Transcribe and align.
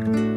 Y 0.00 0.29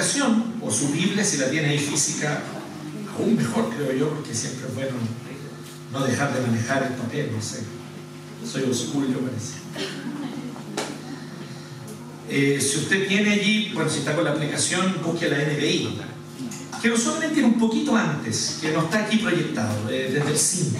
que 0.00 0.66
o 0.66 0.70
su 0.70 0.88
Biblia, 0.88 1.24
si 1.24 1.38
la 1.38 1.50
tiene 1.50 1.68
ahí 1.68 1.78
física, 1.78 2.42
aún 3.16 3.36
mejor 3.36 3.70
creo 3.74 3.92
yo, 3.92 4.08
porque 4.10 4.34
siempre 4.34 4.68
es 4.68 4.74
bueno 4.74 4.96
no 5.92 6.04
dejar 6.04 6.34
de 6.34 6.40
manejar 6.46 6.84
el 6.84 6.94
papel, 6.94 7.30
no 7.34 7.42
sé. 7.42 7.60
Soy 8.50 8.70
oscuro 8.70 9.06
yo 9.06 9.18
parece. 9.20 9.54
Eh, 12.28 12.60
si 12.60 12.78
usted 12.78 13.08
tiene 13.08 13.30
allí, 13.30 13.72
bueno, 13.74 13.90
si 13.90 13.98
está 13.98 14.14
con 14.14 14.24
la 14.24 14.30
aplicación, 14.30 14.96
busque 15.04 15.28
la 15.28 15.36
NBI. 15.36 15.98
Quiero 16.80 16.96
solamente 16.96 17.40
ir 17.40 17.44
un 17.44 17.58
poquito 17.58 17.94
antes, 17.94 18.58
que 18.60 18.72
no 18.72 18.84
está 18.84 19.04
aquí 19.04 19.18
proyectado, 19.18 19.90
eh, 19.90 20.10
desde 20.12 20.30
el 20.30 20.38
5 20.38 20.78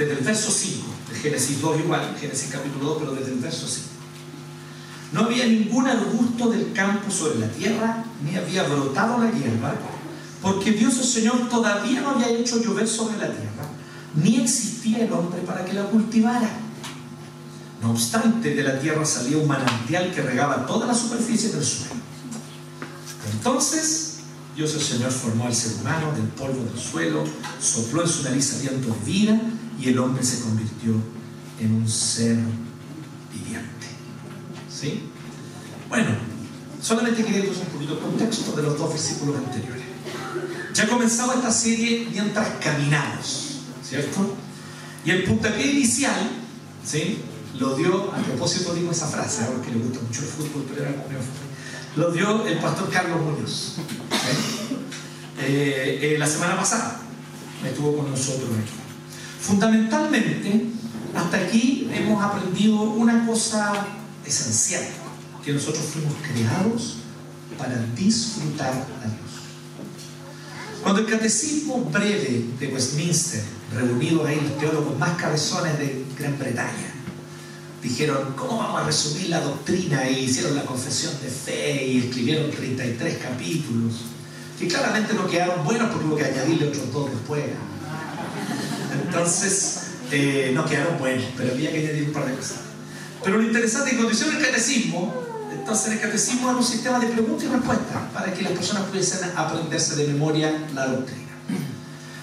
desde 0.00 0.12
el 0.14 0.24
verso 0.24 0.50
5 0.50 0.86
de 1.10 1.18
Génesis 1.18 1.60
2 1.60 1.80
igual, 1.80 2.16
Génesis 2.18 2.50
capítulo 2.50 2.94
2, 2.94 2.96
pero 3.00 3.12
desde 3.12 3.32
el 3.32 3.38
verso 3.38 3.68
5. 3.68 3.99
No 5.12 5.24
había 5.24 5.46
ningún 5.46 5.86
arbusto 5.86 6.50
del 6.50 6.72
campo 6.72 7.10
sobre 7.10 7.40
la 7.40 7.48
tierra, 7.48 8.04
ni 8.24 8.36
había 8.36 8.62
brotado 8.62 9.18
la 9.18 9.30
hierba, 9.30 9.74
porque 10.40 10.72
Dios 10.72 10.98
el 10.98 11.04
Señor 11.04 11.48
todavía 11.48 12.00
no 12.00 12.10
había 12.10 12.28
hecho 12.28 12.62
llover 12.62 12.86
sobre 12.86 13.18
la 13.18 13.26
tierra, 13.26 13.64
ni 14.14 14.40
existía 14.40 15.04
el 15.04 15.12
hombre 15.12 15.40
para 15.42 15.64
que 15.64 15.72
la 15.72 15.84
cultivara. 15.84 16.48
No 17.82 17.92
obstante, 17.92 18.54
de 18.54 18.62
la 18.62 18.78
tierra 18.78 19.04
salía 19.04 19.38
un 19.38 19.48
manantial 19.48 20.12
que 20.12 20.22
regaba 20.22 20.66
toda 20.66 20.86
la 20.86 20.94
superficie 20.94 21.50
del 21.50 21.64
suelo. 21.64 21.94
Entonces, 23.32 24.18
Dios 24.54 24.74
el 24.74 24.80
Señor 24.80 25.10
formó 25.10 25.46
al 25.46 25.54
ser 25.54 25.80
humano 25.80 26.12
del 26.12 26.26
polvo 26.28 26.62
del 26.64 26.78
suelo, 26.78 27.24
sopló 27.60 28.02
en 28.02 28.08
su 28.08 28.22
nariz 28.22 28.54
aliento 28.54 28.88
de 28.88 29.10
vida 29.10 29.40
y 29.80 29.88
el 29.88 29.98
hombre 29.98 30.22
se 30.22 30.40
convirtió 30.40 30.92
en 31.58 31.74
un 31.74 31.88
ser. 31.88 32.38
¿Sí? 34.80 35.02
Bueno, 35.90 36.08
solamente 36.80 37.22
quería 37.22 37.40
dar 37.40 37.50
un 37.50 37.66
poquito 37.66 37.96
de 37.96 38.00
contexto 38.00 38.52
de 38.52 38.62
los 38.62 38.78
dos 38.78 38.88
versículos 38.88 39.36
anteriores. 39.36 39.84
Ya 40.72 40.88
comenzaba 40.88 41.34
esta 41.34 41.52
serie 41.52 42.08
mientras 42.10 42.48
caminamos, 42.62 43.58
¿cierto? 43.86 44.36
Y 45.04 45.10
el 45.10 45.24
puntapié 45.24 45.72
inicial, 45.72 46.30
¿sí? 46.82 47.18
Lo 47.58 47.76
dio, 47.76 48.10
a 48.10 48.16
propósito 48.22 48.72
digo 48.74 48.90
esa 48.90 49.08
frase, 49.08 49.44
ahora 49.44 49.60
que 49.60 49.72
le 49.72 49.78
gusta 49.84 50.00
mucho 50.00 50.20
el 50.20 50.26
fútbol, 50.28 50.64
pero 50.70 50.82
era 50.82 50.94
lo 51.96 52.12
dio 52.12 52.46
el 52.46 52.58
pastor 52.58 52.88
Carlos 52.88 53.20
Muñoz. 53.20 53.74
Eh, 55.42 55.98
eh, 56.02 56.16
la 56.18 56.26
semana 56.26 56.56
pasada 56.56 57.00
estuvo 57.66 57.96
con 57.96 58.10
nosotros 58.10 58.48
aquí. 58.62 58.72
Fundamentalmente, 59.40 60.66
hasta 61.14 61.36
aquí 61.38 61.90
hemos 61.92 62.22
aprendido 62.22 62.82
una 62.82 63.26
cosa 63.26 63.99
esencial, 64.24 64.84
que 65.44 65.52
nosotros 65.52 65.84
fuimos 65.92 66.14
creados 66.22 66.96
para 67.58 67.76
disfrutar 67.96 68.72
a 68.72 69.06
Dios. 69.06 69.30
Cuando 70.82 71.02
el 71.02 71.06
catecismo 71.06 71.84
breve 71.92 72.44
de 72.58 72.66
Westminster, 72.68 73.42
reunidos 73.74 74.26
ahí 74.26 74.40
los 74.40 74.58
teólogos 74.58 74.98
más 74.98 75.16
cabezones 75.16 75.78
de 75.78 76.04
Gran 76.18 76.38
Bretaña, 76.38 76.94
dijeron, 77.82 78.34
¿cómo 78.36 78.58
vamos 78.58 78.82
a 78.82 78.84
resumir 78.84 79.28
la 79.28 79.40
doctrina? 79.40 80.08
Y 80.08 80.24
hicieron 80.24 80.54
la 80.54 80.64
confesión 80.64 81.12
de 81.22 81.28
fe 81.28 81.86
y 81.86 81.98
escribieron 81.98 82.50
33 82.50 83.18
capítulos, 83.18 83.94
que 84.58 84.68
claramente 84.68 85.14
no 85.14 85.26
quedaron 85.26 85.64
buenos 85.64 85.90
porque 85.90 86.06
hubo 86.06 86.16
que 86.16 86.24
añadirle 86.24 86.68
otros 86.68 86.92
dos 86.92 87.10
después. 87.10 87.44
Entonces, 89.06 89.80
eh, 90.10 90.52
no 90.54 90.64
quedaron 90.64 90.98
buenos, 90.98 91.24
pero 91.36 91.52
había 91.52 91.72
que 91.72 91.78
añadir 91.78 92.04
un 92.04 92.12
par 92.12 92.26
de 92.26 92.34
cosas. 92.34 92.69
Pero 93.22 93.36
lo 93.36 93.42
interesante 93.42 93.90
es 93.90 93.92
que 93.92 93.96
cuando 93.96 94.14
hicieron 94.14 94.36
el 94.36 94.46
catecismo, 94.46 95.14
entonces 95.52 95.92
el 95.92 96.00
catecismo 96.00 96.48
era 96.48 96.58
un 96.58 96.64
sistema 96.64 96.98
de 96.98 97.06
preguntas 97.08 97.44
y 97.44 97.48
respuestas 97.48 97.96
para 98.14 98.32
que 98.32 98.42
las 98.42 98.52
personas 98.52 98.84
pudiesen 98.84 99.30
aprenderse 99.36 99.96
de 99.96 100.06
memoria 100.08 100.52
la 100.74 100.86
doctrina. 100.86 101.30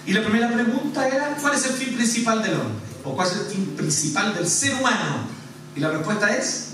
Y 0.06 0.12
la 0.12 0.22
primera 0.22 0.50
pregunta 0.50 1.06
era, 1.06 1.36
¿cuál 1.40 1.54
es 1.54 1.66
el 1.66 1.72
fin 1.72 1.94
principal 1.94 2.42
del 2.42 2.54
hombre? 2.54 2.82
¿O 3.04 3.14
cuál 3.14 3.28
es 3.28 3.34
el 3.36 3.46
fin 3.46 3.66
principal 3.76 4.34
del 4.34 4.48
ser 4.48 4.74
humano? 4.74 5.28
Y 5.76 5.80
la 5.80 5.90
respuesta 5.90 6.34
es... 6.34 6.68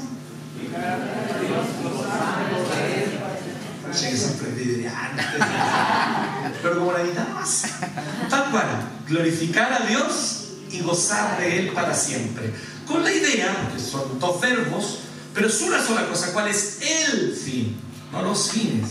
Che, 3.93 4.11
que 4.11 4.17
son 4.17 4.33
presbiterianos. 4.35 5.25
Pero 6.63 6.79
como 6.79 6.93
la 6.93 7.03
guitarra 7.03 7.35
más. 7.35 7.63
Tal 8.29 8.51
cual, 8.51 8.67
glorificar 9.07 9.73
a 9.73 9.87
Dios 9.87 10.45
y 10.71 10.81
gozar 10.81 11.39
de 11.39 11.61
Él 11.61 11.69
para 11.73 11.95
siempre. 11.95 12.53
Con 12.87 13.03
la 13.03 13.13
idea, 13.13 13.71
que 13.75 13.81
son 13.83 14.19
dos 14.19 14.41
verbos, 14.41 14.99
pero 15.35 15.49
es 15.49 15.61
una 15.63 15.85
sola 15.85 16.07
cosa, 16.09 16.33
¿cuál 16.33 16.49
es 16.49 16.79
el 16.83 17.33
fin? 17.35 17.77
No 18.13 18.23
los 18.23 18.51
fines. 18.51 18.89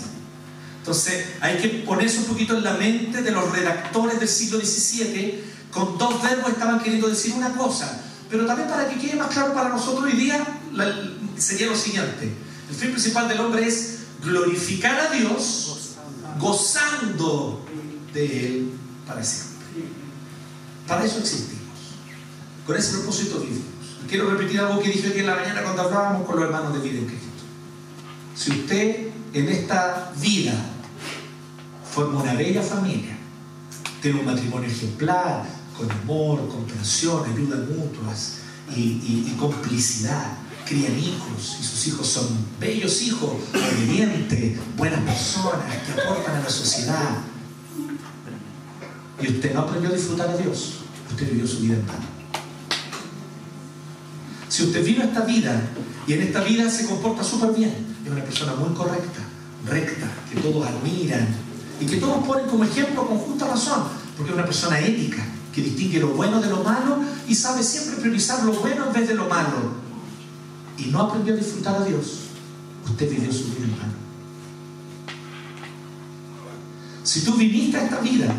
Entonces 0.80 1.26
hay 1.40 1.58
que 1.60 1.70
ponerse 1.86 2.20
un 2.20 2.26
poquito 2.26 2.58
en 2.58 2.64
la 2.64 2.74
mente 2.74 3.22
de 3.22 3.32
los 3.32 3.50
redactores 3.52 4.20
del 4.20 4.28
siglo 4.28 4.60
XVII, 4.60 5.44
con 5.72 5.98
dos 5.98 6.22
verbos 6.22 6.52
estaban 6.52 6.80
queriendo 6.82 7.08
decir 7.08 7.34
una 7.34 7.54
cosa, 7.54 8.02
pero 8.30 8.46
también 8.46 8.68
para 8.68 8.90
que 8.90 8.98
quede 9.00 9.16
más 9.16 9.28
claro 9.30 9.54
para 9.54 9.70
nosotros 9.70 10.04
hoy 10.06 10.14
día, 10.14 10.46
la- 10.74 10.94
sería 11.38 11.68
lo 11.68 11.76
siguiente. 11.76 12.34
El 12.70 12.76
fin 12.76 12.92
principal 12.92 13.28
del 13.28 13.40
hombre 13.40 13.68
es 13.68 14.00
glorificar 14.24 15.00
a 15.00 15.10
Dios 15.12 15.70
gozando 16.40 17.64
de 18.14 18.48
Él 18.48 18.72
para 19.08 19.24
siempre. 19.24 19.54
Para 20.88 21.06
eso 21.06 21.20
existimos. 21.20 21.60
Con 22.66 22.76
ese 22.78 22.92
propósito 22.98 23.40
vivimos. 23.40 23.73
Quiero 24.14 24.30
repetir 24.30 24.60
algo 24.60 24.80
que 24.80 24.90
dije 24.90 25.08
aquí 25.08 25.22
en 25.22 25.26
la 25.26 25.36
mañana 25.36 25.64
cuando 25.64 25.82
hablábamos 25.82 26.28
con 26.28 26.36
los 26.36 26.46
hermanos 26.46 26.72
de 26.76 26.88
vida 26.88 27.00
en 27.00 27.08
Cristo. 27.08 27.30
Si 28.36 28.52
usted 28.52 29.08
en 29.34 29.50
esta 29.50 30.14
vida 30.22 30.54
forma 31.92 32.22
una 32.22 32.36
bella 32.36 32.62
familia, 32.62 33.18
tiene 34.04 34.20
un 34.20 34.28
matrimonio 34.28 34.70
ejemplar, 34.70 35.44
con 35.76 35.90
amor, 35.90 36.48
comprensión, 36.48 37.26
ayuda 37.26 37.66
mutuas 37.76 38.42
y, 38.76 39.36
complicidad, 39.40 40.38
crían 40.64 40.96
hijos 40.96 41.58
y 41.60 41.64
sus 41.64 41.88
hijos 41.88 42.06
son 42.08 42.28
bellos 42.60 43.02
hijos, 43.02 43.32
obedientes, 43.52 44.60
buenas 44.78 45.02
personas 45.02 45.76
que 45.88 46.00
aportan 46.00 46.36
a 46.36 46.42
la 46.44 46.50
sociedad, 46.52 47.18
y 49.20 49.28
usted 49.28 49.56
no 49.56 49.62
aprendió 49.62 49.90
a 49.90 49.94
disfrutar 49.94 50.30
a 50.30 50.38
Dios, 50.38 50.82
usted 51.10 51.32
vivió 51.32 51.48
su 51.48 51.62
vida 51.62 51.74
en 51.74 51.88
vano. 51.88 52.13
Si 54.54 54.62
usted 54.62 54.86
vino 54.86 55.04
esta 55.04 55.22
vida 55.22 55.60
y 56.06 56.14
en 56.14 56.22
esta 56.22 56.42
vida 56.42 56.70
se 56.70 56.86
comporta 56.86 57.24
súper 57.24 57.54
bien, 57.54 57.74
es 58.06 58.12
una 58.12 58.24
persona 58.24 58.54
muy 58.54 58.72
correcta, 58.76 59.22
recta, 59.68 60.06
que 60.30 60.40
todos 60.40 60.68
admiran 60.68 61.28
y 61.80 61.88
que 61.88 61.98
todos 61.98 62.24
ponen 62.24 62.46
como 62.46 62.64
ejemplo 62.64 63.08
con 63.08 63.18
justa 63.18 63.48
razón, 63.48 63.86
porque 64.16 64.32
es 64.32 64.38
una 64.38 64.46
persona 64.46 64.80
ética, 64.80 65.26
que 65.52 65.64
distingue 65.64 66.00
lo 66.00 66.10
bueno 66.10 66.40
de 66.40 66.52
lo 66.52 66.64
malo 66.64 67.00
y 67.28 67.34
sabe 67.34 67.64
siempre 67.64 67.96
priorizar 67.96 68.44
lo 68.44 68.54
bueno 68.54 68.86
en 68.86 68.94
vez 68.94 69.08
de 69.08 69.16
lo 69.16 69.28
malo. 69.28 69.74
Y 70.78 70.92
no 70.92 71.00
aprendió 71.00 71.34
a 71.34 71.38
disfrutar 71.38 71.78
a 71.78 71.86
Dios, 71.86 72.20
usted 72.86 73.10
vivió 73.10 73.34
su 73.34 73.46
vida 73.46 73.64
en 73.64 73.72
vano. 73.72 73.94
Si 77.04 77.22
tú 77.22 77.34
viniste 77.34 77.78
a 77.78 77.86
esta 77.86 78.00
vida 78.02 78.32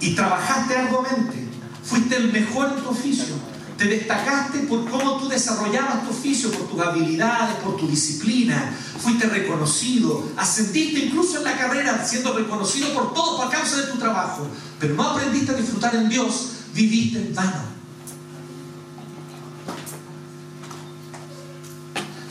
y 0.00 0.14
trabajaste 0.14 0.76
arduamente, 0.76 1.48
fuiste 1.82 2.14
el 2.14 2.30
mejor 2.30 2.74
en 2.76 2.82
tu 2.82 2.90
oficio, 2.90 3.36
te 3.80 3.86
destacaste 3.86 4.58
por 4.68 4.90
cómo 4.90 5.16
tú 5.16 5.26
desarrollabas 5.30 6.04
tu 6.04 6.10
oficio, 6.10 6.50
por 6.50 6.68
tus 6.68 6.78
habilidades, 6.78 7.56
por 7.64 7.78
tu 7.78 7.88
disciplina. 7.88 8.76
Fuiste 8.98 9.26
reconocido, 9.26 10.22
ascendiste 10.36 11.06
incluso 11.06 11.38
en 11.38 11.44
la 11.44 11.56
carrera, 11.56 12.06
siendo 12.06 12.34
reconocido 12.34 12.92
por 12.92 13.14
todos 13.14 13.40
a 13.40 13.48
causa 13.48 13.78
de 13.78 13.84
tu 13.84 13.96
trabajo. 13.96 14.46
Pero 14.78 14.94
no 14.96 15.02
aprendiste 15.02 15.52
a 15.52 15.54
disfrutar 15.54 15.94
en 15.96 16.10
Dios, 16.10 16.56
viviste 16.74 17.20
en 17.20 17.34
vano. 17.34 17.62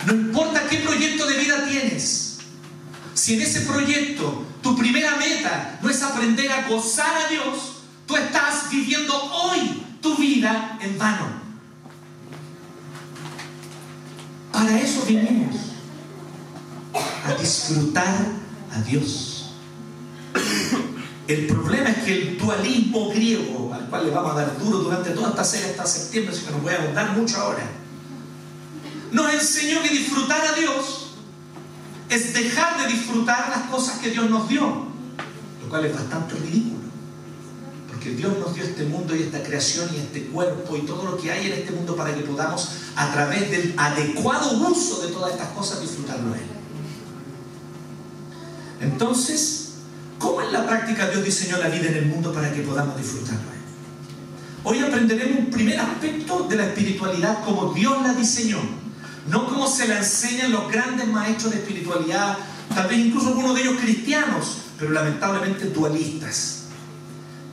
No 0.05 0.13
importa 0.13 0.67
qué 0.69 0.77
proyecto 0.77 1.25
de 1.25 1.37
vida 1.39 1.65
tienes, 1.67 2.37
si 3.15 3.33
en 3.33 3.41
ese 3.41 3.61
proyecto 3.61 4.45
tu 4.61 4.77
primera 4.77 5.15
meta 5.15 5.79
no 5.81 5.89
es 5.89 5.99
aprender 6.03 6.51
a 6.51 6.67
gozar 6.69 7.25
a 7.25 7.27
Dios, 7.27 7.81
tú 8.05 8.15
estás 8.15 8.69
viviendo 8.69 9.15
hoy 9.15 9.88
tu 10.01 10.15
vida 10.17 10.77
en 10.81 10.97
vano. 10.97 11.27
Para 14.51 14.79
eso 14.79 15.03
vinimos, 15.05 15.55
a 17.25 17.33
disfrutar 17.33 18.27
a 18.73 18.81
Dios. 18.81 19.53
El 21.27 21.45
problema 21.45 21.89
es 21.91 21.97
que 21.99 22.21
el 22.21 22.37
dualismo 22.37 23.09
griego, 23.09 23.71
al 23.73 23.87
cual 23.87 24.05
le 24.05 24.11
vamos 24.11 24.31
a 24.31 24.41
dar 24.41 24.57
duro 24.57 24.79
durante 24.79 25.11
toda 25.11 25.29
esta 25.29 25.43
serie 25.43 25.69
hasta 25.69 25.85
septiembre, 25.85 26.33
así 26.35 26.43
que 26.43 26.51
nos 26.51 26.63
voy 26.63 26.73
a 26.73 26.91
dar 26.91 27.15
mucho 27.15 27.37
ahora, 27.37 27.69
nos 29.11 29.33
enseñó 29.33 29.81
que 29.83 29.89
disfrutar 29.89 30.41
a 30.45 30.53
Dios 30.53 31.09
es 32.09 32.33
dejar 32.33 32.81
de 32.81 32.93
disfrutar 32.93 33.49
las 33.49 33.69
cosas 33.69 33.99
que 33.99 34.09
Dios 34.09 34.29
nos 34.29 34.49
dio, 34.49 34.63
lo 34.65 35.69
cual 35.69 35.85
es 35.85 35.93
bastante 35.93 36.35
ridículo. 36.35 36.78
Dios 38.15 38.37
nos 38.37 38.53
dio 38.53 38.63
este 38.63 38.85
mundo 38.85 39.15
y 39.15 39.23
esta 39.23 39.43
creación 39.43 39.89
y 39.93 39.97
este 39.97 40.25
cuerpo 40.27 40.77
y 40.77 40.81
todo 40.81 41.03
lo 41.03 41.17
que 41.17 41.31
hay 41.31 41.47
en 41.47 41.53
este 41.53 41.71
mundo 41.71 41.95
para 41.95 42.15
que 42.15 42.21
podamos, 42.21 42.69
a 42.95 43.11
través 43.11 43.51
del 43.51 43.73
adecuado 43.77 44.57
uso 44.69 45.01
de 45.01 45.11
todas 45.11 45.33
estas 45.33 45.49
cosas, 45.49 45.81
disfrutarlo 45.81 46.33
Él. 46.33 46.41
Entonces, 48.81 49.71
¿cómo 50.17 50.41
en 50.41 50.53
la 50.53 50.65
práctica 50.65 51.09
Dios 51.09 51.23
diseñó 51.23 51.57
la 51.57 51.67
vida 51.67 51.89
en 51.89 51.95
el 51.95 52.05
mundo 52.05 52.33
para 52.33 52.53
que 52.53 52.61
podamos 52.61 52.97
disfrutarlo 52.97 53.41
Él? 53.41 53.59
Hoy 54.63 54.79
aprenderemos 54.79 55.39
un 55.39 55.49
primer 55.49 55.79
aspecto 55.79 56.47
de 56.49 56.55
la 56.55 56.65
espiritualidad 56.67 57.43
como 57.43 57.73
Dios 57.73 58.01
la 58.03 58.13
diseñó, 58.13 58.59
no 59.29 59.47
como 59.47 59.67
se 59.67 59.87
la 59.87 59.97
enseñan 59.97 60.51
los 60.51 60.71
grandes 60.71 61.07
maestros 61.07 61.51
de 61.51 61.59
espiritualidad, 61.59 62.37
tal 62.73 62.87
vez 62.87 62.99
incluso 62.99 63.29
algunos 63.29 63.55
de 63.55 63.61
ellos 63.61 63.77
cristianos, 63.81 64.57
pero 64.77 64.91
lamentablemente 64.91 65.65
dualistas 65.65 66.58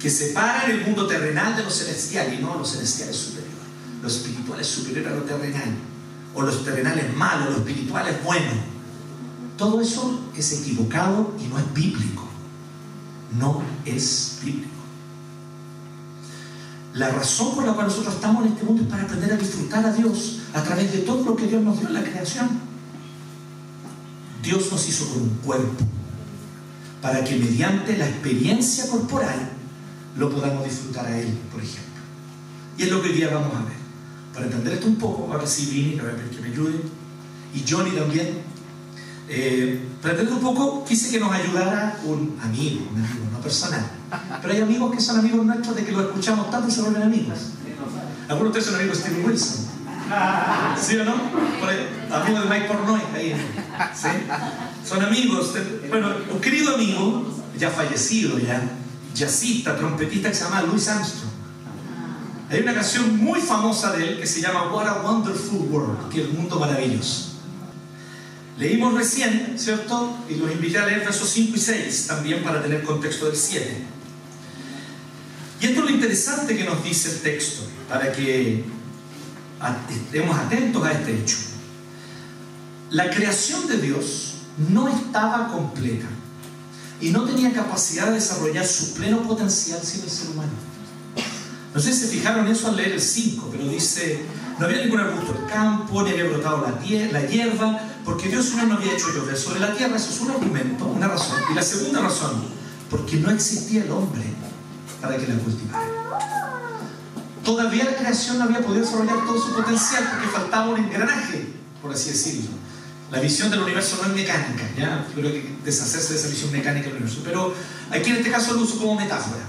que 0.06 0.10
separan 0.10 0.70
el 0.70 0.86
mundo 0.86 1.08
terrenal 1.08 1.56
de 1.56 1.64
lo 1.64 1.70
celestial 1.70 2.32
y 2.32 2.40
no 2.40 2.56
lo 2.56 2.64
celestial 2.64 3.08
es 3.08 3.16
superior. 3.16 3.58
Lo 4.00 4.06
espiritual 4.06 4.60
es 4.60 4.66
superior 4.68 5.08
a 5.08 5.16
lo 5.16 5.22
terrenal. 5.22 5.74
O 6.32 6.42
lo 6.42 6.52
terrenal 6.58 6.96
es 6.96 7.12
malo, 7.16 7.50
lo 7.50 7.56
espiritual 7.56 8.06
es 8.06 8.22
bueno. 8.22 8.52
Todo 9.58 9.80
eso 9.80 10.30
es 10.36 10.60
equivocado 10.60 11.34
y 11.44 11.48
no 11.48 11.58
es 11.58 11.74
bíblico. 11.74 12.24
No 13.36 13.64
es 13.84 14.38
bíblico. 14.44 14.70
La 16.94 17.08
razón 17.08 17.56
por 17.56 17.66
la 17.66 17.72
cual 17.72 17.88
nosotros 17.88 18.14
estamos 18.14 18.46
en 18.46 18.52
este 18.52 18.62
mundo 18.62 18.84
es 18.84 18.88
para 18.88 19.02
aprender 19.02 19.32
a 19.32 19.36
disfrutar 19.36 19.84
a 19.86 19.92
Dios 19.92 20.42
a 20.54 20.62
través 20.62 20.92
de 20.92 20.98
todo 20.98 21.24
lo 21.24 21.34
que 21.34 21.48
Dios 21.48 21.64
nos 21.64 21.80
dio 21.80 21.88
en 21.88 21.94
la 21.94 22.04
creación. 22.04 22.48
Dios 24.40 24.70
nos 24.70 24.88
hizo 24.88 25.08
con 25.08 25.22
un 25.22 25.38
cuerpo 25.44 25.84
para 27.02 27.24
que 27.24 27.34
mediante 27.34 27.98
la 27.98 28.08
experiencia 28.08 28.88
corporal 28.88 29.55
lo 30.18 30.30
podamos 30.30 30.64
disfrutar 30.64 31.06
a 31.06 31.18
Él, 31.18 31.38
por 31.52 31.62
ejemplo. 31.62 32.02
Y 32.78 32.82
es 32.84 32.90
lo 32.90 33.02
que 33.02 33.08
hoy 33.08 33.14
día 33.14 33.30
vamos 33.32 33.54
a 33.54 33.64
ver. 33.64 33.76
Para 34.32 34.46
entender 34.46 34.74
esto 34.74 34.86
un 34.86 34.96
poco, 34.96 35.32
ahora 35.32 35.46
sí 35.46 35.66
Vini, 35.66 35.98
voy 35.98 36.10
a 36.10 36.30
que 36.30 36.40
me 36.40 36.48
ayude, 36.48 36.80
y 37.54 37.64
Johnny 37.68 37.90
también. 37.90 38.42
Eh, 39.28 39.82
para 40.00 40.14
entender 40.14 40.34
un 40.34 40.40
poco, 40.40 40.84
quise 40.84 41.10
que 41.10 41.18
nos 41.18 41.32
ayudara 41.32 41.98
un 42.04 42.38
amigo, 42.42 42.86
un 42.92 43.04
amigo, 43.04 43.24
no 43.32 43.40
personal. 43.40 43.84
Pero 44.40 44.54
hay 44.54 44.60
amigos 44.60 44.94
que 44.94 45.00
son 45.00 45.18
amigos 45.18 45.44
nuestros 45.44 45.74
de 45.74 45.84
que 45.84 45.92
los 45.92 46.06
escuchamos 46.06 46.50
tanto 46.50 46.68
y 46.68 46.70
se 46.70 46.82
vuelven 46.82 47.02
amigos. 47.02 47.38
Algunos 48.28 48.52
de 48.52 48.58
ustedes 48.58 48.66
son 48.66 48.74
amigos 48.76 48.98
de 48.98 49.04
Steve 49.04 49.26
Wilson. 49.26 49.66
¿Sí 50.80 50.96
o 50.96 51.04
no? 51.04 51.14
Amigos 52.14 52.44
de 52.44 52.50
Mike 52.50 52.66
Pornoy, 52.68 53.00
ahí. 53.14 53.34
Son 54.84 55.02
amigos. 55.02 55.54
De, 55.54 55.88
bueno, 55.88 56.08
un 56.32 56.40
querido 56.40 56.74
amigo, 56.74 57.26
ya 57.58 57.70
fallecido 57.70 58.38
ya, 58.38 58.62
jazzista, 59.16 59.76
trompetista 59.76 60.28
que 60.28 60.34
se 60.34 60.44
llama 60.44 60.62
Louis 60.62 60.86
Armstrong. 60.88 61.32
Hay 62.50 62.60
una 62.60 62.74
canción 62.74 63.16
muy 63.16 63.40
famosa 63.40 63.92
de 63.92 64.06
él 64.06 64.20
que 64.20 64.26
se 64.26 64.40
llama 64.40 64.72
What 64.72 64.86
a 64.86 65.02
Wonderful 65.02 65.68
World, 65.70 66.08
que 66.10 66.20
es 66.20 66.28
el 66.28 66.34
mundo 66.34 66.60
maravilloso. 66.60 67.32
Leímos 68.58 68.94
recién, 68.94 69.54
¿cierto? 69.58 70.16
Y 70.28 70.34
los 70.36 70.50
invité 70.52 70.78
a 70.78 70.86
leer 70.86 71.00
versos 71.00 71.28
5 71.30 71.56
y 71.56 71.58
6 71.58 72.06
también 72.06 72.42
para 72.42 72.62
tener 72.62 72.82
contexto 72.84 73.26
del 73.26 73.36
7. 73.36 73.84
Y 75.60 75.66
esto 75.66 75.80
es 75.80 75.84
lo 75.84 75.90
interesante 75.90 76.56
que 76.56 76.64
nos 76.64 76.84
dice 76.84 77.10
el 77.10 77.20
texto, 77.20 77.62
para 77.88 78.12
que 78.12 78.64
estemos 79.90 80.38
atentos 80.38 80.84
a 80.84 80.92
este 80.92 81.18
hecho. 81.18 81.36
La 82.90 83.10
creación 83.10 83.66
de 83.66 83.78
Dios 83.78 84.34
no 84.70 84.88
estaba 84.88 85.48
completa 85.48 86.06
y 87.00 87.10
no 87.10 87.24
tenía 87.24 87.52
capacidad 87.52 88.06
de 88.06 88.14
desarrollar 88.14 88.66
su 88.66 88.94
pleno 88.94 89.22
potencial 89.22 89.80
sin 89.82 90.02
el 90.02 90.10
ser 90.10 90.30
humano. 90.30 90.52
No 91.74 91.80
sé 91.80 91.92
si 91.92 92.00
se 92.00 92.08
fijaron 92.08 92.48
eso 92.48 92.68
al 92.68 92.76
leer 92.76 92.92
el 92.92 93.00
5, 93.00 93.48
pero 93.52 93.68
dice, 93.68 94.24
no 94.58 94.64
había 94.64 94.82
ningún 94.82 95.00
arbusto 95.00 95.34
del 95.34 95.46
campo, 95.46 96.02
ni 96.02 96.10
había 96.10 96.24
brotado 96.24 96.62
la, 96.62 97.12
la 97.12 97.26
hierba, 97.26 97.78
porque 98.04 98.28
Dios 98.28 98.54
no 98.54 98.76
había 98.76 98.94
hecho 98.94 99.12
llover 99.12 99.36
sobre 99.36 99.60
la 99.60 99.74
tierra. 99.74 99.96
Eso 99.96 100.10
es 100.10 100.20
un 100.20 100.30
argumento, 100.30 100.86
una 100.86 101.08
razón. 101.08 101.36
Y 101.50 101.54
la 101.54 101.62
segunda 101.62 102.00
razón, 102.00 102.44
porque 102.88 103.16
no 103.16 103.30
existía 103.30 103.84
el 103.84 103.90
hombre 103.90 104.22
para 105.02 105.18
que 105.18 105.26
la 105.26 105.34
cultivara. 105.34 105.84
Todavía 107.44 107.84
la 107.84 107.96
creación 107.96 108.38
no 108.38 108.44
había 108.44 108.60
podido 108.60 108.84
desarrollar 108.84 109.26
todo 109.26 109.38
su 109.38 109.52
potencial 109.52 110.08
porque 110.10 110.28
faltaba 110.28 110.70
un 110.70 110.78
engranaje, 110.78 111.46
por 111.82 111.92
así 111.92 112.10
decirlo. 112.10 112.50
La 113.10 113.20
visión 113.20 113.50
del 113.50 113.60
universo 113.60 113.98
no 114.02 114.08
es 114.08 114.14
mecánica, 114.16 114.68
¿ya? 114.76 115.06
Creo 115.14 115.30
que 115.30 115.56
deshacerse 115.64 116.14
de 116.14 116.18
esa 116.18 116.28
visión 116.28 116.50
mecánica 116.50 116.86
del 116.86 116.96
universo. 116.96 117.20
Pero 117.24 117.54
aquí 117.90 118.10
en 118.10 118.16
este 118.16 118.30
caso 118.30 118.54
lo 118.54 118.62
uso 118.62 118.78
como 118.78 118.96
metáfora. 118.96 119.44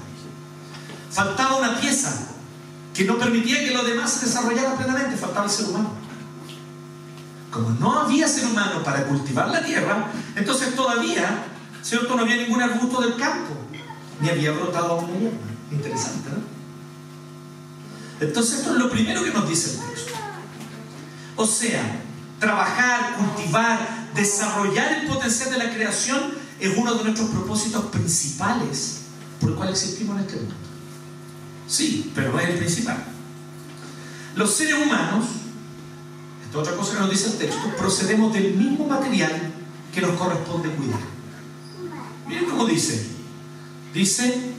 Faltaba 1.09 1.57
una 1.57 1.79
pieza 1.79 2.27
que 2.93 3.05
no 3.05 3.17
permitía 3.17 3.59
que 3.59 3.71
lo 3.71 3.83
demás 3.83 4.11
se 4.11 4.27
desarrollara 4.27 4.75
plenamente, 4.75 5.17
faltaba 5.17 5.45
el 5.45 5.51
ser 5.51 5.67
humano. 5.67 5.91
Como 7.51 7.71
no 7.71 7.99
había 8.01 8.27
ser 8.27 8.45
humano 8.45 8.83
para 8.83 9.05
cultivar 9.05 9.49
la 9.49 9.63
tierra, 9.63 10.11
entonces 10.35 10.75
todavía, 10.75 11.45
¿cierto? 11.81 12.15
No 12.15 12.21
había 12.21 12.37
ningún 12.37 12.61
arbusto 12.61 13.01
del 13.01 13.15
campo, 13.15 13.53
ni 14.21 14.29
había 14.29 14.51
brotado 14.51 14.97
una 14.97 15.17
hierba. 15.17 15.37
Interesante, 15.71 16.29
¿no? 16.29 16.57
Entonces 18.19 18.59
esto 18.59 18.73
es 18.73 18.79
lo 18.79 18.89
primero 18.89 19.23
que 19.23 19.31
nos 19.31 19.47
dice 19.49 19.71
el 19.71 19.93
texto. 19.93 20.13
O 21.35 21.45
sea, 21.45 22.01
trabajar, 22.39 23.15
cultivar, 23.17 24.09
desarrollar 24.15 25.01
el 25.01 25.07
potencial 25.07 25.51
de 25.51 25.57
la 25.57 25.73
creación 25.73 26.33
es 26.59 26.77
uno 26.77 26.95
de 26.95 27.03
nuestros 27.03 27.29
propósitos 27.29 27.85
principales 27.85 29.01
por 29.39 29.51
el 29.51 29.55
cual 29.55 29.69
existimos 29.69 30.17
en 30.17 30.25
este 30.25 30.37
mundo. 30.37 30.55
Sí, 31.67 32.11
pero 32.15 32.31
no 32.31 32.39
es 32.39 32.49
el 32.49 32.57
principal. 32.57 33.03
Los 34.35 34.53
seres 34.53 34.75
humanos, 34.75 35.25
esta 36.45 36.59
otra 36.59 36.75
cosa 36.75 36.93
que 36.93 36.99
nos 36.99 37.09
dice 37.09 37.27
el 37.27 37.37
texto, 37.37 37.75
procedemos 37.77 38.33
del 38.33 38.53
mismo 38.53 38.87
material 38.87 39.51
que 39.93 40.01
nos 40.01 40.11
corresponde 40.11 40.69
cuidar. 40.69 40.99
Miren 42.27 42.45
cómo 42.45 42.65
dice. 42.65 43.07
Dice 43.93 44.51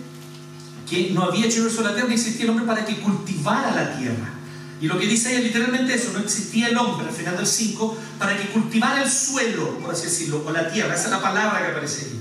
que 0.89 1.11
no 1.11 1.23
había 1.23 1.47
hecho 1.47 1.69
la 1.83 1.93
tierra 1.95 2.09
ni 2.09 2.15
existía 2.15 2.45
el 2.45 2.51
hombre 2.51 2.67
para 2.67 2.85
que 2.85 3.01
cultivara 3.01 3.75
la 3.75 3.97
tierra. 3.97 4.38
Y 4.81 4.87
lo 4.87 4.99
que 4.99 5.07
dice 5.07 5.29
ahí 5.31 5.37
es 5.37 5.45
literalmente 5.45 5.95
eso, 5.95 6.13
no 6.13 6.21
existía 6.21 6.69
el 6.69 6.77
hombre 6.77 7.09
al 7.09 7.15
final 7.15 7.37
del 7.37 7.47
5 7.47 7.99
para 8.19 8.37
que 8.37 8.49
cultivara 8.51 9.03
el 9.03 9.11
suelo, 9.11 9.79
por 9.79 9.93
así 9.93 10.05
decirlo, 10.05 10.45
o 10.47 10.53
la 10.53 10.71
tierra, 10.71 10.95
esa 10.95 11.07
es 11.07 11.11
la 11.11 11.23
palabra 11.23 11.61
que 11.61 11.73
aparece 11.73 12.07
ahí. 12.07 12.21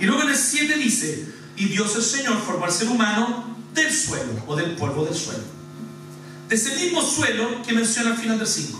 Y 0.00 0.06
luego 0.06 0.22
en 0.22 0.30
el 0.30 0.36
7 0.36 0.76
dice, 0.78 1.32
y 1.56 1.66
Dios 1.66 1.94
el 1.94 2.02
Señor 2.02 2.40
formó 2.44 2.64
al 2.64 2.72
ser 2.72 2.88
humano 2.88 3.56
del 3.72 3.92
suelo, 3.92 4.32
o 4.46 4.56
del 4.56 4.74
polvo 4.74 5.04
del 5.04 5.14
suelo. 5.14 5.44
De 6.48 6.56
ese 6.56 6.74
mismo 6.76 7.02
suelo 7.02 7.62
que 7.62 7.72
menciona 7.72 8.10
al 8.10 8.16
final 8.16 8.38
del 8.38 8.48
5. 8.48 8.78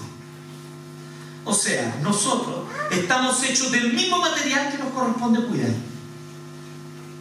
O 1.44 1.54
sea, 1.54 1.98
nosotros 2.02 2.66
estamos 2.90 3.42
hechos 3.44 3.70
del 3.72 3.92
mismo 3.92 4.18
material 4.18 4.70
que 4.70 4.78
nos 4.78 4.92
corresponde 4.92 5.44
cuidar. 5.46 5.70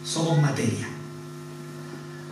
Somos 0.04 0.40
materia. 0.40 0.88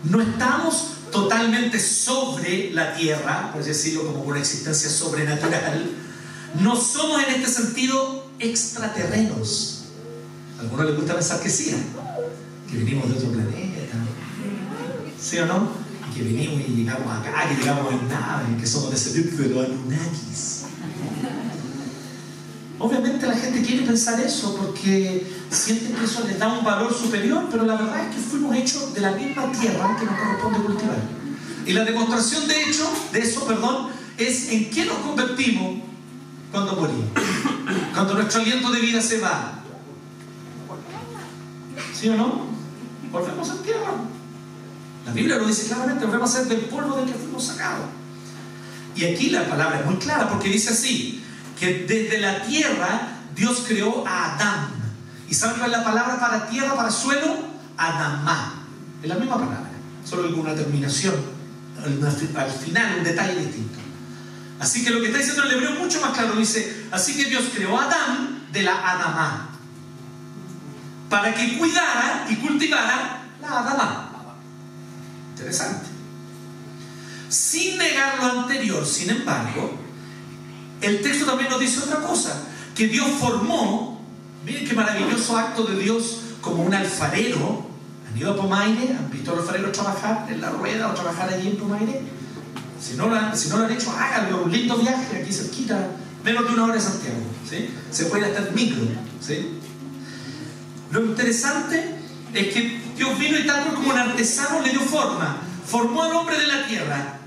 No 0.03 0.21
estamos 0.21 0.91
totalmente 1.11 1.79
sobre 1.79 2.71
la 2.71 2.95
tierra, 2.95 3.51
por 3.53 3.63
decirlo 3.63 4.07
como 4.07 4.23
una 4.23 4.39
existencia 4.39 4.89
sobrenatural, 4.89 5.89
no 6.59 6.75
somos 6.75 7.23
en 7.23 7.35
este 7.35 7.51
sentido 7.51 8.29
extraterrenos. 8.39 9.83
A 10.57 10.61
algunos 10.61 10.85
les 10.87 10.95
gusta 10.95 11.15
pensar 11.15 11.39
que 11.41 11.49
sí, 11.49 11.75
que 12.69 12.77
venimos 12.77 13.09
de 13.09 13.15
otro 13.17 13.31
planeta, 13.31 13.97
¿sí 15.19 15.37
o 15.39 15.45
no? 15.45 15.91
y 16.09 16.13
que 16.13 16.23
venimos 16.23 16.61
y 16.67 16.71
llegamos 16.71 17.07
acá, 17.07 17.47
que 17.47 17.55
llegamos 17.55 17.93
en 17.93 18.07
nave, 18.09 18.57
que 18.59 18.67
somos 18.67 18.91
descendientes 18.91 19.37
de 19.37 19.49
los 19.49 19.65
Anunnakis. 19.65 20.63
Obviamente 22.81 23.27
la 23.27 23.35
gente 23.35 23.61
quiere 23.61 23.85
pensar 23.85 24.19
eso 24.19 24.55
porque 24.55 25.23
sienten 25.51 25.93
que 25.93 26.05
eso 26.05 26.23
les 26.25 26.39
da 26.39 26.47
un 26.47 26.65
valor 26.65 26.91
superior, 26.91 27.47
pero 27.51 27.63
la 27.63 27.75
verdad 27.75 28.07
es 28.07 28.15
que 28.15 28.21
fuimos 28.21 28.55
hechos 28.55 28.93
de 28.95 29.01
la 29.01 29.11
misma 29.11 29.51
tierra 29.51 29.95
que 29.99 30.05
nos 30.05 30.15
corresponde 30.15 30.59
cultivar. 30.59 30.97
Y 31.65 31.73
la 31.73 31.85
demostración 31.85 32.47
de 32.47 32.63
hecho, 32.63 32.91
de 33.11 33.19
eso, 33.19 33.45
perdón, 33.45 33.89
es 34.17 34.49
en 34.49 34.71
qué 34.71 34.85
nos 34.85 34.97
convertimos 34.97 35.79
cuando 36.51 36.75
morimos. 36.75 37.05
Cuando 37.93 38.15
nuestro 38.15 38.41
aliento 38.41 38.71
de 38.71 38.79
vida 38.79 38.99
se 38.99 39.19
va. 39.19 39.59
¿Sí 41.93 42.09
o 42.09 42.15
no? 42.15 42.47
Volvemos 43.11 43.49
a 43.49 43.61
tierra. 43.61 43.93
La 45.05 45.13
Biblia 45.13 45.37
lo 45.37 45.45
dice 45.45 45.67
claramente, 45.67 46.05
volvemos 46.05 46.33
a 46.33 46.39
ser 46.39 46.47
del 46.47 46.61
polvo 46.61 46.95
del 46.95 47.05
que 47.05 47.13
fuimos 47.13 47.43
sacados. 47.43 47.85
Y 48.95 49.05
aquí 49.05 49.29
la 49.29 49.47
palabra 49.47 49.81
es 49.81 49.85
muy 49.85 49.97
clara 49.97 50.29
porque 50.29 50.49
dice 50.49 50.71
así, 50.71 51.23
que 51.61 51.85
desde 51.87 52.17
la 52.17 52.41
tierra 52.41 53.09
Dios 53.35 53.63
creó 53.67 54.03
a 54.07 54.33
Adán. 54.33 54.69
¿Y 55.29 55.35
saben 55.35 55.59
cuál 55.59 55.71
es 55.71 55.77
la 55.77 55.83
palabra 55.83 56.19
para 56.19 56.49
tierra, 56.49 56.75
para 56.75 56.89
suelo? 56.89 57.37
Adamá. 57.77 58.65
Es 59.01 59.07
la 59.07 59.15
misma 59.15 59.35
palabra, 59.35 59.69
solo 60.03 60.23
con 60.31 60.39
una 60.39 60.55
terminación. 60.55 61.13
Al 61.77 62.51
final, 62.51 62.95
un 62.97 63.03
detalle 63.03 63.35
distinto. 63.35 63.77
Así 64.59 64.83
que 64.83 64.89
lo 64.89 65.01
que 65.01 65.07
está 65.07 65.19
diciendo 65.19 65.43
el 65.43 65.51
hebreo 65.51 65.71
mucho 65.73 66.01
más 66.01 66.11
claro 66.11 66.33
dice, 66.35 66.87
así 66.91 67.15
que 67.15 67.25
Dios 67.25 67.43
creó 67.53 67.79
a 67.79 67.85
Adán 67.85 68.47
de 68.51 68.63
la 68.63 68.91
Adamá. 68.91 69.49
Para 71.09 71.33
que 71.33 71.59
cuidara 71.59 72.25
y 72.27 72.35
cultivara 72.37 73.21
la 73.39 73.59
Adamá. 73.59 74.11
Interesante. 75.35 75.89
Sin 77.29 77.77
negar 77.77 78.17
lo 78.17 78.41
anterior, 78.41 78.85
sin 78.85 79.11
embargo, 79.11 79.79
el 80.81 81.01
texto 81.01 81.25
también 81.25 81.49
nos 81.49 81.59
dice 81.59 81.79
otra 81.79 82.01
cosa, 82.01 82.43
que 82.75 82.87
Dios 82.87 83.07
formó, 83.19 84.01
miren 84.45 84.67
qué 84.67 84.73
maravilloso 84.73 85.37
acto 85.37 85.63
de 85.63 85.81
Dios 85.81 86.21
como 86.41 86.63
un 86.63 86.73
alfarero. 86.73 87.69
¿Han 88.09 88.17
ido 88.17 88.31
a 88.31 88.35
Pomaire? 88.35 88.95
¿Han 88.97 89.09
visto 89.09 89.31
a 89.31 89.35
los 89.35 89.45
alfareros 89.45 89.71
trabajar 89.71 90.27
en 90.29 90.41
la 90.41 90.49
rueda 90.49 90.89
o 90.89 90.93
trabajar 90.93 91.29
allí 91.29 91.49
en 91.49 91.57
Pomaire? 91.57 92.01
Si 92.81 92.95
no, 92.95 93.07
lo 93.07 93.15
han, 93.15 93.31
lo 93.31 93.69
hecho, 93.69 93.91
háganlo, 93.91 94.43
un 94.43 94.51
lindo 94.51 94.75
viaje 94.75 95.21
aquí 95.21 95.31
cerquita, 95.31 95.87
menos 96.23 96.47
de 96.47 96.53
una 96.53 96.63
hora 96.65 96.73
de 96.73 96.81
Santiago. 96.81 97.19
¿sí? 97.47 97.69
Se 97.91 98.05
puede 98.05 98.25
hasta 98.25 98.49
en 98.49 98.55
micro. 98.55 98.81
¿sí? 99.21 99.59
Lo 100.91 101.05
interesante 101.05 101.95
es 102.33 102.53
que 102.53 102.81
Dios 102.97 103.19
vino 103.19 103.37
y 103.37 103.45
tal 103.45 103.73
como 103.73 103.91
un 103.91 103.97
artesano 103.97 104.61
le 104.61 104.71
dio 104.71 104.81
forma, 104.81 105.37
formó 105.65 106.03
al 106.03 106.13
hombre 106.13 106.39
de 106.39 106.47
la 106.47 106.65
tierra. 106.65 107.20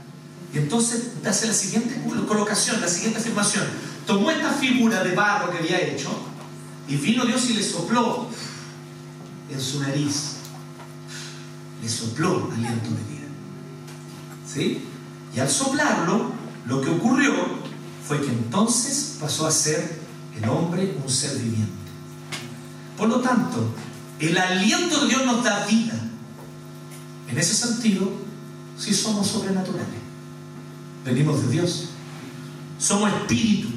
Y 0.54 0.58
entonces 0.58 1.08
hace 1.26 1.49
la 1.49 1.52
siguiente 1.52 2.00
colocación, 2.28 2.80
la 2.80 2.87
siguiente 2.87 3.18
afirmación. 3.18 3.64
Tomó 4.06 4.30
esta 4.30 4.52
figura 4.52 5.02
de 5.02 5.12
barro 5.12 5.50
que 5.50 5.58
había 5.58 5.80
hecho 5.80 6.11
y 6.87 6.94
vino 6.96 7.25
Dios 7.25 7.50
y 7.50 7.54
le 7.54 7.62
sopló 7.62 8.28
en 9.50 9.61
su 9.61 9.80
nariz. 9.80 10.34
Le 11.82 11.88
sopló 11.88 12.52
aliento 12.52 12.90
de 12.90 13.02
vida. 13.12 13.26
¿Sí? 14.46 14.84
Y 15.34 15.40
al 15.40 15.50
soplarlo, 15.50 16.30
lo 16.66 16.80
que 16.80 16.90
ocurrió 16.90 17.34
fue 18.06 18.20
que 18.20 18.28
entonces 18.28 19.16
pasó 19.20 19.49
a 19.49 19.50
ser 19.50 19.99
el 20.37 20.49
hombre 20.49 20.96
un 21.02 21.11
ser 21.11 21.37
viviente. 21.37 21.73
Por 22.96 23.08
lo 23.08 23.20
tanto, 23.20 23.75
el 24.20 24.38
aliento 24.38 25.00
de 25.00 25.08
Dios 25.08 25.26
nos 25.26 25.42
da 25.42 25.66
vida. 25.66 25.94
En 27.28 27.38
ese 27.38 27.54
sentido, 27.54 28.08
sí 28.78 28.94
somos 28.94 29.26
sobrenaturales. 29.26 30.03
Venimos 31.04 31.42
de 31.42 31.52
Dios. 31.52 31.90
Somos 32.78 33.12
espíritu. 33.12 33.68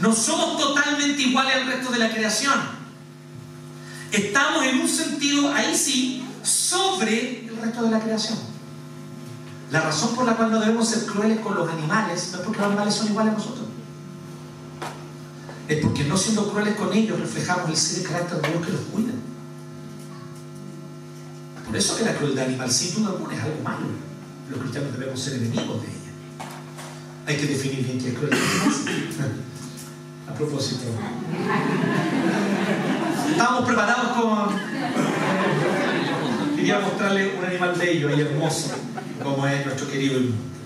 No 0.00 0.12
somos 0.12 0.58
totalmente 0.58 1.22
iguales 1.22 1.54
al 1.56 1.66
resto 1.66 1.90
de 1.90 1.98
la 1.98 2.10
creación. 2.10 2.54
Estamos 4.12 4.64
en 4.64 4.80
un 4.80 4.88
sentido, 4.88 5.52
ahí 5.52 5.76
sí, 5.76 6.24
sobre 6.42 7.46
el 7.46 7.56
resto 7.56 7.82
de 7.82 7.90
la 7.90 8.00
creación. 8.00 8.38
La 9.70 9.80
razón 9.80 10.14
por 10.14 10.24
la 10.24 10.36
cual 10.36 10.50
no 10.50 10.60
debemos 10.60 10.88
ser 10.88 11.04
crueles 11.04 11.40
con 11.40 11.54
los 11.54 11.68
animales 11.68 12.30
no 12.32 12.38
es 12.38 12.44
porque 12.44 12.60
los 12.60 12.68
animales 12.68 12.94
son 12.94 13.08
iguales 13.08 13.34
a 13.34 13.36
nosotros. 13.36 13.66
Es 15.68 15.84
porque 15.84 16.04
no 16.04 16.16
siendo 16.16 16.50
crueles 16.50 16.76
con 16.76 16.92
ellos 16.94 17.20
reflejamos 17.20 17.68
el 17.68 17.76
ser 17.76 18.00
y 18.00 18.04
carácter 18.04 18.40
de 18.40 18.48
Dios 18.48 18.66
que 18.66 18.72
los 18.72 18.80
cuida. 18.82 19.12
Por 21.66 21.76
eso 21.76 21.96
que 21.98 22.04
la 22.04 22.14
crueldad 22.14 22.46
animal 22.46 22.70
sin 22.70 22.94
duda 22.94 23.10
alguna 23.10 23.36
es 23.36 23.42
algo 23.42 23.62
malo. 23.62 23.86
Los 24.50 24.60
cristianos 24.60 24.92
debemos 24.92 25.20
ser 25.20 25.34
enemigos 25.34 25.82
de 25.82 25.88
ella. 25.88 25.97
Hay 27.28 27.36
que 27.36 27.46
definir 27.46 27.84
bien 27.84 27.98
qué 27.98 28.08
animal. 28.08 29.32
A 30.30 30.32
propósito. 30.32 30.84
Estamos 33.30 33.66
preparados 33.66 34.16
con... 34.16 34.56
Quería 36.56 36.80
mostrarle 36.80 37.34
un 37.38 37.44
animal 37.44 37.74
bello 37.78 38.16
y 38.16 38.20
hermoso 38.22 38.70
como 39.22 39.46
es 39.46 39.66
nuestro 39.66 39.90
querido 39.90 40.20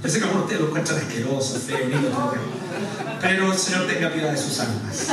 Yo 0.05 0.09
sé 0.09 0.19
que 0.19 0.25
algunos 0.25 0.49
de 0.49 0.55
ustedes 0.55 0.61
lo 0.61 0.69
encuentran 0.69 0.99
asqueroso, 0.99 1.59
feo, 1.59 1.89
lindo, 1.89 2.09
todo. 2.11 2.35
Pero 3.21 3.53
el 3.53 3.59
Señor 3.59 3.89
tenga 3.89 4.13
piedad 4.13 4.31
de 4.31 4.39
sus 4.39 4.61
almas. 4.61 5.09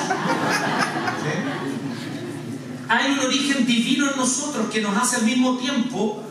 Hay 2.89 3.11
un 3.11 3.19
origen 3.19 3.65
divino 3.65 4.11
en 4.11 4.17
nosotros 4.17 4.69
que 4.71 4.81
nos 4.81 4.95
hace 4.95 5.15
al 5.15 5.23
mismo 5.23 5.57
tiempo 5.57 6.23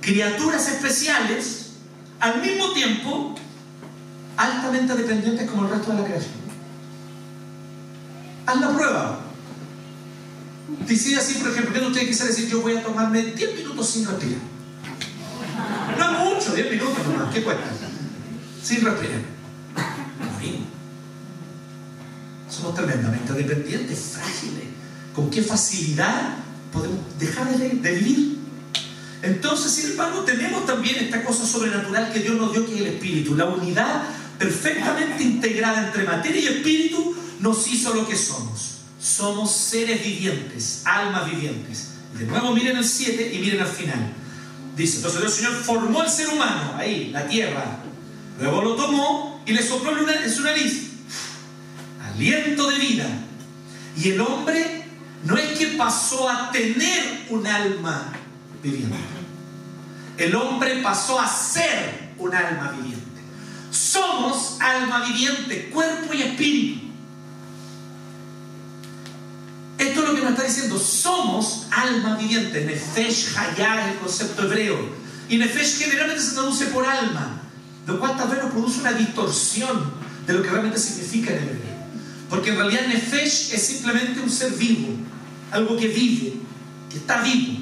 criaturas 0.00 0.68
especiales, 0.68 1.72
al 2.18 2.40
mismo 2.40 2.72
tiempo 2.72 3.34
altamente 4.36 4.94
dependientes 4.94 5.50
como 5.50 5.64
el 5.64 5.70
resto 5.70 5.92
de 5.92 5.98
la 5.98 6.04
creación. 6.04 6.34
Haz 8.46 8.60
la 8.60 8.74
prueba. 8.74 9.20
Decide 10.86 11.16
así, 11.16 11.34
por 11.34 11.50
ejemplo, 11.50 11.72
que 11.72 11.86
usted 11.86 12.06
quisiera 12.06 12.30
decir, 12.30 12.48
yo 12.48 12.60
voy 12.60 12.76
a 12.76 12.82
tomarme 12.82 13.22
10 13.22 13.56
minutos 13.56 13.88
sin 13.88 14.06
respirar. 14.06 14.40
No 15.98 16.04
es 16.04 16.34
mucho, 16.34 16.54
10 16.54 16.70
minutos 16.70 17.06
nomás, 17.06 17.32
¿qué 17.32 17.42
cuesta? 17.42 17.64
Sin 18.62 18.84
respirar. 18.84 19.34
Somos 22.48 22.74
tremendamente 22.74 23.32
dependientes, 23.32 23.98
frágiles. 24.12 24.64
¿Con 25.14 25.30
qué 25.30 25.42
facilidad 25.42 26.36
podemos 26.72 27.00
dejar 27.18 27.48
de, 27.56 27.68
de 27.68 27.94
vivir? 27.94 28.38
Entonces, 29.22 29.72
sin 29.72 29.92
embargo, 29.92 30.20
tenemos 30.20 30.66
también 30.66 30.96
esta 30.96 31.24
cosa 31.24 31.46
sobrenatural 31.46 32.12
que 32.12 32.20
Dios 32.20 32.36
nos 32.36 32.52
dio, 32.52 32.64
que 32.66 32.74
es 32.74 32.80
el 32.80 32.86
espíritu. 32.88 33.34
La 33.34 33.46
unidad 33.46 34.04
perfectamente 34.38 35.22
integrada 35.22 35.86
entre 35.86 36.04
materia 36.04 36.40
y 36.40 36.46
espíritu 36.46 37.16
nos 37.40 37.66
hizo 37.68 37.94
lo 37.94 38.06
que 38.06 38.16
somos. 38.16 38.78
Somos 39.00 39.52
seres 39.52 40.02
vivientes, 40.02 40.82
almas 40.84 41.30
vivientes. 41.30 41.90
De 42.18 42.26
nuevo, 42.26 42.52
miren 42.52 42.76
el 42.76 42.84
7 42.84 43.34
y 43.34 43.38
miren 43.38 43.60
al 43.60 43.66
final. 43.66 44.12
Dice, 44.76 44.96
entonces 44.96 45.22
el 45.22 45.30
Señor 45.30 45.52
formó 45.52 46.00
al 46.00 46.10
ser 46.10 46.28
humano, 46.28 46.74
ahí, 46.76 47.10
la 47.12 47.26
tierra. 47.26 47.80
Luego 48.40 48.62
lo 48.62 48.74
tomó 48.74 49.42
y 49.46 49.52
le 49.52 49.62
sopló 49.62 49.92
en 50.08 50.30
su 50.30 50.42
nariz. 50.42 50.90
Aliento 52.02 52.70
de 52.70 52.78
vida. 52.78 53.06
Y 53.96 54.10
el 54.10 54.20
hombre 54.20 54.84
no 55.24 55.36
es 55.36 55.58
que 55.58 55.68
pasó 55.68 56.28
a 56.28 56.50
tener 56.50 57.26
un 57.30 57.46
alma 57.46 58.12
viviente. 58.62 58.96
El 60.16 60.34
hombre 60.34 60.80
pasó 60.82 61.20
a 61.20 61.28
ser 61.28 62.12
un 62.18 62.34
alma 62.34 62.72
viviente. 62.72 63.03
Somos 63.74 64.56
alma 64.60 65.04
viviente, 65.04 65.68
cuerpo 65.70 66.14
y 66.14 66.22
espíritu. 66.22 66.80
Esto 69.76 70.00
es 70.00 70.08
lo 70.08 70.14
que 70.14 70.20
nos 70.20 70.30
está 70.30 70.44
diciendo. 70.44 70.78
Somos 70.78 71.66
alma 71.72 72.16
viviente. 72.16 72.64
Nefesh 72.64 73.36
Hayah 73.36 73.86
es 73.86 73.92
el 73.94 73.98
concepto 73.98 74.44
hebreo. 74.44 74.78
Y 75.28 75.38
Nefesh 75.38 75.78
generalmente 75.78 76.22
se 76.22 76.34
traduce 76.34 76.66
por 76.66 76.86
alma, 76.86 77.42
lo 77.88 77.98
cual 77.98 78.16
tal 78.16 78.28
vez 78.28 78.44
nos 78.44 78.52
produce 78.52 78.78
una 78.78 78.92
distorsión 78.92 79.92
de 80.24 80.32
lo 80.34 80.42
que 80.42 80.50
realmente 80.50 80.78
significa 80.78 81.32
en 81.32 81.38
el 81.38 81.48
hebreo. 81.48 81.74
Porque 82.30 82.50
en 82.50 82.56
realidad 82.56 82.86
Nefesh 82.86 83.52
es 83.52 83.66
simplemente 83.66 84.20
un 84.20 84.30
ser 84.30 84.52
vivo, 84.52 84.90
algo 85.50 85.76
que 85.76 85.88
vive, 85.88 86.34
que 86.90 86.98
está 86.98 87.22
vivo. 87.22 87.58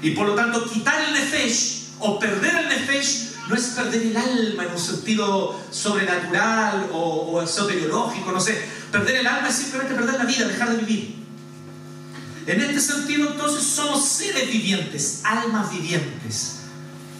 Y 0.00 0.12
por 0.12 0.26
lo 0.26 0.34
tanto, 0.34 0.64
quitar 0.70 1.04
el 1.04 1.12
Nefesh 1.12 1.88
o 1.98 2.18
perder 2.18 2.54
el 2.56 2.68
Nefesh 2.70 3.31
no 3.48 3.54
es 3.54 3.64
perder 3.68 4.02
el 4.02 4.16
alma 4.16 4.64
en 4.64 4.72
un 4.72 4.78
sentido 4.78 5.58
sobrenatural 5.70 6.88
o, 6.92 7.38
o 7.38 7.42
no 7.42 8.40
sé. 8.40 8.62
Perder 8.90 9.16
el 9.16 9.26
alma 9.26 9.48
es 9.48 9.54
simplemente 9.56 9.94
perder 9.94 10.14
la 10.18 10.24
vida, 10.24 10.46
dejar 10.46 10.70
de 10.70 10.76
vivir. 10.84 11.22
En 12.46 12.60
este 12.60 12.80
sentido, 12.80 13.30
entonces, 13.30 13.62
somos 13.62 14.04
seres 14.04 14.50
vivientes, 14.50 15.20
almas 15.24 15.70
vivientes. 15.70 16.56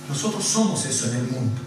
Nosotros 0.08 0.44
somos 0.44 0.84
eso 0.84 1.06
en 1.10 1.16
el 1.16 1.22
mundo. 1.24 1.60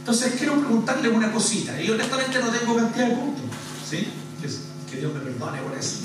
Entonces, 0.00 0.34
quiero 0.36 0.60
preguntarle 0.60 1.08
una 1.08 1.32
cosita. 1.32 1.80
Y 1.80 1.90
honestamente 1.90 2.38
no 2.40 2.48
tengo 2.48 2.76
cantidad 2.76 3.08
de 3.08 3.14
puntos. 3.14 3.44
¿sí? 3.88 4.08
Que 4.90 4.98
Dios 4.98 5.12
me 5.14 5.20
perdone 5.20 5.60
por 5.62 5.76
eso. 5.76 5.98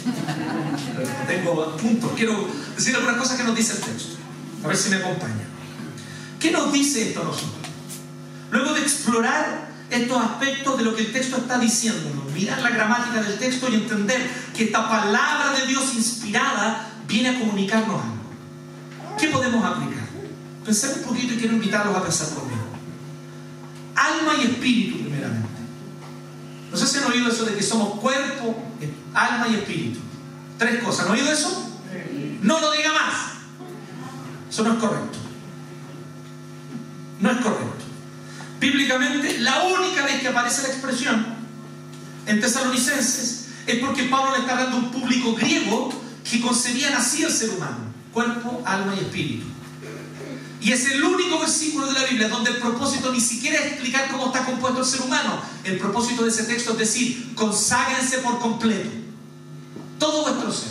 Tengo 1.27 1.77
puntos. 1.77 2.11
Quiero 2.15 2.47
decir 2.75 2.95
algunas 2.95 3.17
cosas 3.17 3.37
que 3.37 3.43
nos 3.43 3.55
dice 3.55 3.73
el 3.73 3.79
texto. 3.79 4.15
A 4.63 4.67
ver 4.67 4.77
si 4.77 4.89
me 4.89 4.97
acompaña. 4.97 5.50
¿Qué 6.41 6.50
nos 6.50 6.74
dice 6.74 7.10
esto 7.10 7.21
a 7.21 7.25
nosotros? 7.25 7.51
Luego 8.50 8.74
de 8.74 8.81
explorar 8.81 9.69
estos 9.91 10.24
aspectos 10.24 10.75
de 10.77 10.83
lo 10.83 10.95
que 10.95 11.03
el 11.03 11.13
texto 11.13 11.38
está 11.38 11.60
diciéndonos, 11.60 12.31
mirar 12.33 12.62
la 12.62 12.71
gramática 12.71 13.21
del 13.21 13.38
texto 13.38 13.69
y 13.69 13.75
entender 13.75 14.27
que 14.55 14.63
esta 14.63 14.89
palabra 14.89 15.51
de 15.51 15.67
Dios 15.67 15.93
inspirada 15.93 16.89
viene 17.07 17.29
a 17.29 17.39
comunicarnos 17.39 18.01
algo. 18.01 19.17
¿Qué 19.19 19.27
podemos 19.27 19.63
aplicar? 19.63 20.07
Pensemos 20.65 20.98
un 20.98 21.03
poquito 21.03 21.36
y 21.36 21.38
quiero 21.38 21.53
invitarlos 21.53 21.95
a 21.95 22.01
pensar 22.01 22.29
conmigo. 22.29 22.62
Alma 23.95 24.33
y 24.41 24.48
espíritu, 24.48 24.98
primeramente. 24.98 25.48
No 26.71 26.77
sé 26.77 26.88
si 26.88 26.98
han 26.98 27.12
oído 27.12 27.29
eso 27.29 27.45
de 27.45 27.53
que 27.53 27.62
somos 27.62 28.00
cuerpo, 28.00 28.63
alma 29.13 29.48
y 29.48 29.55
espíritu. 29.55 30.00
Tres 30.57 30.83
cosas. 30.83 31.05
¿Han 31.05 31.12
oído 31.12 31.31
eso? 31.31 31.69
No 32.41 32.60
lo 32.60 32.71
diga 32.71 32.93
más. 32.93 33.13
Eso 34.50 34.63
no 34.63 34.74
es 34.74 34.79
correcto. 34.79 35.20
No 37.21 37.31
es 37.31 37.37
correcto. 37.37 37.85
Bíblicamente, 38.59 39.39
la 39.39 39.63
única 39.63 40.03
vez 40.05 40.21
que 40.21 40.27
aparece 40.27 40.63
la 40.63 40.67
expresión 40.69 41.25
en 42.25 42.41
Tesalonicenses 42.41 43.47
es 43.65 43.79
porque 43.79 44.03
Pablo 44.03 44.33
le 44.33 44.39
está 44.39 44.53
hablando 44.53 44.77
a 44.77 44.79
un 44.79 44.91
público 44.91 45.35
griego 45.35 45.89
que 46.29 46.41
concebían 46.41 46.93
así 46.93 47.23
el 47.23 47.31
ser 47.31 47.51
humano: 47.51 47.77
cuerpo, 48.11 48.61
alma 48.65 48.93
y 48.95 48.99
espíritu. 48.99 49.45
Y 50.61 50.71
es 50.71 50.85
el 50.91 51.03
único 51.03 51.39
versículo 51.39 51.87
de 51.87 51.93
la 51.93 52.05
Biblia 52.05 52.29
donde 52.29 52.51
el 52.51 52.57
propósito 52.57 53.11
ni 53.11 53.19
siquiera 53.19 53.57
es 53.57 53.73
explicar 53.73 54.11
cómo 54.11 54.27
está 54.27 54.45
compuesto 54.45 54.81
el 54.81 54.85
ser 54.85 55.01
humano. 55.01 55.41
El 55.63 55.79
propósito 55.79 56.23
de 56.23 56.29
ese 56.29 56.43
texto 56.43 56.73
es 56.73 56.77
decir, 56.77 57.33
conságrense 57.33 58.19
por 58.19 58.39
completo. 58.39 58.89
Todo 59.97 60.21
vuestro 60.21 60.51
ser. 60.51 60.69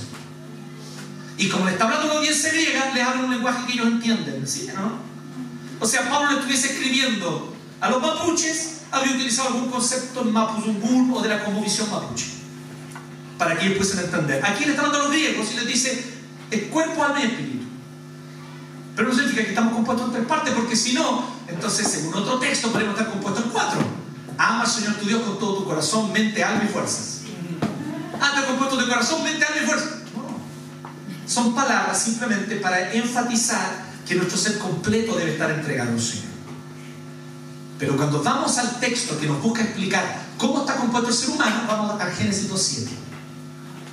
Y 1.38 1.48
como 1.48 1.64
le 1.64 1.72
está 1.72 1.84
hablando 1.84 2.06
a 2.06 2.10
una 2.10 2.18
audiencia 2.20 2.52
griega, 2.52 2.92
les 2.94 3.04
habla 3.04 3.24
un 3.24 3.30
lenguaje 3.32 3.66
que 3.66 3.72
ellos 3.72 3.86
entienden. 3.88 4.46
¿sí? 4.46 4.68
¿no? 4.72 5.09
O 5.80 5.86
sea, 5.86 6.08
Pablo 6.10 6.30
le 6.30 6.36
estuviese 6.36 6.74
escribiendo 6.74 7.54
a 7.80 7.88
los 7.88 8.02
mapuches, 8.02 8.82
había 8.92 9.14
utilizado 9.14 9.48
algún 9.48 9.70
concepto 9.70 10.22
mapuzungún 10.24 11.10
o 11.14 11.22
de 11.22 11.30
la 11.30 11.42
cosmovisión 11.42 11.90
mapuche. 11.90 12.26
Para 13.38 13.58
que 13.58 13.66
ellos 13.66 13.78
pudiesen 13.78 14.04
entender. 14.04 14.44
Aquí 14.44 14.64
le 14.64 14.72
está 14.72 14.82
hablando 14.82 15.00
a 15.00 15.08
los 15.08 15.12
griegos 15.12 15.50
y 15.52 15.56
les 15.56 15.66
dice, 15.66 16.04
el 16.50 16.68
cuerpo, 16.68 17.02
alma 17.02 17.20
y 17.20 17.24
espíritu. 17.24 17.64
Pero 18.94 19.08
no 19.08 19.14
significa 19.14 19.42
que 19.42 19.48
estamos 19.50 19.72
compuestos 19.72 20.08
en 20.08 20.12
tres 20.12 20.26
partes, 20.26 20.52
porque 20.52 20.76
si 20.76 20.92
no, 20.92 21.24
entonces 21.48 21.88
según 21.88 22.12
otro 22.14 22.38
texto 22.38 22.70
podemos 22.70 22.98
estar 22.98 23.10
compuestos 23.10 23.44
en 23.44 23.50
cuatro. 23.50 23.80
Ama 24.36 24.62
al 24.62 24.66
Señor 24.68 24.94
tu 24.94 25.06
Dios 25.06 25.22
con 25.22 25.38
todo 25.38 25.58
tu 25.58 25.64
corazón, 25.64 26.12
mente, 26.12 26.44
alma 26.44 26.64
y 26.64 26.68
fuerzas. 26.68 27.22
Ah, 28.20 28.32
te 28.38 28.46
compuesto 28.46 28.76
de 28.76 28.86
corazón, 28.86 29.22
mente, 29.22 29.42
alma 29.46 29.62
y 29.62 29.66
fuerzas. 29.66 29.90
No. 30.14 31.30
Son 31.30 31.54
palabras 31.54 32.02
simplemente 32.02 32.56
para 32.56 32.92
enfatizar 32.92 33.89
que 34.10 34.16
nuestro 34.16 34.36
ser 34.36 34.58
completo 34.58 35.14
debe 35.14 35.34
estar 35.34 35.48
entregado 35.52 35.92
al 35.92 36.00
Señor. 36.00 36.24
Pero 37.78 37.96
cuando 37.96 38.20
vamos 38.20 38.58
al 38.58 38.80
texto 38.80 39.16
que 39.16 39.28
nos 39.28 39.40
busca 39.40 39.62
explicar 39.62 40.02
cómo 40.36 40.62
está 40.62 40.74
compuesto 40.74 41.10
el 41.10 41.14
ser 41.14 41.30
humano, 41.30 41.62
vamos 41.68 42.00
a 42.00 42.10
Génesis 42.10 42.50
2.7. 42.50 42.88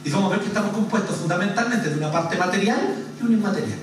Y 0.06 0.10
vamos 0.10 0.32
a 0.32 0.36
ver 0.36 0.40
que 0.42 0.48
estamos 0.48 0.74
compuestos 0.74 1.18
fundamentalmente 1.18 1.92
de 1.92 1.98
una 1.98 2.12
parte 2.12 2.36
material 2.36 2.96
y 3.22 3.26
una 3.26 3.34
inmaterial. 3.36 3.78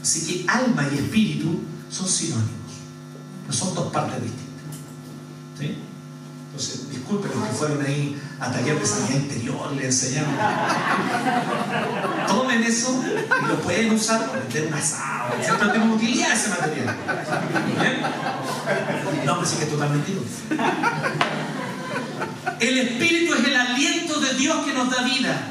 Así 0.00 0.24
que 0.24 0.48
alma 0.48 0.86
y 0.92 0.98
espíritu 0.98 1.62
son 1.90 2.08
sinónimos, 2.08 2.70
no 3.48 3.52
son 3.52 3.74
dos 3.74 3.92
partes 3.92 4.22
distintas. 4.22 5.74
Entonces, 6.46 6.90
disculpen 6.90 7.32
los 7.34 7.48
que 7.48 7.54
fueron 7.54 7.84
ahí 7.84 8.16
a 8.40 8.50
taller 8.50 8.78
de 8.78 8.86
sanidad 8.86 9.20
interior, 9.20 9.72
le 9.72 9.86
enseñaron. 9.86 10.34
Tomen 12.26 12.62
eso 12.62 13.02
y 13.42 13.48
lo 13.48 13.60
pueden 13.60 13.92
usar 13.92 14.26
para 14.26 14.40
meter 14.40 14.66
un 14.66 14.74
asado, 14.74 15.34
siempre 15.42 15.68
tiene 15.68 15.94
utilidad 15.94 16.32
ese 16.32 16.48
material. 16.48 16.96
No, 19.24 19.34
pero 19.36 19.46
sí 19.46 19.56
que 19.56 19.64
es 19.64 19.70
totalmente 19.70 20.10
inútil. 20.10 20.58
El 22.60 22.78
espíritu 22.78 23.34
es 23.34 23.44
el 23.44 23.56
aliento 23.56 24.20
de 24.20 24.34
Dios 24.34 24.64
que 24.64 24.72
nos 24.72 24.90
da 24.90 25.02
vida. 25.02 25.50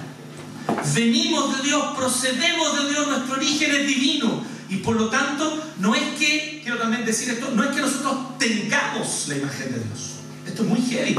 Venimos 0.95 1.57
de 1.57 1.63
Dios, 1.63 1.85
procedemos 1.95 2.83
de 2.83 2.89
Dios, 2.89 3.07
nuestro 3.07 3.35
origen 3.35 3.75
es 3.75 3.87
divino. 3.87 4.43
Y 4.69 4.77
por 4.77 4.95
lo 4.95 5.09
tanto, 5.09 5.61
no 5.79 5.93
es 5.93 6.01
que, 6.17 6.61
quiero 6.63 6.79
también 6.79 7.05
decir 7.05 7.29
esto, 7.29 7.51
no 7.53 7.63
es 7.63 7.69
que 7.75 7.81
nosotros 7.81 8.37
tengamos 8.39 9.25
la 9.27 9.35
imagen 9.35 9.73
de 9.73 9.79
Dios. 9.79 10.13
Esto 10.47 10.63
es 10.63 10.69
muy 10.69 10.81
heavy. 10.81 11.15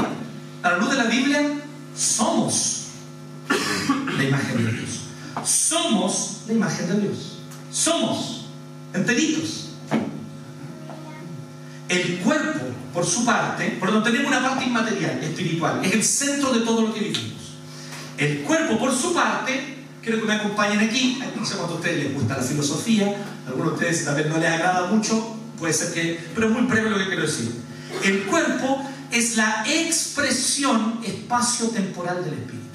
A 0.65 0.71
la 0.71 0.77
luz 0.79 0.89
de 0.89 0.97
la 0.97 1.03
Biblia, 1.03 1.61
somos 1.95 2.85
la 4.17 4.23
imagen 4.23 4.65
de 4.65 4.71
Dios. 4.71 4.89
Somos 5.45 6.41
la 6.47 6.53
imagen 6.53 6.87
de 6.87 7.01
Dios. 7.01 7.37
Somos 7.71 8.47
enteritos. 8.91 9.73
El 11.87 12.17
cuerpo, 12.17 12.65
por 12.95 13.05
su 13.05 13.23
parte, 13.23 13.77
por 13.79 13.93
lo 13.93 14.01
tenemos 14.01 14.25
una 14.25 14.41
parte 14.41 14.65
inmaterial, 14.65 15.23
espiritual, 15.23 15.85
es 15.85 15.93
el 15.93 16.03
centro 16.03 16.51
de 16.51 16.61
todo 16.61 16.81
lo 16.81 16.93
que 16.95 17.01
vivimos. 17.01 17.57
El 18.17 18.39
cuerpo, 18.39 18.79
por 18.79 18.91
su 18.91 19.13
parte, 19.13 19.85
quiero 20.01 20.19
que 20.19 20.25
me 20.25 20.33
acompañen 20.33 20.79
aquí. 20.79 21.21
No 21.37 21.45
sé 21.45 21.57
cuánto 21.57 21.75
a 21.75 21.77
ustedes 21.77 22.05
les 22.05 22.13
gusta 22.15 22.37
la 22.37 22.43
filosofía, 22.43 23.15
a 23.45 23.49
algunos 23.49 23.73
de 23.73 23.85
ustedes 23.85 24.03
tal 24.03 24.15
vez 24.15 24.27
no 24.29 24.39
les 24.39 24.49
agrada 24.49 24.87
mucho, 24.87 25.37
puede 25.59 25.73
ser 25.73 25.93
que, 25.93 26.19
pero 26.33 26.47
es 26.47 26.53
muy 26.53 26.63
breve 26.63 26.89
lo 26.89 26.97
que 26.97 27.05
quiero 27.05 27.21
decir. 27.21 27.53
El 28.03 28.23
cuerpo 28.23 28.94
es 29.15 29.37
la 29.37 29.63
expresión 29.65 30.99
espacio-temporal 31.01 32.25
del 32.25 32.33
espíritu. 32.33 32.65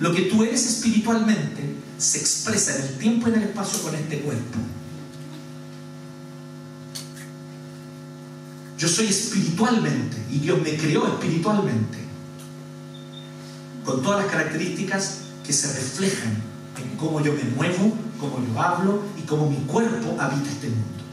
Lo 0.00 0.14
que 0.14 0.22
tú 0.22 0.42
eres 0.42 0.64
espiritualmente 0.64 1.74
se 1.98 2.18
expresa 2.18 2.76
en 2.76 2.82
el 2.82 2.98
tiempo 2.98 3.28
y 3.28 3.32
en 3.32 3.42
el 3.42 3.48
espacio 3.48 3.82
con 3.82 3.94
este 3.94 4.20
cuerpo. 4.20 4.58
Yo 8.78 8.88
soy 8.88 9.06
espiritualmente 9.06 10.16
y 10.30 10.38
Dios 10.38 10.62
me 10.62 10.76
creó 10.76 11.06
espiritualmente 11.06 11.98
con 13.84 14.02
todas 14.02 14.24
las 14.24 14.32
características 14.32 15.18
que 15.46 15.52
se 15.52 15.74
reflejan 15.74 16.42
en 16.82 16.96
cómo 16.96 17.20
yo 17.20 17.34
me 17.34 17.44
muevo, 17.44 17.94
cómo 18.18 18.38
yo 18.46 18.62
hablo 18.62 19.02
y 19.18 19.26
cómo 19.26 19.50
mi 19.50 19.58
cuerpo 19.66 20.16
habita 20.18 20.48
este 20.50 20.68
mundo. 20.68 21.05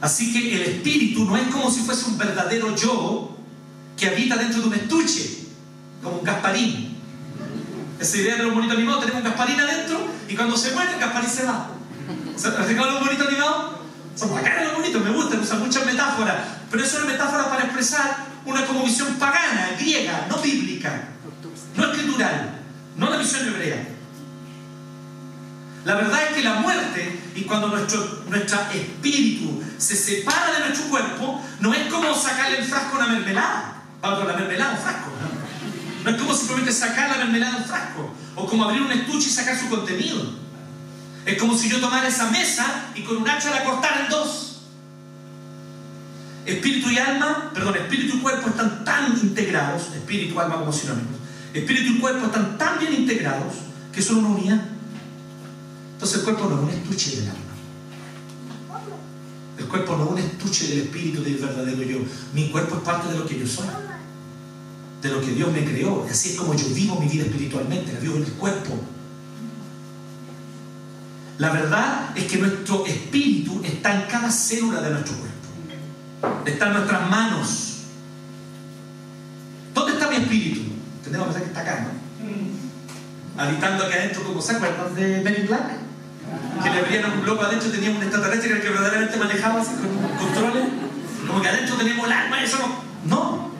Así 0.00 0.32
que 0.32 0.54
el 0.54 0.62
espíritu 0.62 1.24
no 1.24 1.36
es 1.36 1.48
como 1.48 1.70
si 1.70 1.80
fuese 1.80 2.06
un 2.06 2.18
verdadero 2.18 2.74
yo 2.76 3.36
que 3.96 4.08
habita 4.08 4.36
dentro 4.36 4.60
de 4.60 4.68
un 4.68 4.74
estuche, 4.74 5.46
como 6.02 6.18
un 6.18 6.24
Gasparín. 6.24 6.96
Esa 7.98 8.16
idea 8.18 8.36
de 8.36 8.44
los 8.44 8.54
bonitos 8.54 8.76
animados, 8.76 9.00
tenemos 9.00 9.24
un 9.24 9.28
Gasparín 9.28 9.60
adentro 9.60 10.06
y 10.28 10.36
cuando 10.36 10.56
se 10.56 10.72
muere 10.72 10.92
el 10.92 11.00
Gasparín 11.00 11.30
se 11.30 11.44
va. 11.44 11.70
¿Se 12.36 12.48
han 12.48 12.76
los 12.76 13.00
bonitos 13.00 13.26
animados? 13.26 13.72
Son 14.14 14.34
bacanos 14.34 14.64
los 14.64 14.76
bonitos, 14.76 15.04
me 15.04 15.10
gustan, 15.10 15.40
usan 15.40 15.60
muchas 15.60 15.86
metáforas, 15.86 16.36
pero 16.70 16.82
es 16.82 16.94
una 16.94 17.04
metáfora 17.04 17.48
para 17.48 17.64
expresar 17.64 18.26
una 18.46 18.66
como 18.66 18.84
visión 18.84 19.14
pagana, 19.14 19.70
griega, 19.78 20.26
no 20.28 20.38
bíblica, 20.38 21.08
no 21.76 21.84
escritural, 21.84 22.60
no 22.96 23.10
la 23.10 23.16
visión 23.16 23.46
hebrea. 23.46 23.97
La 25.84 25.94
verdad 25.94 26.22
es 26.24 26.36
que 26.36 26.42
la 26.42 26.54
muerte 26.54 27.20
y 27.34 27.42
cuando 27.42 27.68
nuestro 27.68 28.22
espíritu 28.74 29.62
se 29.78 29.96
separa 29.96 30.52
de 30.52 30.66
nuestro 30.66 30.88
cuerpo, 30.88 31.42
no 31.60 31.72
es 31.72 31.90
como 31.92 32.14
sacarle 32.14 32.58
el 32.58 32.64
frasco 32.64 32.96
a 32.96 32.98
una 32.98 33.08
mermelada. 33.14 33.82
Vamos, 34.00 34.26
la 34.26 34.34
mermelada 34.34 34.72
un 34.72 34.78
frasco. 34.78 35.10
¿no? 35.22 36.10
no 36.10 36.16
es 36.16 36.22
como 36.22 36.34
simplemente 36.34 36.72
sacar 36.72 37.10
la 37.10 37.16
mermelada 37.18 37.54
a 37.54 37.56
un 37.58 37.64
frasco. 37.64 38.14
O 38.34 38.46
como 38.46 38.64
abrir 38.64 38.82
un 38.82 38.92
estuche 38.92 39.28
y 39.28 39.32
sacar 39.32 39.58
su 39.58 39.68
contenido. 39.68 40.20
Es 41.24 41.38
como 41.38 41.56
si 41.56 41.68
yo 41.68 41.80
tomara 41.80 42.08
esa 42.08 42.30
mesa 42.30 42.86
y 42.94 43.02
con 43.02 43.18
un 43.18 43.28
hacha 43.28 43.50
la 43.50 43.64
cortara 43.64 44.04
en 44.04 44.10
dos. 44.10 44.62
Espíritu 46.46 46.90
y 46.90 46.98
alma, 46.98 47.50
perdón, 47.52 47.76
espíritu 47.76 48.16
y 48.16 48.20
cuerpo 48.20 48.48
están 48.48 48.84
tan 48.84 49.12
integrados, 49.12 49.92
espíritu 49.94 50.34
y 50.34 50.38
alma 50.38 50.56
como 50.56 50.72
sinónimos. 50.72 51.20
Espíritu 51.52 51.92
y 51.92 51.98
cuerpo 51.98 52.26
están 52.26 52.56
tan 52.56 52.78
bien 52.78 52.94
integrados 52.94 53.54
que 53.92 54.00
son 54.00 54.24
una 54.24 54.28
unidad. 54.28 54.77
Entonces 55.98 56.18
el 56.18 56.24
cuerpo 56.26 56.48
no 56.48 56.54
es 56.58 56.62
un 56.62 56.70
estuche 56.70 57.16
del 57.16 57.28
alma. 57.28 57.42
El 59.58 59.64
cuerpo 59.66 59.96
no 59.96 60.04
es 60.04 60.10
un 60.10 60.18
estuche 60.18 60.68
del 60.68 60.78
espíritu 60.82 61.24
del 61.24 61.38
verdadero 61.38 61.82
yo. 61.82 61.98
Mi 62.32 62.50
cuerpo 62.50 62.76
es 62.76 62.82
parte 62.82 63.10
de 63.10 63.18
lo 63.18 63.26
que 63.26 63.36
yo 63.36 63.44
soy. 63.48 63.66
De 65.02 65.08
lo 65.08 65.20
que 65.20 65.32
Dios 65.32 65.50
me 65.50 65.64
creó. 65.64 66.06
Así 66.08 66.30
es 66.30 66.36
como 66.36 66.54
yo 66.54 66.68
vivo 66.68 67.00
mi 67.00 67.08
vida 67.08 67.24
espiritualmente. 67.24 67.92
La 67.92 67.98
vivo 67.98 68.14
en 68.14 68.22
el 68.22 68.32
cuerpo. 68.34 68.78
La 71.38 71.50
verdad 71.50 72.16
es 72.16 72.30
que 72.30 72.38
nuestro 72.38 72.86
espíritu 72.86 73.60
está 73.64 74.00
en 74.00 74.08
cada 74.08 74.30
célula 74.30 74.80
de 74.80 74.90
nuestro 74.90 75.16
cuerpo. 75.16 76.46
Está 76.48 76.68
en 76.68 76.72
nuestras 76.74 77.10
manos. 77.10 77.78
¿Dónde 79.74 79.94
está 79.94 80.08
mi 80.08 80.16
espíritu? 80.18 80.60
Tenemos 81.02 81.26
que 81.26 81.32
pensar 81.32 81.42
que 81.42 81.58
está 81.58 81.72
acá, 81.72 81.88
¿no? 81.88 83.42
Habitando 83.42 83.84
aquí 83.84 83.94
adentro, 83.94 84.22
como 84.22 84.40
se 84.40 84.52
acuerdan 84.52 84.94
de 84.94 85.22
Benny 85.24 85.48
Black? 85.48 85.87
Que 86.62 86.70
le 86.70 86.78
abrían 86.78 87.12
un 87.12 87.22
globo 87.22 87.42
adentro 87.42 87.70
teníamos 87.70 87.98
un 87.98 88.04
extraterrestre 88.04 88.60
que 88.60 88.68
verdaderamente 88.68 89.16
manejaba 89.16 89.60
así 89.60 89.72
con 89.74 90.26
controles. 90.26 90.68
Como 91.26 91.42
que 91.42 91.48
adentro 91.48 91.76
tenemos 91.76 92.06
el 92.06 92.12
alma 92.12 92.40
y 92.40 92.44
eso 92.44 92.58
no. 92.58 92.88
No. 93.04 93.50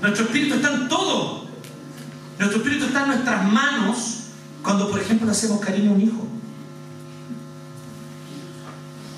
Nuestro 0.00 0.24
espíritu 0.24 0.54
está 0.56 0.72
en 0.72 0.88
todo. 0.88 1.46
Nuestro 2.38 2.58
espíritu 2.58 2.86
está 2.86 3.02
en 3.02 3.08
nuestras 3.08 3.44
manos 3.50 4.18
cuando, 4.62 4.90
por 4.90 5.00
ejemplo, 5.00 5.26
le 5.26 5.32
hacemos 5.32 5.60
cariño 5.60 5.90
a 5.90 5.94
un 5.94 6.00
hijo. 6.00 6.26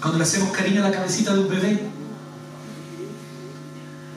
cuando 0.05 0.18
le 0.18 0.24
hacemos 0.24 0.50
cariño 0.50 0.85
a 0.85 0.90
la 0.90 0.94
cabecita 0.94 1.33
de 1.33 1.40
un 1.40 1.48
bebé. 1.48 1.83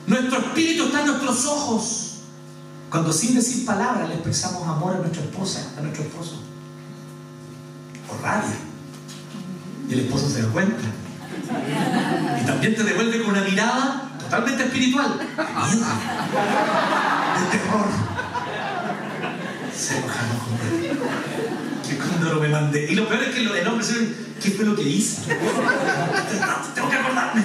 Nuestro 0.06 0.38
espíritu 0.38 0.84
está 0.84 1.00
en 1.00 1.06
nuestros 1.06 1.46
ojos. 1.46 2.18
Cuando 2.90 3.10
sin 3.10 3.34
decir 3.34 3.64
palabras 3.64 4.06
le 4.06 4.16
expresamos 4.16 4.68
amor 4.68 4.96
a 4.96 4.98
nuestra 4.98 5.22
esposa, 5.22 5.72
a 5.78 5.80
nuestro 5.80 6.04
esposo. 6.04 6.42
Por 8.06 8.20
rabia. 8.20 8.67
Y 9.88 9.94
el 9.94 10.00
esposo 10.00 10.28
se 10.28 10.42
da 10.42 10.48
cuenta. 10.48 10.84
Y 12.40 12.46
también 12.46 12.74
te 12.74 12.84
devuelve 12.84 13.22
con 13.22 13.30
una 13.30 13.42
mirada 13.42 14.10
totalmente 14.20 14.64
espiritual. 14.64 15.18
De. 15.18 15.24
De 17.40 17.46
terror. 17.50 17.86
Se 19.74 19.98
enojaron 19.98 20.38
conmigo. 20.38 21.06
Que 21.88 21.96
cuando 21.96 22.34
lo 22.34 22.40
me 22.40 22.48
mandé. 22.48 22.92
Y 22.92 22.94
lo 22.94 23.08
peor 23.08 23.22
es 23.22 23.34
que 23.34 23.40
el 23.40 23.68
hombre 23.68 23.84
se 23.84 24.28
¿qué 24.42 24.50
fue 24.50 24.64
lo 24.64 24.74
que 24.76 24.82
hice? 24.82 25.22
Tengo 26.74 26.90
que 26.90 26.96
acordarme. 26.96 27.42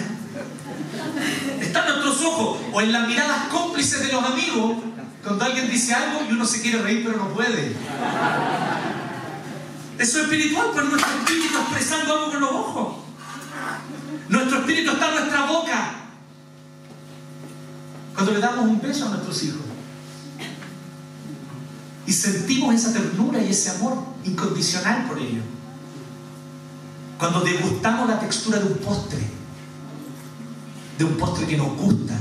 Está 1.62 1.80
en 1.80 1.86
nuestros 1.88 2.22
ojos 2.26 2.60
o 2.72 2.82
en 2.82 2.92
las 2.92 3.08
miradas 3.08 3.48
cómplices 3.52 4.02
de 4.02 4.12
los 4.12 4.24
amigos 4.24 4.78
cuando 5.24 5.46
alguien 5.46 5.70
dice 5.70 5.94
algo 5.94 6.22
y 6.30 6.34
uno 6.34 6.46
se 6.46 6.62
quiere 6.62 6.82
reír 6.82 7.04
pero 7.06 7.18
no 7.18 7.30
puede. 7.30 7.74
Eso 9.98 10.18
es 10.18 10.24
espiritual, 10.24 10.72
pero 10.74 10.86
nuestro 10.88 11.12
espíritu 11.20 11.58
expresando 11.58 12.14
algo 12.14 12.32
con 12.32 12.42
los 12.42 12.52
ojos. 12.52 12.96
Nuestro 14.30 14.60
espíritu 14.60 14.92
está 14.92 15.10
en 15.10 15.16
nuestra 15.16 15.46
boca. 15.46 15.96
Cuando 18.14 18.32
le 18.32 18.40
damos 18.40 18.66
un 18.66 18.82
beso 18.82 19.06
a 19.06 19.10
nuestros 19.10 19.44
hijos. 19.44 19.62
Y 22.06 22.12
sentimos 22.12 22.74
esa 22.76 22.92
ternura 22.92 23.42
y 23.42 23.52
ese 23.52 23.70
amor 23.72 23.98
incondicional 24.24 25.08
por 25.08 25.20
ellos. 25.20 25.44
Cuando 27.18 27.42
degustamos 27.42 28.10
la 28.10 28.20
textura 28.20 28.60
de 28.60 28.66
un 28.66 28.78
postre. 28.80 29.20
De 30.98 31.06
un 31.06 31.18
postre 31.18 31.48
que 31.48 31.58
nos 31.58 31.78
gusta. 31.78 32.16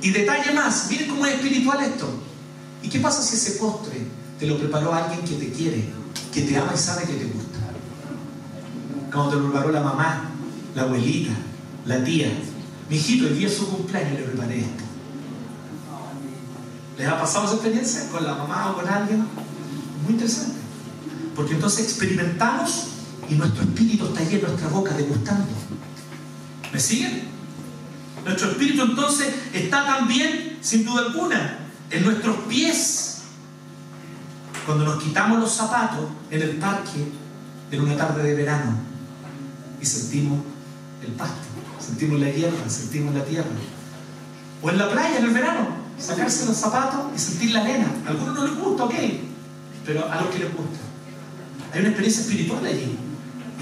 Y 0.00 0.10
detalle 0.10 0.52
más, 0.52 0.86
miren 0.88 1.08
cómo 1.08 1.26
es 1.26 1.34
espiritual 1.34 1.82
esto. 1.82 2.08
¿Y 2.82 2.88
qué 2.88 3.00
pasa 3.00 3.22
si 3.22 3.34
ese 3.34 3.52
postre 3.52 4.06
te 4.38 4.46
lo 4.46 4.56
preparó 4.56 4.94
alguien 4.94 5.20
que 5.22 5.34
te 5.34 5.52
quiere, 5.52 5.92
que 6.38 6.52
te 6.52 6.56
ama 6.56 6.72
y 6.74 6.78
sabe 6.78 7.04
que 7.04 7.14
te 7.14 7.24
gusta? 7.24 7.58
Cuando 9.12 9.30
te 9.30 9.36
lo 9.36 9.50
preparó 9.50 9.72
la 9.72 9.80
mamá, 9.80 10.30
la 10.74 10.82
abuelita, 10.82 11.32
la 11.86 12.04
tía. 12.04 12.30
Mi 12.88 12.96
hijito, 12.96 13.26
el 13.26 13.36
día 13.36 13.48
de 13.48 13.54
su 13.54 13.68
cumpleaños 13.68 14.20
le 14.20 14.26
preparé 14.26 14.60
esto. 14.60 14.84
¿Les 16.96 17.08
ha 17.08 17.20
pasado 17.20 17.46
esa 17.46 17.54
experiencia 17.54 18.08
con 18.10 18.24
la 18.24 18.34
mamá 18.34 18.70
o 18.70 18.76
con 18.76 18.88
alguien? 18.88 19.24
Muy 20.04 20.12
interesante. 20.12 20.58
Porque 21.34 21.54
entonces 21.54 21.84
experimentamos 21.84 22.86
y 23.28 23.34
nuestro 23.34 23.62
espíritu 23.62 24.06
está 24.06 24.20
ahí 24.20 24.34
en 24.34 24.42
nuestra 24.42 24.68
boca 24.68 24.94
degustando. 24.94 25.46
¿Me 26.72 26.80
siguen? 26.80 27.22
Nuestro 28.24 28.50
espíritu 28.50 28.82
entonces 28.82 29.28
está 29.52 29.86
también, 29.86 30.58
sin 30.60 30.84
duda 30.84 31.06
alguna, 31.06 31.58
en 31.90 32.04
nuestros 32.04 32.36
pies. 32.48 33.07
Cuando 34.68 34.84
nos 34.84 35.02
quitamos 35.02 35.40
los 35.40 35.50
zapatos 35.50 36.10
en 36.30 36.42
el 36.42 36.56
parque 36.58 37.10
en 37.70 37.80
una 37.80 37.96
tarde 37.96 38.22
de 38.22 38.34
verano 38.34 38.76
y 39.80 39.86
sentimos 39.86 40.40
el 41.02 41.12
pasto, 41.12 41.46
sentimos 41.80 42.20
la 42.20 42.28
hierba, 42.28 42.68
sentimos 42.68 43.14
la 43.14 43.24
tierra. 43.24 43.48
O 44.60 44.68
en 44.68 44.76
la 44.76 44.90
playa 44.90 45.20
en 45.20 45.24
el 45.24 45.30
verano, 45.30 45.68
sacarse 45.98 46.44
los 46.44 46.54
zapatos 46.54 47.00
y 47.16 47.18
sentir 47.18 47.52
la 47.52 47.62
arena. 47.62 47.90
A 48.06 48.10
algunos 48.10 48.34
no 48.34 48.46
les 48.46 48.58
gusta, 48.58 48.84
ok, 48.84 48.94
pero 49.86 50.04
a 50.12 50.20
los 50.20 50.34
que 50.34 50.40
les 50.40 50.54
gusta. 50.54 50.78
Hay 51.72 51.80
una 51.80 51.88
experiencia 51.88 52.20
espiritual 52.24 52.66
allí. 52.66 52.98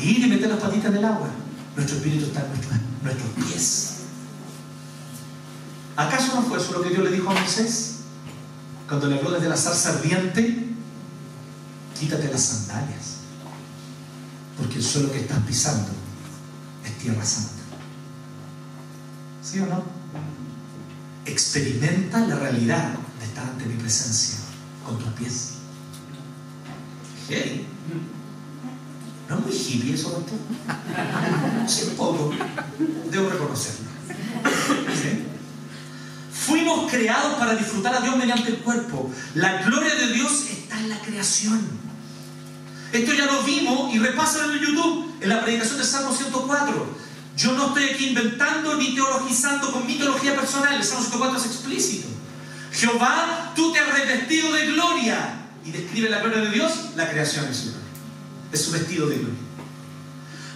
Ir 0.02 0.26
y 0.26 0.28
meter 0.28 0.48
las 0.48 0.58
patitas 0.58 0.90
en 0.90 0.96
el 0.96 1.04
agua. 1.04 1.28
Nuestro 1.76 1.98
espíritu 1.98 2.24
está 2.24 2.40
en 2.40 2.48
nuestros, 2.48 2.80
nuestros 3.04 3.30
pies. 3.46 3.92
¿Acaso 5.94 6.34
no 6.34 6.42
fue 6.42 6.58
eso 6.58 6.72
lo 6.72 6.82
que 6.82 6.90
Dios 6.90 7.04
le 7.04 7.12
dijo 7.12 7.30
a 7.30 7.34
Moisés? 7.34 7.98
Cuando 8.88 9.06
le 9.06 9.18
habló 9.18 9.30
desde 9.30 9.48
la 9.48 9.56
zarza 9.56 9.90
ardiente, 9.90 10.65
quítate 11.98 12.28
las 12.30 12.42
sandalias, 12.42 13.16
porque 14.58 14.76
el 14.76 14.84
suelo 14.84 15.12
que 15.12 15.20
estás 15.20 15.38
pisando 15.46 15.88
es 16.84 16.98
tierra 16.98 17.24
santa. 17.24 17.52
¿Sí 19.42 19.60
o 19.60 19.66
no? 19.66 19.84
Experimenta 21.24 22.20
la 22.20 22.36
realidad 22.36 22.94
de 23.18 23.24
estar 23.24 23.46
ante 23.46 23.66
mi 23.66 23.74
presencia 23.76 24.38
con 24.84 24.98
tus 24.98 25.12
pies. 25.14 25.50
Hey. 27.28 27.66
¿No 29.28 29.38
es 29.38 29.44
muy 29.44 29.54
hippie 29.54 29.94
eso, 29.94 30.10
doctor? 30.10 30.38
Sí, 31.68 31.88
un 31.90 31.96
poco. 31.96 32.32
Debo 33.10 33.28
reconocerlo. 33.28 33.86
Fuimos 36.46 36.88
creados 36.88 37.34
para 37.38 37.56
disfrutar 37.56 37.96
a 37.96 38.00
Dios 38.00 38.16
mediante 38.16 38.50
el 38.50 38.58
cuerpo. 38.58 39.10
La 39.34 39.62
gloria 39.62 39.96
de 39.96 40.12
Dios 40.12 40.46
está 40.48 40.78
en 40.78 40.90
la 40.90 41.00
creación. 41.00 41.85
Esto 42.96 43.12
ya 43.12 43.26
lo 43.26 43.42
vimos 43.42 43.94
y 43.94 43.98
repasan 43.98 44.52
en 44.52 44.58
YouTube, 44.58 45.14
en 45.20 45.28
la 45.28 45.42
predicación 45.42 45.76
de 45.76 45.84
Salmo 45.84 46.14
104. 46.14 46.96
Yo 47.36 47.52
no 47.52 47.66
estoy 47.66 47.84
aquí 47.90 48.06
inventando 48.08 48.74
ni 48.76 48.94
teologizando 48.94 49.70
con 49.70 49.86
mi 49.86 49.96
teología 49.96 50.34
personal. 50.34 50.74
El 50.74 50.82
Salmo 50.82 51.02
104 51.02 51.38
es 51.38 51.46
explícito. 51.46 52.08
Jehová, 52.72 53.52
tú 53.54 53.70
te 53.70 53.80
has 53.80 53.92
revestido 53.92 54.50
de 54.52 54.66
gloria. 54.68 55.42
Y 55.62 55.72
describe 55.72 56.08
la 56.08 56.20
gloria 56.20 56.38
de 56.38 56.50
Dios, 56.50 56.72
la 56.96 57.10
creación 57.10 57.44
es 57.50 57.56
su. 57.58 57.72
Es 58.50 58.62
su 58.62 58.70
vestido 58.70 59.08
de 59.08 59.16
gloria. 59.16 59.40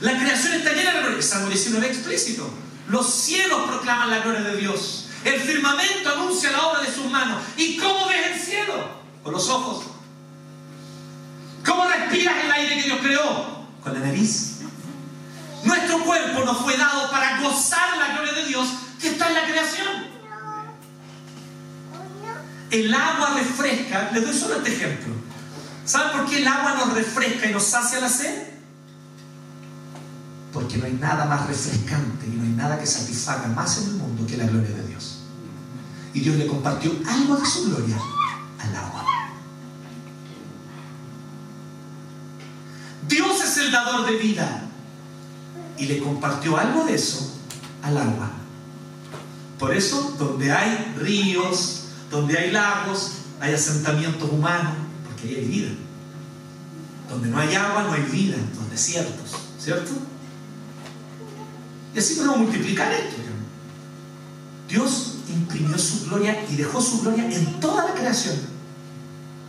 La 0.00 0.18
creación 0.18 0.54
está 0.54 0.72
llena 0.72 0.94
de 0.94 1.00
gloria. 1.00 1.18
El 1.18 1.22
Salmo 1.22 1.48
19 1.48 1.90
es 1.90 1.96
explícito. 1.98 2.50
Los 2.88 3.12
cielos 3.12 3.68
proclaman 3.68 4.10
la 4.10 4.20
gloria 4.20 4.40
de 4.40 4.56
Dios. 4.56 5.08
El 5.26 5.38
firmamento 5.40 6.10
anuncia 6.10 6.50
la 6.52 6.68
obra 6.68 6.80
de 6.80 6.90
sus 6.90 7.04
manos. 7.04 7.42
¿Y 7.58 7.76
cómo 7.76 8.06
ves 8.06 8.32
el 8.32 8.40
cielo? 8.40 8.88
Con 9.22 9.34
los 9.34 9.46
ojos. 9.50 9.99
¿Cómo 11.64 11.86
respiras 11.86 12.44
el 12.44 12.50
aire 12.50 12.76
que 12.76 12.82
Dios 12.82 12.98
creó? 13.02 13.66
Con 13.82 13.94
la 13.94 14.00
nariz. 14.00 14.58
Nuestro 15.64 16.04
cuerpo 16.04 16.44
nos 16.44 16.58
fue 16.58 16.76
dado 16.76 17.10
para 17.10 17.40
gozar 17.40 17.96
la 17.98 18.14
gloria 18.14 18.32
de 18.32 18.46
Dios 18.46 18.68
que 19.00 19.08
está 19.08 19.28
en 19.28 19.34
la 19.34 19.44
creación. 19.44 20.10
El 22.70 22.94
agua 22.94 23.34
refresca. 23.34 24.10
Les 24.12 24.24
doy 24.24 24.34
solo 24.34 24.56
este 24.56 24.74
ejemplo. 24.74 25.14
¿Saben 25.84 26.12
por 26.12 26.30
qué 26.30 26.38
el 26.38 26.48
agua 26.48 26.74
nos 26.74 26.94
refresca 26.94 27.46
y 27.46 27.52
nos 27.52 27.64
sacia 27.64 28.00
la 28.00 28.08
sed? 28.08 28.44
Porque 30.52 30.78
no 30.78 30.86
hay 30.86 30.92
nada 30.92 31.24
más 31.24 31.46
refrescante 31.46 32.26
y 32.26 32.30
no 32.30 32.44
hay 32.44 32.50
nada 32.50 32.78
que 32.78 32.86
satisfaga 32.86 33.48
más 33.48 33.78
en 33.78 33.88
el 33.88 33.94
mundo 33.94 34.26
que 34.26 34.36
la 34.36 34.44
gloria 34.44 34.70
de 34.70 34.86
Dios. 34.86 35.22
Y 36.14 36.20
Dios 36.20 36.36
le 36.36 36.46
compartió 36.46 36.92
algo 37.08 37.36
de 37.36 37.46
su 37.46 37.70
gloria 37.70 37.96
al 38.58 38.76
agua. 38.76 39.04
Dios 43.08 43.42
es 43.42 43.49
el 43.60 43.70
dador 43.70 44.06
de 44.06 44.16
vida 44.16 44.62
y 45.76 45.86
le 45.86 45.98
compartió 45.98 46.56
algo 46.56 46.84
de 46.84 46.94
eso 46.94 47.32
al 47.82 47.96
agua. 47.96 48.30
Por 49.58 49.74
eso, 49.74 50.14
donde 50.18 50.52
hay 50.52 50.94
ríos, 50.98 51.84
donde 52.10 52.38
hay 52.38 52.50
lagos, 52.50 53.12
hay 53.40 53.54
asentamientos 53.54 54.30
humanos, 54.30 54.74
porque 55.06 55.28
ahí 55.28 55.34
hay 55.36 55.44
vida. 55.46 55.70
Donde 57.08 57.28
no 57.28 57.38
hay 57.38 57.54
agua, 57.54 57.84
no 57.84 57.92
hay 57.92 58.02
vida, 58.02 58.36
los 58.56 58.70
desiertos, 58.70 59.32
¿cierto? 59.58 59.90
Y 61.94 61.98
así 61.98 62.14
podemos 62.14 62.38
multiplicar 62.38 62.92
esto. 62.92 63.16
Dios 64.68 65.16
imprimió 65.28 65.76
su 65.76 66.04
gloria 66.04 66.46
y 66.48 66.54
dejó 66.56 66.80
su 66.80 67.00
gloria 67.00 67.24
en 67.24 67.58
toda 67.58 67.86
la 67.86 67.94
creación. 67.94 68.36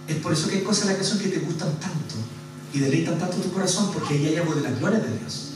Es 0.07 0.15
por 0.17 0.33
eso 0.33 0.47
que 0.47 0.55
hay 0.55 0.63
cosas 0.63 0.83
en 0.83 0.89
la 0.89 0.95
creación 0.95 1.19
que 1.19 1.27
te 1.27 1.39
gustan 1.39 1.69
tanto 1.79 2.15
y 2.73 2.79
deleitan 2.79 3.19
tanto 3.19 3.37
tu 3.37 3.51
corazón, 3.51 3.91
porque 3.93 4.13
ahí 4.13 4.27
hay 4.27 4.37
algo 4.37 4.55
de 4.55 4.61
la 4.61 4.71
gloria 4.71 4.99
de 4.99 5.19
Dios. 5.19 5.51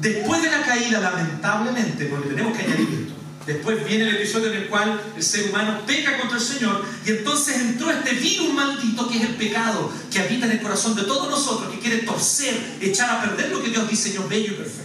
Después 0.00 0.42
de 0.42 0.50
la 0.50 0.62
caída, 0.62 1.00
lamentablemente, 1.00 2.06
porque 2.06 2.28
tenemos 2.28 2.56
que 2.56 2.64
añadir 2.64 2.88
esto, 2.88 3.14
después 3.46 3.84
viene 3.86 4.08
el 4.08 4.16
episodio 4.16 4.52
en 4.52 4.62
el 4.62 4.68
cual 4.68 5.00
el 5.16 5.22
ser 5.22 5.48
humano 5.48 5.80
peca 5.86 6.18
contra 6.18 6.36
el 6.36 6.42
Señor 6.44 6.84
y 7.06 7.10
entonces 7.10 7.60
entró 7.60 7.90
este 7.90 8.12
virus 8.12 8.52
maldito 8.52 9.08
que 9.08 9.18
es 9.18 9.22
el 9.24 9.36
pecado, 9.36 9.90
que 10.10 10.18
habita 10.20 10.46
en 10.46 10.52
el 10.52 10.60
corazón 10.60 10.94
de 10.96 11.02
todos 11.02 11.30
nosotros, 11.30 11.72
que 11.72 11.80
quiere 11.80 11.98
torcer, 11.98 12.76
echar 12.80 13.10
a 13.10 13.22
perder 13.22 13.50
lo 13.50 13.62
que 13.62 13.70
Dios 13.70 13.88
diseñó 13.88 14.28
bello 14.28 14.52
y 14.52 14.56
perfecto. 14.56 14.84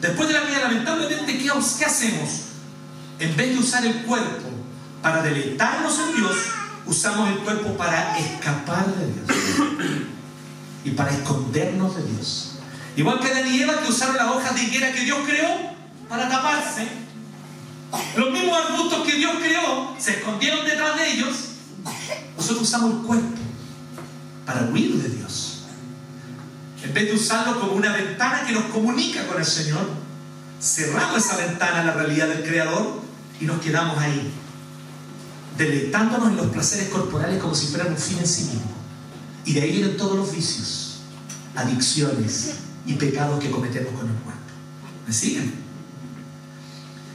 Después 0.00 0.28
de 0.28 0.34
la 0.34 0.42
caída, 0.42 0.60
lamentablemente, 0.60 1.38
¿qué, 1.38 1.50
¿qué 1.78 1.84
hacemos? 1.84 2.28
En 3.18 3.36
vez 3.36 3.50
de 3.50 3.58
usar 3.58 3.84
el 3.84 4.02
cuerpo 4.02 4.48
para 5.02 5.22
deleitarnos 5.22 5.98
en 5.98 6.16
Dios, 6.16 6.36
usamos 6.88 7.28
el 7.28 7.38
cuerpo 7.38 7.76
para 7.76 8.18
escapar 8.18 8.86
de 8.86 9.06
Dios 9.06 9.26
y 10.84 10.90
para 10.90 11.12
escondernos 11.12 11.96
de 11.96 12.02
Dios. 12.04 12.54
Igual 12.96 13.20
que 13.20 13.28
Adán 13.28 13.54
y 13.54 13.62
Eva 13.62 13.80
que 13.80 13.90
usaron 13.90 14.16
las 14.16 14.26
hojas 14.26 14.54
de 14.54 14.62
higuera 14.64 14.92
que 14.92 15.02
Dios 15.02 15.18
creó 15.26 15.48
para 16.08 16.28
taparse. 16.28 16.88
Los 18.16 18.32
mismos 18.32 18.58
arbustos 18.58 19.06
que 19.06 19.16
Dios 19.16 19.32
creó 19.38 19.94
se 19.98 20.12
escondieron 20.12 20.64
detrás 20.64 20.96
de 20.96 21.12
ellos. 21.12 21.36
Nosotros 22.36 22.62
usamos 22.62 22.92
el 22.92 22.98
cuerpo 23.02 23.38
para 24.44 24.62
huir 24.62 24.94
de 25.02 25.10
Dios. 25.10 25.64
En 26.82 26.94
vez 26.94 27.06
de 27.06 27.14
usarlo 27.14 27.60
como 27.60 27.72
una 27.72 27.92
ventana 27.92 28.44
que 28.46 28.52
nos 28.52 28.64
comunica 28.64 29.26
con 29.26 29.38
el 29.38 29.44
Señor, 29.44 29.88
cerramos 30.60 31.24
esa 31.24 31.36
ventana 31.36 31.80
a 31.80 31.84
la 31.84 31.92
realidad 31.92 32.28
del 32.28 32.42
Creador 32.42 33.00
y 33.40 33.44
nos 33.44 33.60
quedamos 33.60 33.98
ahí, 33.98 34.32
deleitándonos 35.58 36.28
en 36.28 36.36
los 36.36 36.46
placeres 36.46 36.88
corporales 36.88 37.42
como 37.42 37.54
si 37.54 37.66
fueran 37.66 37.92
un 37.92 37.98
fin 37.98 38.18
en 38.18 38.26
sí 38.26 38.44
mismo. 38.44 38.72
Y 39.44 39.52
de 39.54 39.62
ahí 39.62 39.72
vienen 39.72 39.96
todos 39.96 40.16
los 40.16 40.32
vicios, 40.32 41.00
adicciones 41.56 42.52
y 42.86 42.94
pecados 42.94 43.42
que 43.42 43.50
cometemos 43.50 43.92
con 43.92 44.08
el 44.08 44.14
cuerpo. 44.14 44.40
¿Me 45.06 45.12
siguen? 45.12 45.52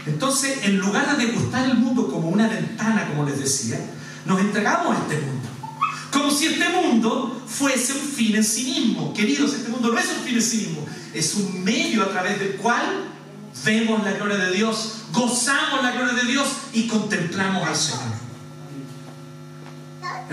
Entonces, 0.05 0.59
en 0.63 0.79
lugar 0.79 1.17
de 1.17 1.25
degustar 1.25 1.69
el 1.69 1.77
mundo 1.77 2.11
como 2.11 2.27
una 2.27 2.49
ventana, 2.49 3.07
como 3.07 3.23
les 3.25 3.39
decía, 3.39 3.79
nos 4.25 4.39
entregamos 4.41 4.97
a 4.97 4.99
este 4.99 5.21
mundo. 5.21 5.47
Como 6.11 6.29
si 6.29 6.47
este 6.47 6.67
mundo 6.69 7.41
fuese 7.47 7.93
un 7.93 8.01
fin 8.01 8.35
en 8.35 8.43
sí 8.43 8.65
mismo. 8.65 9.13
Queridos, 9.13 9.53
este 9.53 9.69
mundo 9.69 9.91
no 9.91 9.97
es 9.97 10.07
un 10.17 10.23
fin 10.25 10.35
en 10.35 10.41
sí 10.41 10.57
mismo, 10.57 10.85
es 11.13 11.33
un 11.35 11.63
medio 11.63 12.03
a 12.03 12.09
través 12.09 12.39
del 12.39 12.55
cual 12.57 12.83
vemos 13.63 14.03
la 14.03 14.11
gloria 14.13 14.37
de 14.37 14.51
Dios, 14.51 15.03
gozamos 15.11 15.81
la 15.81 15.91
gloria 15.91 16.13
de 16.13 16.29
Dios 16.29 16.47
y 16.73 16.87
contemplamos 16.87 17.65
al 17.65 17.75
Señor. 17.75 18.22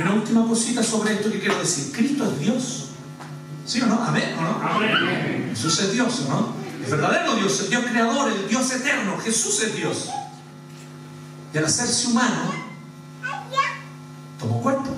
Y 0.01 0.03
una 0.03 0.15
última 0.15 0.47
cosita 0.49 0.83
sobre 0.83 1.13
esto 1.13 1.31
que 1.31 1.41
quiero 1.41 1.59
decir. 1.59 1.93
Cristo 1.93 2.25
es 2.25 2.39
Dios. 2.39 2.87
¿Sí 3.67 3.83
o 3.83 3.87
no? 3.87 4.03
Amén 4.03 4.35
o 4.39 4.41
no? 4.41 4.67
Amén. 4.67 5.49
Jesús 5.51 5.79
es 5.79 5.93
Dios, 5.93 6.25
¿o 6.27 6.31
no? 6.31 6.55
El 6.83 6.91
verdadero 6.91 7.37
Dios, 7.37 7.61
el 7.61 7.69
Dios 7.69 7.85
creador, 7.85 8.33
el 8.33 8.49
Dios 8.49 8.73
eterno. 8.73 9.19
Jesús 9.19 9.63
es 9.63 9.77
Dios. 9.77 10.09
Y 11.53 11.59
al 11.59 11.67
hacerse 11.67 12.07
humano, 12.09 12.55
tomó 14.39 14.63
cuerpo. 14.63 14.89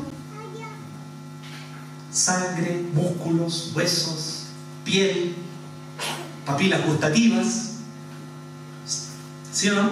Sangre, 2.12 2.84
músculos, 2.94 3.72
huesos, 3.74 4.44
piel, 4.84 5.34
papilas 6.46 6.86
gustativas. 6.86 7.70
¿Sí 9.52 9.68
o 9.68 9.74
no? 9.74 9.90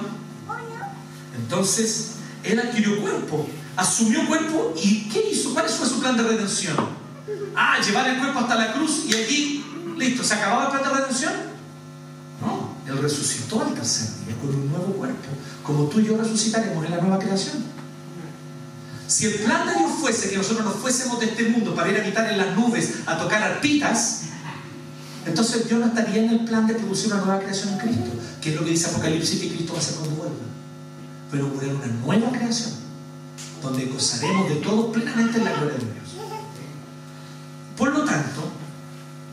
Entonces, 1.37 2.13
Él 2.45 2.61
adquirió 2.61 3.01
cuerpo, 3.01 3.49
asumió 3.77 4.27
cuerpo 4.27 4.75
y 4.83 5.09
¿qué 5.09 5.31
hizo? 5.31 5.53
¿Cuál 5.53 5.69
fue 5.69 5.87
su 5.87 6.01
plan 6.01 6.17
de 6.17 6.23
redención? 6.23 6.77
Ah, 7.57 7.79
llevar 7.85 8.09
el 8.09 8.19
cuerpo 8.19 8.41
hasta 8.41 8.55
la 8.55 8.73
cruz 8.73 9.05
y 9.09 9.15
allí, 9.15 9.65
listo, 9.99 10.23
¿se 10.25 10.35
acababa 10.35 10.65
el 10.65 10.71
plan 10.71 10.83
de 10.83 11.01
redención? 11.01 11.33
No, 12.41 12.75
Él 12.87 13.03
resucitó 13.03 13.63
al 13.63 13.75
tercer 13.75 14.09
día 14.25 14.37
con 14.41 14.55
un 14.55 14.71
nuevo 14.71 14.93
cuerpo, 14.95 15.29
como 15.63 15.85
tú 15.85 16.01
y 16.01 16.07
yo 16.07 16.17
resucitaremos 16.17 16.85
en 16.85 16.91
la 16.91 17.01
nueva 17.01 17.19
creación. 17.19 17.65
Si 19.07 19.27
el 19.27 19.35
plan 19.41 19.67
de 19.67 19.75
Dios 19.75 19.91
fuese 20.01 20.31
que 20.31 20.37
nosotros 20.37 20.65
nos 20.65 20.77
fuésemos 20.77 21.19
de 21.19 21.27
este 21.27 21.49
mundo 21.49 21.75
para 21.75 21.91
ir 21.91 21.97
a 21.99 22.01
habitar 22.01 22.31
en 22.31 22.39
las 22.39 22.57
nubes, 22.57 23.01
a 23.07 23.19
tocar 23.19 23.43
arpitas, 23.43 24.23
entonces 25.27 25.69
Dios 25.69 25.81
no 25.81 25.87
estaría 25.87 26.23
en 26.23 26.31
el 26.31 26.45
plan 26.45 26.67
de 26.67 26.75
producir 26.75 27.13
una 27.13 27.23
nueva 27.23 27.41
creación 27.41 27.75
en 27.75 27.79
Cristo, 27.79 28.11
que 28.41 28.51
es 28.51 28.57
lo 28.57 28.65
que 28.65 28.71
dice 28.71 28.87
Apocalipsis 28.87 29.41
que 29.41 29.49
Cristo 29.49 29.73
va 29.73 29.79
a 29.79 29.83
hacer 29.83 29.97
cuando 29.97 30.17
vuelva. 30.17 30.37
Pero 31.31 31.47
ocurrirá 31.49 31.75
una 31.75 31.87
nueva 31.87 32.31
creación, 32.31 32.71
donde 33.63 33.87
gozaremos 33.87 34.49
de 34.49 34.57
todo 34.57 34.93
plenamente 34.93 35.39
en 35.39 35.45
la 35.45 35.53
gloria 35.53 35.79
de 35.79 35.85
Dios. 35.85 36.17
Por 37.77 37.93
lo 37.93 38.05
tanto, 38.05 38.51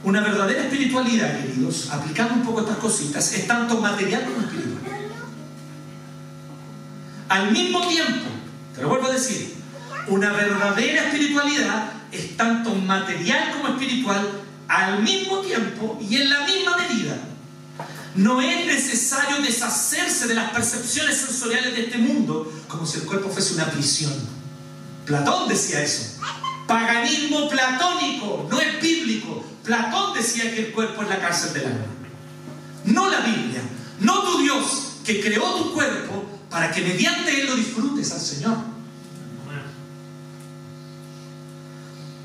una 0.04 0.22
verdadera 0.22 0.64
espiritualidad, 0.64 1.42
queridos, 1.42 1.90
aplicando 1.92 2.36
un 2.36 2.44
poco 2.44 2.62
estas 2.62 2.78
cositas, 2.78 3.34
es 3.34 3.48
tanto 3.48 3.80
material 3.82 4.24
como 4.26 4.40
espiritual. 4.40 4.84
Al 7.30 7.52
mismo 7.52 7.86
tiempo, 7.88 8.30
te 8.74 8.82
lo 8.82 8.90
vuelvo 8.90 9.08
a 9.08 9.14
decir, 9.14 9.56
una 10.08 10.32
verdadera 10.32 11.08
espiritualidad 11.08 11.92
es 12.12 12.38
tanto 12.38 12.74
material 12.74 13.52
como 13.52 13.74
espiritual 13.74 14.42
al 14.68 15.04
mismo 15.04 15.40
tiempo 15.40 15.98
y 16.02 16.18
en 16.18 16.30
la 16.30 16.46
misma 16.46 16.78
medida. 16.78 17.18
No 18.18 18.42
es 18.42 18.66
necesario 18.66 19.42
deshacerse 19.44 20.28
de 20.28 20.34
las 20.34 20.50
percepciones 20.50 21.18
sensoriales 21.18 21.76
de 21.76 21.84
este 21.84 22.00
mundo 22.00 22.52
como 22.68 22.86
si 22.86 22.98
el 22.98 23.06
cuerpo 23.06 23.30
fuese 23.30 23.54
una 23.54 23.70
prisión. 23.70 24.12
Platón 25.06 25.48
decía 25.48 25.84
eso. 25.84 26.20
Paganismo 26.68 27.48
platónico, 27.48 28.48
no 28.50 28.60
es 28.60 28.82
bíblico. 28.82 29.46
Platón 29.64 30.16
decía 30.16 30.52
que 30.54 30.68
el 30.68 30.74
cuerpo 30.74 31.04
es 31.04 31.10
la 31.10 31.20
cárcel 31.20 31.54
del 31.54 31.68
alma. 31.68 31.86
No 32.86 33.08
la 33.08 33.20
Biblia, 33.20 33.62
no 34.00 34.24
tu 34.24 34.40
Dios 34.40 34.94
que 35.06 35.22
creó 35.22 35.54
tu 35.54 35.74
cuerpo 35.74 36.26
para 36.50 36.72
que 36.72 36.82
mediante 36.82 37.40
él 37.40 37.48
lo 37.48 37.56
disfrutes 37.56 38.12
al 38.12 38.22
Señor. 38.22 38.58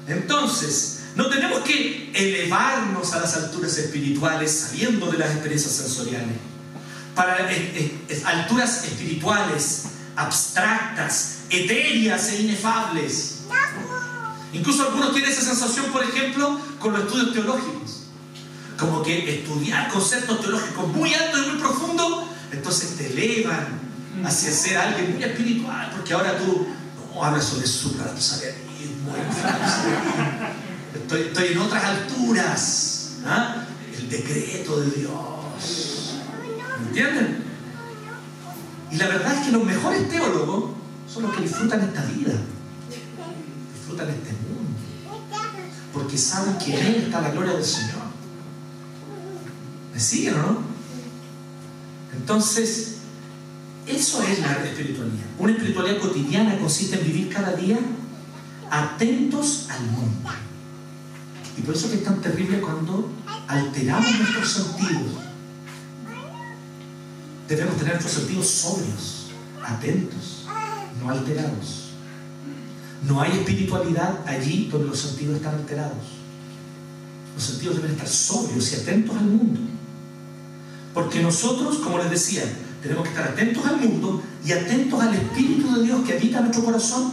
Entonces, 0.08 1.01
no 1.16 1.28
tenemos 1.28 1.60
que 1.60 2.10
elevarnos 2.14 3.12
a 3.12 3.20
las 3.20 3.36
alturas 3.36 3.76
espirituales 3.76 4.50
sabiendo 4.68 5.10
de 5.10 5.18
las 5.18 5.30
experiencias 5.30 5.72
sensoriales. 5.72 6.36
Para 7.14 7.52
eh, 7.52 8.00
eh, 8.08 8.22
alturas 8.24 8.84
espirituales, 8.84 9.84
abstractas, 10.16 11.40
etéreas 11.50 12.28
e 12.30 12.42
inefables. 12.42 13.40
Incluso 14.54 14.82
algunos 14.82 15.12
tienen 15.12 15.30
esa 15.30 15.42
sensación, 15.42 15.86
por 15.86 16.02
ejemplo, 16.02 16.60
con 16.78 16.92
los 16.92 17.02
estudios 17.02 17.32
teológicos. 17.32 18.04
Como 18.78 19.02
que 19.02 19.40
estudiar 19.40 19.88
conceptos 19.88 20.40
teológicos 20.40 20.88
muy 20.88 21.12
altos 21.14 21.40
y 21.46 21.50
muy 21.50 21.60
profundos, 21.60 22.24
entonces 22.50 22.96
te 22.96 23.06
elevan 23.06 23.80
hacia 24.24 24.50
ser 24.52 24.78
alguien 24.78 25.14
muy 25.14 25.24
espiritual, 25.24 25.90
porque 25.94 26.12
ahora 26.12 26.36
tú 26.38 26.66
no 27.14 27.24
hablas 27.24 27.44
sobre 27.44 27.66
suprasarianismo, 27.66 29.14
estoy, 30.94 31.46
en 31.48 31.58
otras 31.58 31.84
alturas. 31.84 33.16
¿ah? 33.24 33.64
El 33.98 34.08
decreto 34.08 34.80
de 34.80 34.90
Dios. 34.90 36.14
¿Me 36.80 36.88
entienden? 36.88 37.44
Y 38.90 38.96
la 38.96 39.08
verdad 39.08 39.38
es 39.38 39.46
que 39.46 39.52
los 39.52 39.64
mejores 39.64 40.08
teólogos 40.08 40.72
son 41.12 41.22
los 41.24 41.34
que 41.34 41.42
disfrutan 41.42 41.80
esta 41.80 42.04
vida, 42.04 42.34
disfrutan 43.74 44.08
este 44.10 44.32
mundo, 44.32 44.76
porque 45.92 46.18
saben 46.18 46.58
que 46.58 46.78
en 46.78 46.86
Él 46.86 46.94
está 47.04 47.22
la 47.22 47.30
gloria 47.30 47.54
del 47.54 47.64
Señor. 47.64 48.02
¿Me 49.94 50.00
siguen 50.00 50.34
o 50.34 50.38
no? 50.38 50.58
Entonces, 52.14 52.98
eso 53.86 54.22
es 54.22 54.40
la 54.40 54.52
espiritualidad. 54.64 55.24
Una 55.38 55.52
espiritualidad 55.52 55.98
cotidiana 55.98 56.58
consiste 56.58 56.98
en 56.98 57.06
vivir 57.06 57.32
cada 57.32 57.54
día 57.56 57.78
atentos 58.70 59.68
al 59.70 59.82
mundo. 59.84 60.30
Y 61.56 61.62
por 61.62 61.74
eso 61.74 61.90
que 61.90 61.96
es 61.96 62.04
tan 62.04 62.20
terrible 62.20 62.60
cuando 62.60 63.10
alteramos 63.46 64.18
nuestros 64.18 64.52
sentidos. 64.52 65.12
Debemos 67.48 67.76
tener 67.76 67.94
nuestros 67.94 68.12
sentidos 68.12 68.48
sobrios, 68.48 69.26
atentos, 69.62 70.46
no 71.02 71.10
alterados. 71.10 71.90
No 73.06 73.20
hay 73.20 73.32
espiritualidad 73.32 74.20
allí 74.26 74.68
donde 74.70 74.88
los 74.88 74.98
sentidos 74.98 75.36
están 75.36 75.56
alterados. 75.56 76.22
Los 77.34 77.44
sentidos 77.44 77.76
deben 77.76 77.92
estar 77.92 78.08
sobrios 78.08 78.72
y 78.72 78.76
atentos 78.76 79.16
al 79.16 79.24
mundo. 79.24 79.60
Porque 80.94 81.22
nosotros, 81.22 81.78
como 81.78 81.98
les 81.98 82.10
decía, 82.10 82.44
tenemos 82.82 83.04
que 83.04 83.10
estar 83.10 83.28
atentos 83.28 83.64
al 83.66 83.80
mundo 83.80 84.22
y 84.44 84.52
atentos 84.52 85.00
al 85.00 85.14
Espíritu 85.14 85.74
de 85.74 85.84
Dios 85.84 86.04
que 86.06 86.14
habita 86.14 86.38
en 86.38 86.44
nuestro 86.44 86.64
corazón 86.64 87.12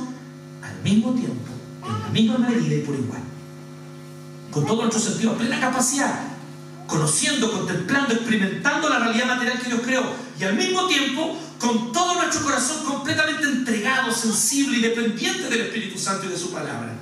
al 0.62 0.84
mismo 0.84 1.14
tiempo, 1.14 1.52
en 1.86 2.00
la 2.00 2.10
misma 2.10 2.38
medida 2.38 2.76
y 2.76 2.82
por 2.82 2.96
igual. 2.96 3.29
Con 4.52 4.66
todo 4.66 4.82
nuestro 4.82 5.00
sentido, 5.00 5.36
plena 5.36 5.60
capacidad, 5.60 6.22
conociendo, 6.88 7.52
contemplando, 7.52 8.14
experimentando 8.14 8.90
la 8.90 9.00
realidad 9.00 9.28
material 9.28 9.60
que 9.60 9.68
Dios 9.68 9.82
creó 9.84 10.04
y 10.40 10.44
al 10.44 10.56
mismo 10.56 10.88
tiempo 10.88 11.38
con 11.60 11.92
todo 11.92 12.16
nuestro 12.16 12.44
corazón 12.44 12.84
completamente 12.86 13.44
entregado, 13.44 14.12
sensible 14.12 14.78
y 14.78 14.82
dependiente 14.82 15.50
del 15.50 15.62
Espíritu 15.62 16.00
Santo 16.00 16.26
y 16.26 16.30
de 16.30 16.38
su 16.38 16.52
palabra. 16.52 16.94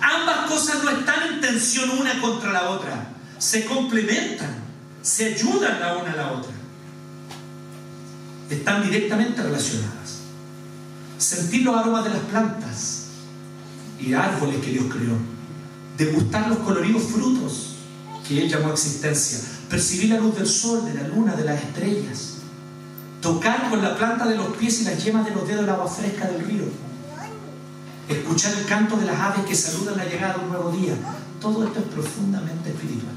Ambas 0.00 0.50
cosas 0.50 0.84
no 0.84 0.90
están 0.90 1.22
en 1.32 1.40
tensión 1.40 1.90
una 1.90 2.20
contra 2.20 2.52
la 2.52 2.70
otra, 2.70 3.08
se 3.38 3.64
complementan, 3.64 4.62
se 5.02 5.34
ayudan 5.34 5.80
la 5.80 5.96
una 5.96 6.12
a 6.12 6.16
la 6.16 6.32
otra. 6.32 6.52
Están 8.50 8.82
directamente 8.84 9.42
relacionadas. 9.42 10.18
Sentir 11.18 11.62
los 11.62 11.74
aromas 11.74 12.04
de 12.04 12.10
las 12.10 12.20
plantas 12.20 13.06
y 13.98 14.12
árboles 14.12 14.62
que 14.62 14.70
Dios 14.70 14.84
creó, 14.92 15.16
degustar 15.96 16.48
los 16.48 16.58
coloridos 16.58 17.02
frutos 17.04 17.76
que 18.26 18.42
Él 18.42 18.48
llamó 18.48 18.72
existencia, 18.72 19.38
percibir 19.70 20.10
la 20.10 20.18
luz 20.18 20.36
del 20.36 20.46
sol, 20.46 20.84
de 20.84 20.94
la 20.94 21.08
luna, 21.08 21.34
de 21.34 21.44
las 21.44 21.62
estrellas, 21.62 22.34
tocar 23.20 23.70
con 23.70 23.82
la 23.82 23.96
planta 23.96 24.26
de 24.26 24.36
los 24.36 24.56
pies 24.56 24.80
y 24.80 24.84
las 24.84 25.02
yemas 25.02 25.24
de 25.24 25.32
los 25.32 25.46
dedos 25.46 25.64
el 25.64 25.70
agua 25.70 25.88
fresca 25.88 26.26
del 26.28 26.44
río, 26.44 26.64
escuchar 28.08 28.52
el 28.58 28.66
canto 28.66 28.96
de 28.96 29.06
las 29.06 29.18
aves 29.18 29.46
que 29.46 29.54
saludan 29.54 29.96
la 29.96 30.04
llegada 30.04 30.34
de 30.34 30.44
un 30.44 30.48
nuevo 30.50 30.70
día. 30.70 30.94
Todo 31.40 31.64
esto 31.64 31.80
es 31.80 31.86
profundamente 31.86 32.70
espiritual. 32.70 33.14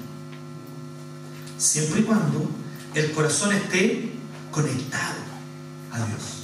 Siempre 1.57 2.01
y 2.01 2.03
cuando 2.03 2.49
el 2.93 3.11
corazón 3.11 3.53
esté 3.53 4.13
conectado 4.51 5.19
a 5.91 5.97
Dios, 5.97 6.39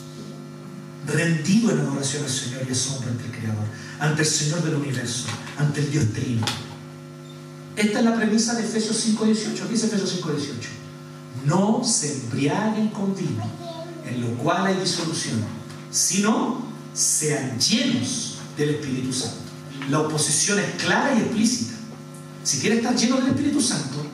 rendido 1.07 1.71
en 1.71 1.79
adoración 1.79 2.23
al 2.23 2.29
Señor 2.29 2.61
y 2.67 2.71
asombro 2.71 3.09
ante 3.09 3.25
el 3.25 3.31
Creador, 3.31 3.65
ante 3.99 4.21
el 4.21 4.27
Señor 4.27 4.63
del 4.63 4.75
universo, 4.75 5.27
ante 5.57 5.81
el 5.81 5.91
Dios 5.91 6.05
Trino. 6.13 6.45
Esta 7.75 7.99
es 7.99 8.05
la 8.05 8.15
premisa 8.15 8.55
de 8.55 8.63
Efesios 8.63 9.05
5.18. 9.05 9.67
¿Qué 9.67 9.71
dice 9.71 9.87
Efesios 9.87 10.21
5.18? 10.23 10.45
No 11.45 11.83
se 11.83 12.13
embriaguen 12.13 12.89
con 12.89 13.15
en 14.05 14.21
lo 14.21 14.27
cual 14.37 14.67
hay 14.67 14.75
disolución, 14.75 15.43
sino 15.91 16.63
sean 16.93 17.59
llenos 17.59 18.37
del 18.57 18.75
Espíritu 18.75 19.11
Santo. 19.11 19.37
La 19.89 19.99
oposición 19.99 20.59
es 20.59 20.81
clara 20.81 21.15
y 21.15 21.21
explícita. 21.21 21.73
Si 22.43 22.59
quieres 22.59 22.79
estar 22.79 22.95
lleno 22.95 23.17
del 23.17 23.27
Espíritu 23.27 23.61
Santo, 23.61 24.05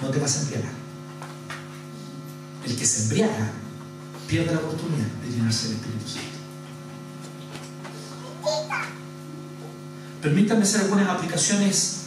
no 0.00 0.08
te 0.08 0.18
vas 0.18 0.36
a 0.36 0.40
embriagar. 0.42 0.72
El 2.66 2.76
que 2.76 2.86
se 2.86 3.02
embriaga 3.02 3.52
pierde 4.26 4.54
la 4.54 4.60
oportunidad 4.60 5.06
de 5.24 5.30
llenarse 5.30 5.68
del 5.68 5.76
Espíritu 5.76 6.08
Santo. 6.08 6.39
Permítanme 10.22 10.62
hacer 10.62 10.82
algunas 10.82 11.08
aplicaciones 11.08 12.02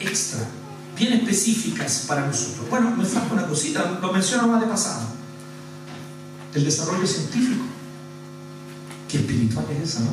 extra, 0.00 0.40
bien 0.96 1.12
específicas 1.12 2.04
para 2.08 2.26
nosotros. 2.26 2.68
Bueno, 2.70 2.90
me 2.96 3.04
falta 3.04 3.34
una 3.34 3.46
cosita, 3.46 3.98
lo 4.00 4.12
menciono 4.12 4.48
más 4.48 4.60
de 4.60 4.66
pasado. 4.66 5.06
El 6.54 6.64
desarrollo 6.64 7.06
científico. 7.06 7.64
Qué 9.08 9.18
espiritual 9.18 9.66
es 9.70 9.90
eso, 9.90 10.00
¿no? 10.00 10.10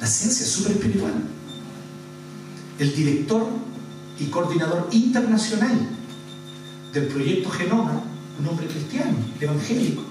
La 0.00 0.06
ciencia 0.06 0.44
es 0.44 0.50
súper 0.50 0.72
espiritual. 0.72 1.12
El 2.78 2.94
director 2.94 3.48
y 4.18 4.24
coordinador 4.26 4.88
internacional 4.90 5.88
del 6.92 7.06
proyecto 7.06 7.50
Genoma, 7.50 8.02
un 8.40 8.48
hombre 8.48 8.66
cristiano, 8.66 9.16
evangélico, 9.40 10.02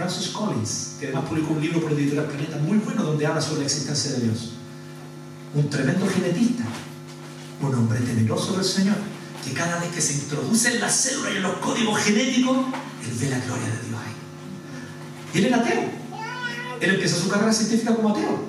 Francis 0.00 0.28
Collins, 0.28 0.96
que 0.98 1.08
además 1.08 1.28
publicó 1.28 1.52
un 1.52 1.60
libro 1.60 1.82
por 1.82 1.92
editorial 1.92 2.24
Planeta 2.24 2.56
muy 2.56 2.78
bueno 2.78 3.02
donde 3.02 3.26
habla 3.26 3.38
sobre 3.38 3.60
la 3.60 3.66
existencia 3.66 4.12
de 4.12 4.20
Dios. 4.20 4.52
Un 5.54 5.68
tremendo 5.68 6.06
genetista, 6.08 6.64
un 7.60 7.74
hombre 7.74 8.00
temeroso 8.00 8.54
del 8.54 8.64
Señor, 8.64 8.96
que 9.44 9.52
cada 9.52 9.78
vez 9.78 9.90
que 9.90 10.00
se 10.00 10.14
introduce 10.14 10.72
en 10.72 10.80
las 10.80 10.94
células 10.94 11.34
y 11.34 11.36
en 11.36 11.42
los 11.42 11.52
códigos 11.58 12.00
genéticos, 12.00 12.56
él 12.56 13.18
ve 13.20 13.28
la 13.28 13.40
gloria 13.40 13.66
de 13.66 13.88
Dios 13.88 14.00
ahí. 14.00 15.34
Y 15.34 15.38
él 15.38 15.44
era 15.44 15.56
ateo. 15.58 15.90
Él 16.80 16.90
empieza 16.94 17.16
su 17.16 17.28
carrera 17.28 17.52
científica 17.52 17.94
como 17.94 18.08
ateo. 18.08 18.42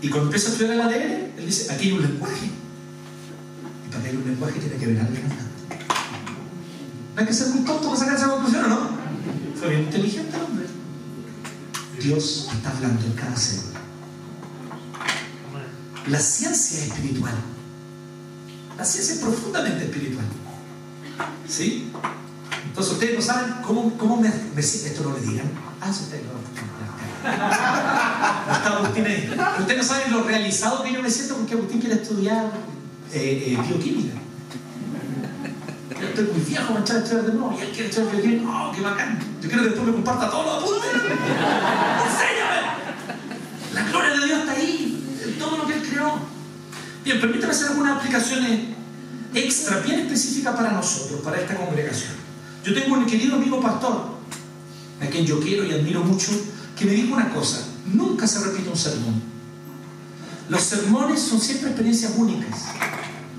Y 0.00 0.08
cuando 0.08 0.28
empieza 0.28 0.48
a 0.48 0.52
estudiar 0.52 0.74
el 0.74 0.80
ADN, 0.80 1.32
él 1.36 1.44
dice, 1.44 1.70
aquí 1.70 1.88
hay 1.88 1.92
un 1.92 2.02
lenguaje. 2.02 2.46
Y 3.86 3.90
para 3.90 4.02
que 4.02 4.08
haya 4.08 4.18
un 4.18 4.24
lenguaje 4.24 4.58
tiene 4.58 4.76
que 4.76 4.86
ver 4.86 5.00
algo 5.00 5.12
No 7.14 7.20
hay 7.20 7.26
que 7.26 7.32
ser 7.34 7.48
muy 7.48 7.62
tonto 7.66 7.88
para 7.88 8.00
sacar 8.00 8.16
esa 8.16 8.30
conclusión, 8.30 8.70
¿no? 8.70 8.93
Bien 9.68 9.82
inteligente 9.82 10.36
el 10.36 10.42
hombre. 10.42 10.66
Dios 12.00 12.50
está 12.52 12.70
hablando 12.70 13.04
en 13.04 13.12
cada 13.12 13.36
célula. 13.36 13.80
La 16.08 16.20
ciencia 16.20 16.78
es 16.78 16.88
espiritual. 16.88 17.34
La 18.76 18.84
ciencia 18.84 19.14
es 19.14 19.20
profundamente 19.20 19.84
espiritual. 19.84 20.26
¿Sí? 21.48 21.90
Entonces 22.66 22.92
ustedes 22.92 23.14
no 23.16 23.22
saben 23.22 23.54
cómo, 23.62 23.96
cómo 23.96 24.16
me, 24.16 24.28
me 24.54 24.60
Esto 24.60 25.02
no 25.02 25.16
le 25.16 25.26
digan. 25.26 25.50
Ah, 25.80 25.92
sí, 25.92 26.04
ustedes 26.04 26.24
no. 26.24 26.44
Está. 28.94 29.56
Ustedes 29.60 29.78
no 29.78 29.84
saben 29.84 30.12
lo 30.12 30.24
realizado 30.24 30.82
que 30.82 30.92
yo 30.92 31.02
me 31.02 31.10
siento 31.10 31.36
porque 31.36 31.54
Agustín 31.54 31.80
quiere 31.80 31.96
estudiar 31.96 32.52
eh, 33.12 33.56
eh, 33.56 33.58
bioquímica. 33.66 34.23
Estoy 36.14 36.32
muy 36.32 36.42
viejo 36.42 36.72
para 36.72 36.84
echar 36.84 37.26
de 37.26 37.32
nuevo 37.32 37.56
y 37.58 37.60
él 37.60 37.70
quiere 37.72 37.88
estudiar 37.88 38.12
bioquímica. 38.12 38.48
¡Oh, 38.48 38.72
qué 38.72 38.80
bacán! 38.82 39.18
Yo 39.42 39.48
quiero 39.48 39.64
que 39.64 39.70
después 39.70 39.86
me 39.88 39.94
comparta 39.94 40.30
todos 40.30 40.46
los 40.46 40.54
apuntes. 40.62 40.90
¡Enséñame! 40.94 41.24
La 43.74 43.82
gloria 43.90 44.10
de 44.12 44.26
Dios 44.26 44.38
está 44.38 44.52
ahí, 44.52 45.18
en 45.24 45.38
todo 45.40 45.58
lo 45.58 45.66
que 45.66 45.74
Él 45.74 45.82
creó. 45.82 46.20
Bien, 47.04 47.20
permítame 47.20 47.52
hacer 47.52 47.66
algunas 47.70 47.96
aplicaciones 47.96 48.60
extra, 49.34 49.80
bien 49.80 50.00
específicas 50.02 50.54
para 50.54 50.70
nosotros, 50.70 51.20
para 51.22 51.40
esta 51.40 51.56
congregación. 51.56 52.12
Yo 52.62 52.72
tengo 52.74 52.94
un 52.94 53.06
querido 53.06 53.34
amigo 53.34 53.60
pastor, 53.60 54.14
a 55.02 55.06
quien 55.06 55.26
yo 55.26 55.40
quiero 55.40 55.64
y 55.64 55.72
admiro 55.72 56.04
mucho, 56.04 56.30
que 56.78 56.84
me 56.84 56.92
dijo 56.92 57.12
una 57.12 57.30
cosa, 57.30 57.66
nunca 57.92 58.28
se 58.28 58.38
repite 58.38 58.68
un 58.68 58.76
sermón. 58.76 59.20
Los 60.48 60.62
sermones 60.62 61.20
son 61.20 61.40
siempre 61.40 61.70
experiencias 61.70 62.12
únicas, 62.16 62.66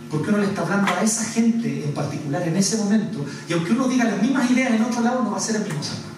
porque 0.09 0.29
uno 0.29 0.37
le 0.39 0.45
está 0.47 0.61
hablando 0.61 0.91
a 0.91 1.01
esa 1.01 1.25
gente 1.25 1.83
en 1.83 1.93
particular 1.93 2.47
en 2.47 2.55
ese 2.55 2.77
momento, 2.77 3.25
y 3.47 3.53
aunque 3.53 3.71
uno 3.71 3.87
diga 3.87 4.05
las 4.05 4.21
mismas 4.21 4.49
ideas 4.51 4.73
en 4.73 4.83
otro 4.83 5.01
lado, 5.01 5.23
no 5.23 5.31
va 5.31 5.37
a 5.37 5.41
ser 5.41 5.57
el 5.57 5.63
mismo 5.63 5.81
sermón. 5.81 6.15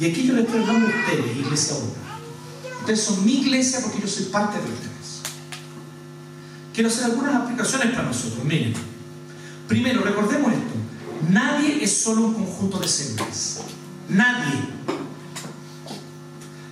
Y 0.00 0.10
aquí 0.10 0.26
yo 0.26 0.34
le 0.34 0.42
estoy 0.42 0.62
hablando 0.62 0.86
a 0.86 0.90
ustedes, 0.90 1.36
iglesia 1.36 1.76
Obra. 1.76 2.78
Ustedes 2.80 3.00
son 3.00 3.24
mi 3.24 3.40
iglesia 3.40 3.80
porque 3.80 4.00
yo 4.00 4.08
soy 4.08 4.26
parte 4.26 4.58
de 4.58 4.64
ustedes. 4.64 5.22
Quiero 6.74 6.88
hacer 6.88 7.04
algunas 7.04 7.34
aplicaciones 7.36 7.94
para 7.94 8.08
nosotros. 8.08 8.44
Miren, 8.44 8.74
primero, 9.68 10.02
recordemos 10.02 10.52
esto. 10.52 10.74
Nadie 11.30 11.82
es 11.82 11.96
solo 11.96 12.26
un 12.26 12.34
conjunto 12.34 12.78
de 12.78 12.88
células. 12.88 13.60
Nadie. 14.08 14.60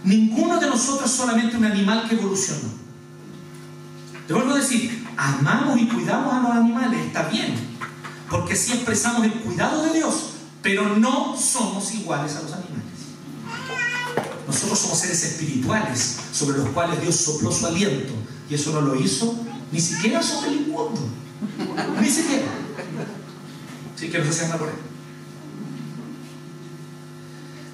Ninguno 0.05 0.59
de 0.59 0.67
nosotros 0.67 1.09
es 1.09 1.17
solamente 1.17 1.57
un 1.57 1.65
animal 1.65 2.09
que 2.09 2.17
evolucionó. 2.17 2.69
Te 4.27 4.35
vuelvo 4.35 4.53
a 4.53 4.59
decir, 4.59 5.02
amamos 5.17 5.81
y 5.81 5.89
cuidamos 5.89 6.35
a 6.35 6.41
los 6.41 6.51
animales, 6.53 7.07
está 7.07 7.29
bien, 7.29 7.55
porque 8.31 8.55
así 8.55 8.73
expresamos 8.73 9.25
el 9.25 9.33
cuidado 9.35 9.83
de 9.85 9.95
Dios, 9.95 10.15
pero 10.63 10.97
no 10.97 11.37
somos 11.37 11.93
iguales 11.93 12.37
a 12.37 12.43
los 12.43 12.53
animales. 12.53 12.83
Nosotros 14.47 14.79
somos 14.79 14.99
seres 14.99 15.23
espirituales 15.25 16.17
sobre 16.33 16.59
los 16.59 16.69
cuales 16.71 17.01
Dios 17.01 17.17
sopló 17.17 17.51
su 17.53 17.67
aliento 17.67 18.13
y 18.51 18.55
eso 18.55 18.73
no 18.73 18.81
lo 18.81 18.95
hizo 18.95 19.35
ni 19.71 19.81
siquiera 19.81 20.23
sobre 20.23 20.51
el 20.51 20.57
inmundo, 20.63 21.01
ni 22.01 22.09
siquiera. 22.09 22.47
Sí, 23.97 24.11
que 24.11 24.19
no 24.19 24.33
se 24.33 24.45
anda 24.45 24.59
por. 24.59 24.73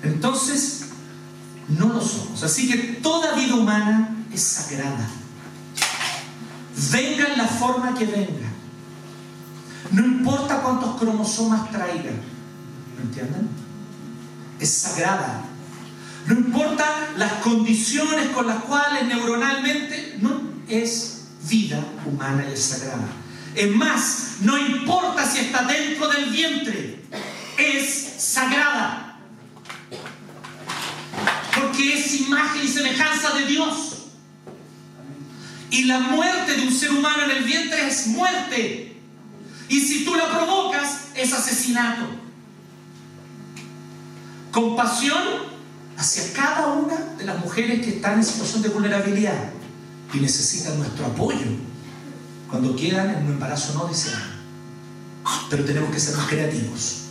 Entonces, 0.03 0.83
no 1.69 1.89
lo 1.89 2.01
somos. 2.01 2.43
Así 2.43 2.71
que 2.71 2.77
toda 3.03 3.35
vida 3.35 3.55
humana 3.55 4.25
es 4.33 4.43
sagrada. 4.43 5.09
Venga 6.91 7.27
en 7.33 7.39
la 7.39 7.47
forma 7.47 7.95
que 7.95 8.07
venga. 8.07 8.49
No 9.91 10.05
importa 10.05 10.61
cuántos 10.61 10.99
cromosomas 10.99 11.71
traiga. 11.71 12.11
¿Me 12.97 13.03
entienden? 13.03 13.49
Es 14.61 14.73
sagrada. 14.73 15.45
No 16.27 16.35
importa 16.35 16.85
las 17.17 17.33
condiciones 17.35 18.29
con 18.29 18.47
las 18.47 18.63
cuales 18.65 19.07
neuronalmente 19.07 20.19
no 20.21 20.41
es 20.69 21.29
vida 21.49 21.83
humana 22.05 22.45
y 22.49 22.53
es 22.53 22.63
sagrada. 22.63 23.09
Es 23.55 23.75
más, 23.75 24.37
no 24.41 24.59
importa 24.59 25.27
si 25.27 25.39
está 25.39 25.63
dentro 25.65 26.07
del 26.09 26.31
vientre, 26.31 27.03
es 27.57 28.15
sagrada 28.19 29.09
porque 31.59 31.99
es 31.99 32.21
imagen 32.21 32.63
y 32.65 32.69
semejanza 32.69 33.31
de 33.33 33.47
Dios. 33.47 33.98
Y 35.71 35.85
la 35.85 36.01
muerte 36.01 36.57
de 36.57 36.67
un 36.67 36.73
ser 36.73 36.91
humano 36.93 37.25
en 37.25 37.31
el 37.31 37.45
vientre 37.45 37.87
es 37.87 38.07
muerte. 38.09 38.97
Y 39.69 39.81
si 39.81 40.05
tú 40.05 40.15
la 40.15 40.31
provocas, 40.31 41.09
es 41.15 41.33
asesinato. 41.33 42.07
Compasión 44.51 45.23
hacia 45.97 46.33
cada 46.33 46.69
una 46.69 46.97
de 47.19 47.25
las 47.25 47.39
mujeres 47.39 47.85
que 47.85 47.97
están 47.97 48.15
en 48.15 48.25
situación 48.25 48.63
de 48.63 48.71
vulnerabilidad 48.71 49.51
y 50.15 50.19
necesitan 50.19 50.79
nuestro 50.79 51.07
apoyo 51.07 51.47
cuando 52.49 52.75
quedan 52.75 53.11
en 53.11 53.27
un 53.27 53.33
embarazo 53.33 53.75
no 53.75 53.87
deseado. 53.87 54.39
Pero 55.51 55.65
tenemos 55.65 55.91
que 55.91 56.01
ser 56.01 56.17
más 56.17 56.29
creativos. 56.29 57.03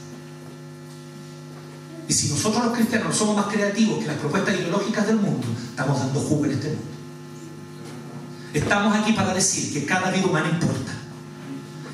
Y 2.08 2.14
si 2.14 2.30
nosotros 2.30 2.66
los 2.66 2.74
cristianos 2.74 3.16
somos 3.16 3.36
más 3.36 3.48
creativos 3.48 4.00
que 4.00 4.08
las 4.08 4.18
propuestas 4.18 4.56
ideológicas 4.56 5.06
del 5.06 5.18
mundo, 5.18 5.46
estamos 5.70 6.00
dando 6.00 6.20
jugo 6.22 6.46
en 6.46 6.52
este 6.52 6.70
mundo. 6.70 6.97
Estamos 8.58 8.96
aquí 8.98 9.14
para 9.14 9.36
decir 9.36 9.72
que 9.72 9.86
cada 9.86 10.10
vida 10.10 10.26
humana 10.26 10.50
importa. 10.50 10.92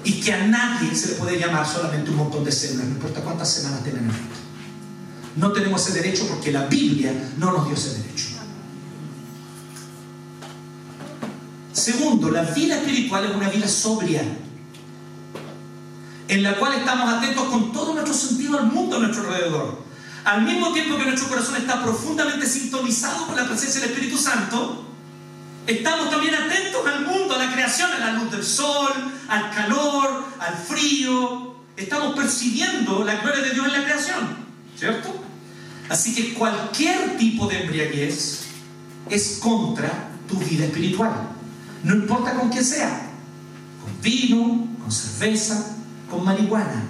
Y 0.05 0.22
que 0.22 0.34
a 0.34 0.47
nadie 0.47 0.95
se 0.95 1.09
le 1.09 1.14
puede 1.16 1.38
llamar 1.38 1.68
solamente 1.68 2.09
un 2.09 2.18
montón 2.18 2.43
de 2.43 2.51
células, 2.51 2.86
no 2.88 2.93
importa 2.93 3.22
cuántas 3.22 3.53
semanas 3.53 3.84
tengan 3.84 4.11
No 5.36 5.51
tenemos 5.51 5.88
ese 5.88 6.01
derecho 6.01 6.28
porque 6.28 6.51
la 6.51 6.66
Biblia 6.68 7.14
no 7.38 7.51
nos 7.51 7.66
dio 7.66 7.76
ese 7.76 7.99
derecho. 7.99 8.28
Segundo, 11.74 12.32
la 12.32 12.43
vida 12.43 12.78
espiritual 12.78 13.26
es 13.26 13.36
una 13.36 13.49
vida 13.49 13.68
sobria, 13.68 14.24
en 16.30 16.43
la 16.43 16.55
cual 16.57 16.76
estamos 16.76 17.14
atentos 17.14 17.43
con 17.45 17.74
todo 17.74 17.93
nuestro 17.93 18.14
sentido 18.14 18.57
al 18.57 18.68
mundo 18.68 18.97
a 18.97 18.99
nuestro 18.99 19.28
alrededor. 19.28 19.84
Al 20.24 20.43
mismo 20.43 20.72
tiempo 20.72 20.97
que 20.97 21.05
nuestro 21.05 21.28
corazón 21.28 21.57
está 21.57 21.84
profundamente 21.84 22.45
sintonizado 22.45 23.28
con 23.28 23.36
la 23.36 23.47
presencia 23.47 23.82
del 23.82 23.89
Espíritu 23.89 24.18
Santo, 24.18 24.93
estamos 25.68 26.09
también 26.09 26.36
atentos 26.36 26.86
al 26.86 27.05
mundo, 27.05 27.36
a 27.36 27.38
la 27.38 27.53
creación, 27.53 27.91
a 27.91 27.99
la 27.99 28.14
luz 28.14 28.32
del 28.32 28.43
sol, 28.43 28.91
al 29.28 29.51
calor, 29.51 30.26
al 30.39 30.55
frío. 30.55 31.55
Estamos 31.76 32.16
percibiendo 32.16 33.03
la 33.03 33.16
gloria 33.16 33.41
de 33.41 33.51
Dios 33.51 33.66
en 33.68 33.74
la 33.74 33.84
creación, 33.84 34.38
¿cierto? 34.78 35.24
Así 35.89 36.14
que 36.14 36.34
cualquier 36.34 37.18
tipo 37.18 37.47
de 37.47 37.61
embriaguez 37.61 38.45
es 39.09 39.39
contra 39.41 40.09
tu 40.28 40.38
vida 40.38 40.66
espiritual. 40.66 41.30
No 41.84 41.95
importa 41.95 42.34
con 42.34 42.49
qué 42.49 42.64
sea. 42.64 43.09
con 43.82 44.01
vino, 44.01 44.68
con 44.82 44.91
cerveza, 44.91 45.76
con 46.09 46.24
marihuana. 46.24 46.84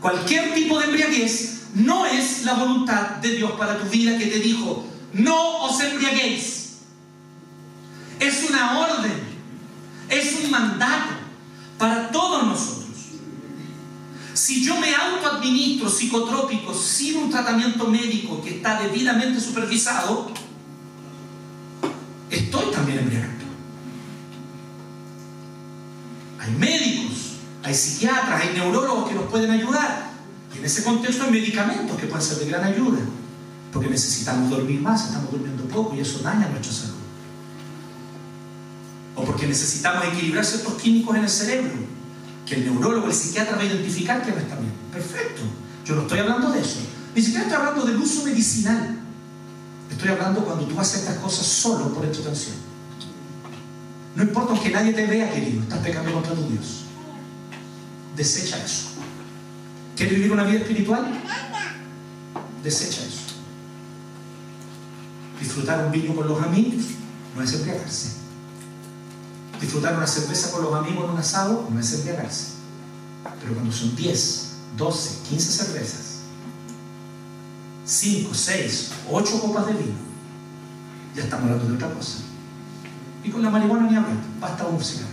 Cualquier 0.00 0.54
tipo 0.54 0.78
de 0.78 0.86
embriaguez 0.86 1.62
no 1.74 2.06
es 2.06 2.44
la 2.44 2.54
voluntad 2.54 3.16
de 3.16 3.36
Dios 3.36 3.52
para 3.52 3.78
tu 3.78 3.88
vida 3.88 4.16
que 4.16 4.26
te 4.26 4.38
dijo, 4.38 4.86
no 5.12 5.64
os 5.64 5.80
embriaguéis. 5.80 6.59
Es 8.20 8.48
una 8.48 8.78
orden, 8.78 9.20
es 10.10 10.44
un 10.44 10.50
mandato 10.50 11.14
para 11.78 12.10
todos 12.10 12.46
nosotros. 12.46 12.80
Si 14.34 14.62
yo 14.62 14.78
me 14.78 14.94
autoadministro 14.94 15.88
psicotrópicos 15.88 16.80
sin 16.82 17.16
un 17.16 17.30
tratamiento 17.30 17.86
médico 17.86 18.42
que 18.42 18.56
está 18.56 18.80
debidamente 18.80 19.40
supervisado, 19.40 20.30
estoy 22.30 22.70
también 22.72 22.98
embriagando. 23.00 23.44
Hay 26.38 26.52
médicos, 26.52 27.36
hay 27.62 27.74
psiquiatras, 27.74 28.42
hay 28.42 28.54
neurólogos 28.54 29.08
que 29.08 29.14
nos 29.14 29.24
pueden 29.24 29.50
ayudar. 29.50 30.10
Y 30.54 30.58
en 30.58 30.64
ese 30.64 30.84
contexto 30.84 31.24
hay 31.24 31.30
medicamentos 31.30 31.98
que 31.98 32.06
pueden 32.06 32.26
ser 32.26 32.38
de 32.38 32.46
gran 32.46 32.64
ayuda. 32.64 32.98
Porque 33.72 33.88
necesitamos 33.88 34.50
dormir 34.50 34.80
más, 34.80 35.06
estamos 35.06 35.30
durmiendo 35.30 35.64
poco 35.64 35.94
y 35.94 36.00
eso 36.00 36.18
daña 36.20 36.48
nuestra 36.48 36.72
salud. 36.72 36.89
O 39.20 39.24
porque 39.24 39.46
necesitamos 39.46 40.06
equilibrar 40.06 40.44
ciertos 40.44 40.74
químicos 40.74 41.14
en 41.16 41.22
el 41.24 41.28
cerebro, 41.28 41.72
que 42.46 42.54
el 42.54 42.64
neurólogo, 42.64 43.06
el 43.06 43.12
psiquiatra 43.12 43.56
va 43.56 43.62
a 43.62 43.66
identificar 43.66 44.24
que 44.24 44.32
no 44.32 44.38
está 44.38 44.56
bien. 44.56 44.72
Perfecto. 44.92 45.42
Yo 45.84 45.94
no 45.94 46.02
estoy 46.02 46.20
hablando 46.20 46.50
de 46.50 46.60
eso. 46.60 46.78
Ni 47.14 47.20
siquiera 47.20 47.44
estoy 47.44 47.58
hablando 47.58 47.84
del 47.84 47.96
uso 47.96 48.24
medicinal. 48.24 48.98
Estoy 49.90 50.08
hablando 50.08 50.44
cuando 50.44 50.64
tú 50.64 50.80
haces 50.80 51.00
estas 51.00 51.18
cosas 51.18 51.44
solo 51.44 51.92
por 51.92 52.04
entretención. 52.04 52.56
No 54.16 54.22
importa 54.22 54.60
que 54.60 54.70
nadie 54.70 54.92
te 54.92 55.06
vea, 55.06 55.30
querido, 55.30 55.62
estás 55.62 55.80
pecando 55.80 56.12
contra 56.12 56.34
tu 56.34 56.48
Dios. 56.48 56.84
Desecha 58.16 58.62
eso. 58.64 58.88
¿Quieres 59.96 60.14
vivir 60.14 60.32
una 60.32 60.44
vida 60.44 60.60
espiritual? 60.60 61.06
Desecha 62.62 63.02
eso. 63.02 63.34
Disfrutar 65.38 65.84
un 65.84 65.92
vino 65.92 66.14
con 66.14 66.26
los 66.26 66.42
amigos 66.42 66.84
no 67.36 67.42
es 67.42 67.52
embriagarse. 67.52 68.19
Disfrutar 69.60 69.96
una 69.96 70.06
cerveza 70.06 70.50
con 70.50 70.62
los 70.62 70.74
amigos 70.74 71.04
en 71.04 71.10
un 71.10 71.18
asado 71.18 71.68
no 71.70 71.78
es 71.78 71.92
embriagarse. 71.92 72.60
Pero 73.40 73.54
cuando 73.54 73.72
son 73.72 73.94
10, 73.94 74.52
12, 74.76 75.28
15 75.28 75.64
cervezas, 75.64 76.20
5, 77.84 78.30
6, 78.32 78.90
8 79.10 79.40
copas 79.40 79.66
de 79.66 79.72
vino, 79.72 79.98
ya 81.14 81.24
estamos 81.24 81.44
hablando 81.44 81.68
de 81.68 81.74
otra 81.74 81.92
cosa. 81.92 82.18
Y 83.22 83.30
con 83.30 83.42
la 83.42 83.50
marihuana 83.50 83.90
ni 83.90 83.96
hablar, 83.96 84.16
basta 84.40 84.66
un 84.66 84.82
cigarro. 84.82 85.08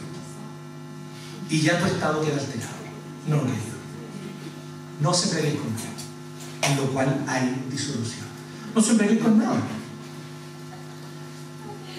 Y 1.50 1.62
ya 1.62 1.80
tu 1.80 1.86
estado 1.86 2.22
queda 2.22 2.38
alterado. 2.38 2.78
No, 3.28 3.42
querido. 3.42 3.78
No 5.02 5.14
se 5.14 5.26
embriaguéis 5.26 5.62
con 5.62 5.74
nada, 5.74 5.88
en 6.64 6.78
lo 6.78 6.94
cual 6.94 7.26
hay 7.28 7.68
disolución. 7.70 8.26
No 8.74 8.82
se 8.82 8.92
embriaguéis 8.92 9.22
con 9.22 9.38
nada. 9.38 9.60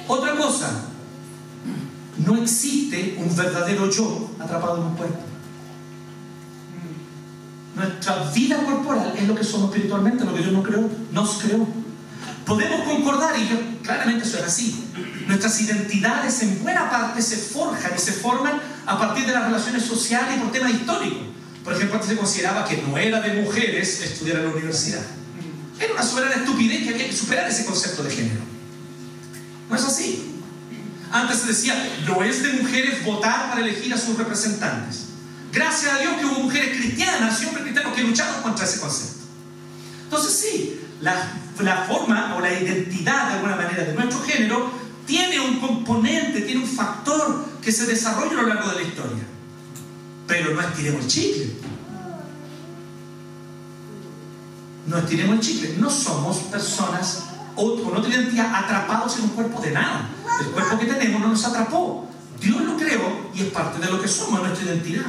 Otra 0.07 0.37
cosa, 0.37 0.88
no 2.25 2.37
existe 2.43 3.17
un 3.19 3.35
verdadero 3.35 3.91
yo 3.91 4.31
atrapado 4.39 4.79
en 4.79 4.83
un 4.85 4.95
cuerpo. 4.95 5.19
Nuestra 7.77 8.31
vida 8.35 8.57
corporal 8.65 9.15
es 9.17 9.29
lo 9.29 9.35
que 9.37 9.45
somos 9.45 9.71
espiritualmente, 9.71 10.25
lo 10.25 10.35
que 10.35 10.41
Dios 10.41 10.53
nos 10.53 10.67
creó, 10.67 10.91
nos 11.13 11.43
creó. 11.43 11.67
Podemos 12.45 12.81
concordar, 12.83 13.39
y 13.39 13.49
yo, 13.49 13.57
claramente 13.83 14.27
eso 14.27 14.39
es 14.39 14.45
así. 14.45 14.85
Nuestras 15.29 15.61
identidades 15.61 16.43
en 16.43 16.63
buena 16.63 16.91
parte 16.91 17.23
se 17.23 17.37
forjan 17.37 17.93
y 17.95 18.01
se 18.01 18.13
forman 18.13 18.61
a 18.87 18.99
partir 18.99 19.27
de 19.27 19.33
las 19.33 19.45
relaciones 19.45 19.85
sociales 19.85 20.37
y 20.37 20.41
por 20.41 20.51
temas 20.51 20.73
históricos. 20.73 21.19
Por 21.63 21.75
ejemplo, 21.75 21.97
antes 21.97 22.09
se 22.11 22.17
consideraba 22.17 22.65
que 22.65 22.83
no 22.83 22.97
era 22.97 23.21
de 23.21 23.43
mujeres 23.43 24.01
estudiar 24.01 24.39
en 24.39 24.47
la 24.47 24.53
universidad. 24.53 25.03
Era 25.79 25.93
una 25.93 26.03
soberana 26.03 26.37
estupidez 26.37 26.83
que 26.83 26.95
había 26.95 27.07
que 27.07 27.13
superar 27.13 27.49
ese 27.49 27.65
concepto 27.65 28.03
de 28.03 28.11
género. 28.11 28.41
No 29.69 29.77
es 29.77 29.85
así. 29.85 30.38
Antes 31.11 31.39
se 31.39 31.47
decía, 31.49 31.75
no 32.07 32.23
es 32.23 32.43
de 32.43 32.53
mujeres 32.55 33.05
votar 33.05 33.51
para 33.51 33.63
elegir 33.63 33.93
a 33.95 33.99
sus 33.99 34.19
representantes. 34.19 35.07
Gracias 35.53 35.93
a 35.93 35.99
Dios 35.99 36.15
que 36.19 36.27
hubo 36.27 36.41
mujeres 36.41 36.77
cristianas 36.77 37.43
y 37.43 37.47
hombres 37.47 37.65
cristianos 37.65 37.95
que 37.95 38.03
lucharon 38.03 38.43
contra 38.43 38.65
ese 38.65 38.81
concepto. 38.81 39.25
Entonces 40.05 40.35
sí, 40.35 40.81
la, 41.01 41.15
la 41.61 41.85
forma 41.85 42.35
o 42.37 42.41
la 42.41 42.53
identidad 42.53 43.29
de 43.29 43.35
alguna 43.35 43.57
manera 43.57 43.85
de 43.85 43.95
nuestro 43.95 44.23
género 44.23 44.71
tiene 45.07 45.41
un 45.41 45.59
componente, 45.59 46.43
tiene 46.43 46.61
un 46.61 46.69
factor 46.69 47.47
que 47.63 47.73
se 47.73 47.87
desarrolla 47.87 48.33
a 48.33 48.43
lo 48.43 48.49
largo 48.49 48.69
de 48.71 48.77
la 48.77 48.83
historia. 48.83 49.25
Pero 50.27 50.55
no 50.55 50.61
estiremos 50.61 51.03
el 51.05 51.09
chicle. 51.09 51.51
No 54.87 54.99
estiremos 54.99 55.35
el 55.37 55.41
chicle. 55.41 55.75
No 55.79 55.91
somos 55.91 56.37
personas 56.39 57.23
o 57.59 57.83
con 57.83 57.97
otra 57.97 58.15
identidad 58.15 58.55
atrapados 58.55 59.17
en 59.17 59.25
un 59.25 59.31
cuerpo 59.31 59.61
de 59.61 59.73
nada. 59.73 60.09
El 60.41 60.47
cuerpo 60.53 60.79
que 60.79 60.87
tenemos 60.87 61.21
no 61.21 61.29
nos 61.29 61.45
atrapó. 61.45 62.09
Dios 62.41 62.61
lo 62.63 62.77
creó 62.77 63.31
y 63.35 63.41
es 63.41 63.47
parte 63.47 63.85
de 63.85 63.91
lo 63.91 64.01
que 64.01 64.07
somos, 64.07 64.41
nuestra 64.41 64.65
identidad. 64.65 65.07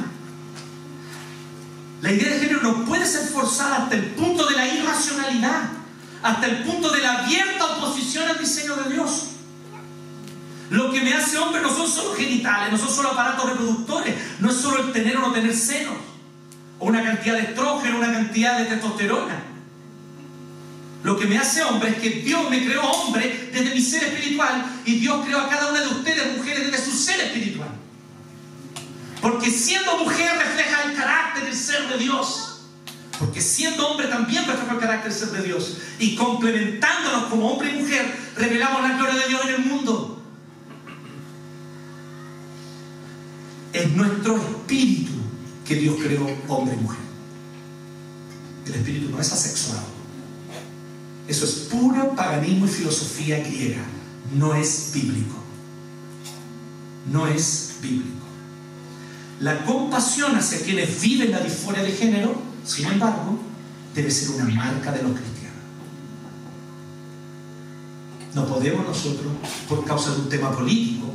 La 2.02 2.10
idea 2.10 2.34
de 2.34 2.40
género 2.40 2.62
no 2.62 2.84
puede 2.84 3.06
ser 3.06 3.28
forzada 3.28 3.84
hasta 3.84 3.94
el 3.94 4.06
punto 4.12 4.46
de 4.46 4.56
la 4.56 4.66
irracionalidad, 4.66 5.62
hasta 6.22 6.46
el 6.46 6.64
punto 6.64 6.90
de 6.90 7.00
la 7.00 7.18
abierta 7.18 7.76
oposición 7.76 8.28
al 8.28 8.38
diseño 8.38 8.74
de 8.76 8.94
Dios. 8.94 9.26
Lo 10.70 10.90
que 10.90 11.02
me 11.02 11.14
hace 11.14 11.38
hombre 11.38 11.60
no 11.62 11.68
son 11.68 11.88
solo 11.88 12.14
genitales, 12.14 12.72
no 12.72 12.78
son 12.78 12.88
solo 12.90 13.10
aparatos 13.10 13.50
reproductores, 13.50 14.16
no 14.40 14.50
es 14.50 14.56
solo 14.56 14.84
el 14.84 14.92
tener 14.92 15.16
o 15.18 15.20
no 15.20 15.32
tener 15.32 15.54
senos, 15.54 15.94
o 16.80 16.86
una 16.86 17.04
cantidad 17.04 17.34
de 17.34 17.42
estrógeno, 17.42 17.98
una 17.98 18.12
cantidad 18.12 18.58
de 18.58 18.64
testosterona. 18.64 19.49
Lo 21.02 21.18
que 21.18 21.26
me 21.26 21.38
hace 21.38 21.62
hombre 21.62 21.90
es 21.90 21.96
que 21.96 22.10
Dios 22.10 22.50
me 22.50 22.64
creó 22.64 22.82
hombre 22.82 23.50
desde 23.52 23.74
mi 23.74 23.80
ser 23.80 24.04
espiritual 24.04 24.80
y 24.84 24.96
Dios 24.96 25.24
creó 25.24 25.40
a 25.40 25.48
cada 25.48 25.70
una 25.70 25.80
de 25.80 25.88
ustedes 25.88 26.36
mujeres 26.36 26.70
desde 26.70 26.84
su 26.84 26.92
ser 26.92 27.20
espiritual. 27.20 27.70
Porque 29.22 29.50
siendo 29.50 29.96
mujer 29.98 30.30
refleja 30.36 30.84
el 30.84 30.94
carácter 30.94 31.44
del 31.44 31.56
ser 31.56 31.88
de 31.88 31.98
Dios. 31.98 32.60
Porque 33.18 33.40
siendo 33.40 33.88
hombre 33.88 34.08
también 34.08 34.46
refleja 34.46 34.72
el 34.72 34.78
carácter 34.78 35.12
del 35.12 35.20
ser 35.20 35.30
de 35.30 35.42
Dios. 35.42 35.78
Y 35.98 36.16
complementándonos 36.16 37.24
como 37.24 37.50
hombre 37.50 37.70
y 37.70 37.80
mujer, 37.80 38.14
revelamos 38.36 38.82
la 38.82 38.96
gloria 38.96 39.22
de 39.22 39.28
Dios 39.28 39.42
en 39.44 39.54
el 39.54 39.60
mundo. 39.60 40.22
Es 43.72 43.90
nuestro 43.92 44.36
espíritu 44.36 45.12
que 45.66 45.76
Dios 45.76 45.96
creó 46.02 46.26
hombre 46.48 46.74
y 46.74 46.82
mujer. 46.82 47.00
El 48.66 48.74
espíritu 48.74 49.10
no 49.10 49.20
es 49.20 49.32
asexuado. 49.32 49.99
Eso 51.30 51.44
es 51.44 51.52
puro 51.70 52.16
paganismo 52.16 52.66
y 52.66 52.68
filosofía 52.68 53.38
griega. 53.38 53.82
No 54.36 54.52
es 54.52 54.90
bíblico. 54.92 55.36
No 57.12 57.28
es 57.28 57.76
bíblico. 57.80 58.26
La 59.38 59.64
compasión 59.64 60.34
hacia 60.34 60.60
quienes 60.60 61.00
viven 61.00 61.30
la 61.30 61.38
disforia 61.38 61.84
de 61.84 61.92
género, 61.92 62.34
sin 62.64 62.86
embargo, 62.86 63.38
debe 63.94 64.10
ser 64.10 64.30
una 64.30 64.46
marca 64.46 64.90
de 64.90 65.04
los 65.04 65.12
cristianos. 65.12 65.62
No 68.34 68.46
podemos 68.46 68.84
nosotros, 68.84 69.32
por 69.68 69.84
causa 69.84 70.10
de 70.10 70.22
un 70.22 70.28
tema 70.28 70.50
político, 70.50 71.14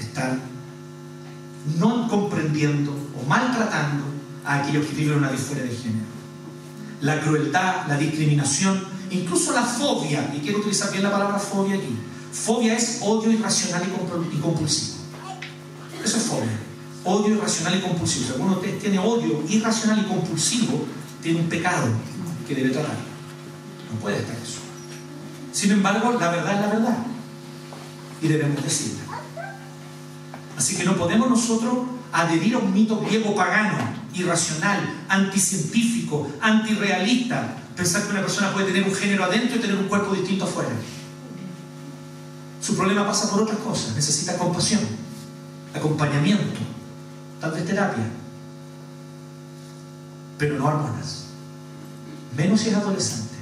estar 0.00 0.38
no 1.78 2.08
comprendiendo 2.08 2.92
o 2.92 3.28
maltratando 3.28 4.04
a 4.46 4.60
aquellos 4.60 4.86
que 4.86 4.94
viven 4.94 5.18
una 5.18 5.30
disforia 5.30 5.64
de 5.64 5.76
género. 5.76 6.06
La 7.02 7.20
crueldad, 7.20 7.86
la 7.88 7.98
discriminación, 7.98 8.96
incluso 9.10 9.52
la 9.52 9.62
fobia, 9.62 10.32
y 10.36 10.40
quiero 10.40 10.58
utilizar 10.58 10.90
bien 10.90 11.02
la 11.02 11.12
palabra 11.12 11.38
fobia 11.38 11.76
aquí. 11.76 11.96
Fobia 12.32 12.76
es 12.76 12.98
odio 13.02 13.32
irracional 13.32 13.82
y 14.32 14.38
compulsivo. 14.40 14.98
Eso 16.04 16.16
es 16.16 16.22
fobia 16.24 16.68
odio 17.08 17.34
irracional 17.34 17.78
y 17.78 17.80
compulsivo. 17.80 18.26
Si 18.26 18.32
alguno 18.32 18.50
de 18.52 18.56
ustedes 18.56 18.80
tiene 18.80 18.98
odio 18.98 19.42
irracional 19.48 20.00
y 20.00 20.04
compulsivo, 20.04 20.86
tiene 21.22 21.40
un 21.40 21.48
pecado 21.48 21.86
que 22.46 22.54
debe 22.54 22.70
tratar. 22.70 22.96
No 23.92 24.00
puede 24.00 24.18
estar 24.18 24.36
eso. 24.36 24.60
Sin 25.52 25.72
embargo, 25.72 26.16
la 26.18 26.30
verdad 26.30 26.54
es 26.54 26.60
la 26.60 26.66
verdad. 26.66 26.98
Y 28.20 28.28
debemos 28.28 28.62
decirla. 28.62 29.02
Así 30.56 30.76
que 30.76 30.84
no 30.84 30.96
podemos 30.96 31.30
nosotros 31.30 31.78
adherir 32.12 32.54
a 32.54 32.58
un 32.58 32.72
mito 32.72 33.00
griego 33.00 33.34
pagano, 33.34 33.78
irracional, 34.14 35.04
anticientífico, 35.08 36.28
antirrealista, 36.40 37.56
pensar 37.78 38.02
que 38.02 38.10
una 38.10 38.22
persona 38.22 38.52
puede 38.52 38.66
tener 38.66 38.82
un 38.82 38.92
género 38.92 39.24
adentro 39.24 39.56
y 39.56 39.60
tener 39.60 39.76
un 39.76 39.86
cuerpo 39.86 40.12
distinto 40.12 40.44
afuera. 40.44 40.70
Su 42.60 42.76
problema 42.76 43.06
pasa 43.06 43.30
por 43.30 43.42
otras 43.42 43.58
cosas, 43.58 43.94
necesita 43.94 44.36
compasión, 44.36 44.80
acompañamiento, 45.72 46.58
tal 47.40 47.52
vez 47.52 47.64
terapia, 47.64 48.02
pero 50.38 50.58
no 50.58 50.66
hormonas. 50.66 51.26
Menos 52.36 52.60
si 52.60 52.70
es 52.70 52.74
adolescente, 52.74 53.36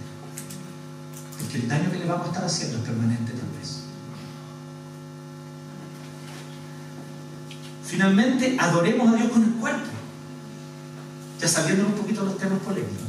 porque 1.41 1.57
el 1.57 1.68
daño 1.68 1.91
que 1.91 1.99
le 1.99 2.05
vamos 2.05 2.26
a 2.26 2.28
estar 2.28 2.45
haciendo 2.45 2.76
es 2.76 2.84
permanente 2.84 3.32
tal 3.32 3.49
vez. 3.59 3.76
finalmente 7.87 8.57
adoremos 8.61 9.09
a 9.09 9.16
Dios 9.16 9.30
con 9.30 9.43
el 9.43 9.53
cuerpo. 9.53 9.87
Ya 11.41 11.49
saliendo 11.49 11.87
un 11.87 11.93
poquito 11.93 12.20
de 12.20 12.26
los 12.26 12.39
temas 12.39 12.59
polémicos. 12.59 13.05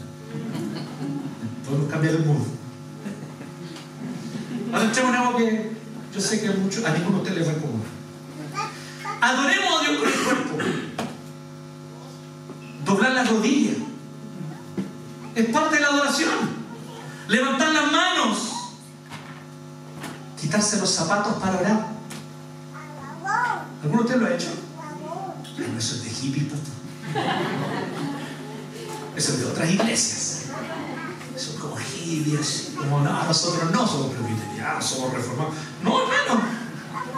Podemos 1.68 1.92
cambiar 1.92 2.14
el 2.16 2.26
mundo. 2.26 2.46
En 4.74 5.16
algo 5.16 5.38
que 5.38 5.72
yo 6.14 6.22
sé 6.22 6.40
que 6.40 6.48
a, 6.48 6.54
muchos, 6.54 6.86
a 6.86 6.94
ninguno 6.94 7.18
de 7.18 7.24
ustedes 7.24 7.38
les 7.40 7.48
va 7.48 7.52
a 7.52 7.56
incomodar. 7.56 7.88
Adoremos 9.22 9.80
a 9.80 9.84
Dios 9.84 9.98
con 10.00 10.08
el 10.08 10.14
cuerpo. 10.14 10.58
Doblar 12.86 13.12
las 13.12 13.30
rodillas. 13.30 13.78
Es 15.36 15.46
parte 15.50 15.76
de 15.76 15.82
la 15.82 15.88
adoración. 15.88 16.30
Levantar 17.28 17.74
las 17.74 17.92
manos. 17.92 18.54
Quitarse 20.40 20.78
los 20.78 20.90
zapatos 20.90 21.34
para 21.36 21.58
orar. 21.58 21.88
¿Alguno 23.84 24.04
de 24.04 24.06
ustedes 24.06 24.22
lo 24.22 24.28
ha 24.28 24.36
hecho? 24.36 24.50
No, 25.58 25.78
eso 25.78 25.96
es 25.96 26.04
de 26.04 26.10
hippies, 26.10 26.46
pastor. 26.46 26.74
Eso 29.16 29.34
es 29.34 29.40
de 29.40 29.46
otras 29.46 29.70
iglesias. 29.70 30.37
Son 31.38 31.56
como 31.58 31.76
hippies, 31.78 32.72
como 32.76 33.02
no, 33.02 33.24
nosotros 33.24 33.72
no 33.72 33.88
somos 33.88 34.14
presbiterianos, 34.14 34.86
somos 34.86 35.14
reformados. 35.14 35.54
No, 35.84 36.02
hermano. 36.02 36.42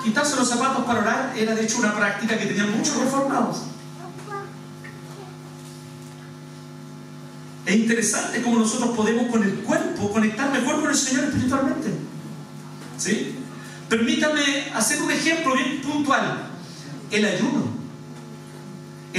Quitarse 0.04 0.36
los 0.36 0.48
zapatos 0.48 0.86
para 0.86 1.00
orar 1.00 1.34
era 1.38 1.56
de 1.56 1.64
hecho 1.64 1.80
una 1.80 1.96
práctica 1.96 2.38
que 2.38 2.46
tenían 2.46 2.78
muchos 2.78 2.98
reformados. 2.98 3.58
Es 7.66 7.76
interesante 7.76 8.42
cómo 8.42 8.60
nosotros 8.60 8.96
podemos 8.96 9.28
con 9.28 9.44
el 9.44 9.60
cuerpo 9.60 10.12
conectar 10.12 10.52
mejor 10.52 10.82
con 10.82 10.90
el 10.90 10.96
Señor 10.96 11.26
espiritualmente. 11.26 11.94
¿Sí? 12.98 13.36
Permítame 13.88 14.72
hacer 14.74 15.02
un 15.02 15.12
ejemplo 15.12 15.54
bien 15.56 15.82
puntual. 15.82 16.50
El 17.12 17.26
ayuno. 17.26 17.69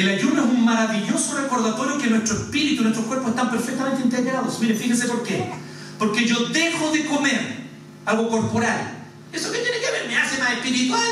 El 0.01 0.09
ayuno 0.09 0.43
es 0.43 0.49
un 0.49 0.65
maravilloso 0.65 1.37
recordatorio 1.37 1.99
que 1.99 2.07
nuestro 2.07 2.35
espíritu 2.35 2.81
y 2.81 2.85
nuestro 2.85 3.05
cuerpo 3.05 3.29
están 3.29 3.51
perfectamente 3.51 4.01
integrados. 4.01 4.59
Mire, 4.59 4.75
fíjense 4.75 5.07
por 5.07 5.23
qué. 5.23 5.53
Porque 5.99 6.27
yo 6.27 6.39
dejo 6.49 6.91
de 6.91 7.05
comer 7.05 7.67
algo 8.07 8.31
corporal. 8.31 8.95
¿Eso 9.31 9.53
qué 9.53 9.59
tiene 9.59 9.79
que 9.79 9.91
ver? 9.91 10.09
¿Me 10.09 10.17
hace 10.17 10.39
más 10.39 10.53
espiritual? 10.53 11.03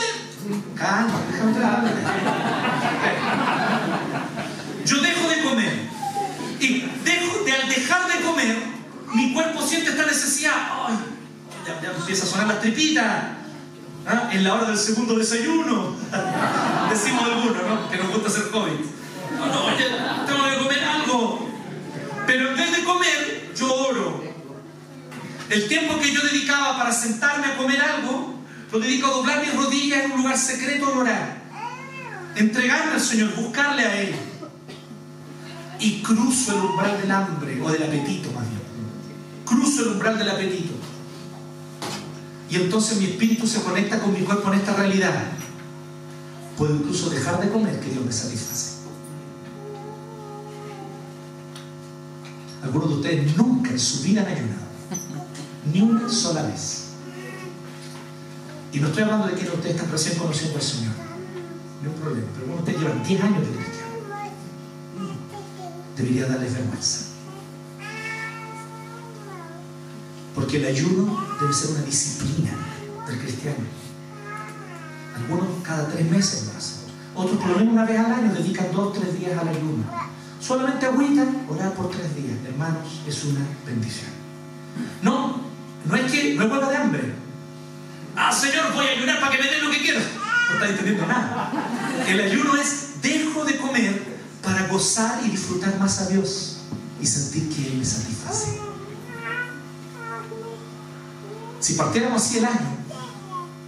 Calma, 0.75 1.21
déjame 1.31 1.55
hablar. 1.55 1.85
Yo 4.87 5.03
dejo 5.03 5.29
de 5.29 5.43
comer. 5.43 5.73
Y 6.59 6.81
dejo 7.05 7.45
de, 7.45 7.53
al 7.53 7.69
dejar 7.69 8.11
de 8.11 8.25
comer, 8.25 8.57
mi 9.13 9.35
cuerpo 9.35 9.67
siente 9.67 9.91
esta 9.91 10.07
necesidad. 10.07 10.55
¡Ay! 10.89 10.97
Ya, 11.67 11.79
ya 11.83 11.95
empieza 11.95 12.25
a 12.25 12.27
sonar 12.27 12.47
las 12.47 12.63
tripitas. 12.63 13.38
¿Ah? 14.09 14.31
En 14.33 14.43
la 14.43 14.55
hora 14.55 14.69
del 14.69 14.79
segundo 14.79 15.15
desayuno. 15.15 15.95
Decimos 16.91 17.25
algunos, 17.25 17.57
¿no? 17.57 17.91
Que 17.91 17.99
nos 17.99 18.11
gusta 18.11 18.29
hacer 18.29 18.51
COVID. 18.51 18.81
No, 19.39 19.47
no, 19.47 19.65
oye, 19.67 19.85
tengo 20.27 20.45
que 20.49 20.59
comer 20.59 20.85
algo. 20.85 21.49
Pero 22.27 22.51
en 22.51 22.57
vez 22.57 22.77
de 22.77 22.85
comer, 22.85 23.53
yo 23.55 23.75
oro. 23.75 24.25
El 25.51 25.69
tiempo 25.69 25.99
que 25.99 26.13
yo 26.13 26.23
dedicaba 26.23 26.79
para 26.79 26.93
sentarme 26.93 27.49
a 27.49 27.57
comer 27.57 27.81
algo, 27.81 28.35
lo 28.73 28.79
dedico 28.81 29.09
a 29.09 29.11
doblar 29.11 29.41
mis 29.41 29.55
rodillas 29.55 30.05
en 30.05 30.13
un 30.13 30.19
lugar 30.23 30.39
secreto 30.39 30.87
de 30.87 30.93
orar. 30.93 31.39
Entregarme 32.37 32.93
al 32.93 33.01
Señor, 33.01 33.35
buscarle 33.35 33.83
a 33.83 34.01
Él. 34.01 34.15
Y 35.81 36.03
cruzo 36.03 36.53
el 36.53 36.65
umbral 36.65 37.01
del 37.01 37.11
hambre, 37.11 37.61
o 37.63 37.71
del 37.71 37.83
apetito 37.83 38.33
más 38.33 38.49
bien. 38.49 38.63
Cruzo 39.45 39.83
el 39.83 39.89
umbral 39.89 40.19
del 40.19 40.31
apetito. 40.31 40.78
Y 42.51 42.57
entonces 42.57 42.99
mi 42.99 43.05
espíritu 43.05 43.47
se 43.47 43.63
conecta 43.63 44.01
con 44.01 44.13
mi 44.13 44.21
cuerpo 44.21 44.53
en 44.53 44.59
esta 44.59 44.75
realidad. 44.75 45.33
Puedo 46.57 46.75
incluso 46.75 47.11
dejar 47.11 47.41
de 47.41 47.51
comer 47.51 47.79
que 47.79 47.91
Dios 47.91 48.05
me 48.05 48.13
satisface. 48.13 48.79
Algunos 52.63 52.89
de 52.89 52.95
ustedes 52.97 53.37
nunca 53.37 53.71
en 53.71 53.79
su 53.79 54.03
vida 54.03 54.23
han 54.23 54.29
ayunado. 54.29 54.69
Ni 55.73 55.83
una 55.83 56.09
sola 56.09 56.43
vez. 56.43 56.87
Y 58.73 58.81
no 58.81 58.89
estoy 58.89 59.03
hablando 59.03 59.27
de 59.27 59.35
que 59.35 59.49
ustedes 59.49 59.75
están 59.77 59.91
recién 59.91 60.19
conociendo 60.19 60.57
al 60.57 60.63
Señor. 60.63 60.95
No 61.83 61.91
hay 61.91 61.97
problema. 61.97 62.29
Pero 62.35 62.47
de 62.47 62.55
ustedes 62.55 62.81
llevan 62.81 63.05
10 63.05 63.23
años 63.23 63.47
de 63.47 63.55
cristiano. 63.55 63.89
Debería 65.97 66.27
darles 66.27 66.55
vergüenza. 66.55 67.05
Porque 70.35 70.57
el 70.59 70.67
ayuno 70.67 71.28
debe 71.41 71.53
ser 71.53 71.71
una 71.71 71.83
disciplina 71.83 72.51
del 73.07 73.19
cristiano. 73.19 73.65
Algunos 75.17 75.49
cada 75.63 75.89
tres 75.89 76.11
meses 76.11 76.47
lo 76.47 76.59
hacen. 76.59 76.79
Otros 77.15 77.39
por 77.39 77.51
lo 77.51 77.59
menos 77.59 77.73
una 77.73 77.85
vez 77.85 77.99
al 77.99 78.13
año 78.13 78.35
dedican 78.35 78.73
dos 78.73 78.89
o 78.89 78.93
tres 78.93 79.19
días 79.19 79.39
al 79.39 79.49
ayuno. 79.49 79.85
Solamente 80.41 80.87
agüita, 80.87 81.25
orar 81.49 81.73
por 81.75 81.91
tres 81.91 82.15
días. 82.15 82.37
Hermanos, 82.47 83.03
es 83.07 83.25
una 83.25 83.41
bendición. 83.67 84.11
No, 85.03 85.41
no 85.85 85.97
es 85.97 86.13
que 86.13 86.35
no 86.35 86.45
es 86.45 86.51
huelga 86.51 86.71
de 86.71 86.77
hambre. 86.77 87.15
Ah, 88.15 88.33
Señor, 88.33 88.73
voy 88.73 88.87
a 88.87 88.91
ayunar 88.91 89.21
para 89.21 89.37
que 89.37 89.43
me 89.43 89.51
den 89.51 89.65
lo 89.65 89.71
que 89.71 89.83
quiero. 89.83 90.01
No 90.01 90.55
está 90.55 90.69
entendiendo 90.69 91.07
nada. 91.07 91.53
El 92.07 92.21
ayuno 92.21 92.57
es 92.57 93.03
dejo 93.03 93.45
de 93.45 93.57
comer 93.59 94.19
para 94.43 94.67
gozar 94.69 95.21
y 95.25 95.31
disfrutar 95.31 95.79
más 95.79 96.01
a 96.01 96.07
Dios 96.07 96.59
y 97.01 97.07
sentir 97.07 97.49
que 97.49 97.67
Él 97.67 97.79
me 97.79 97.85
satisface. 97.85 98.68
Si 101.61 101.75
partiéramos 101.75 102.23
así 102.23 102.39
el 102.39 102.45
año, 102.45 102.77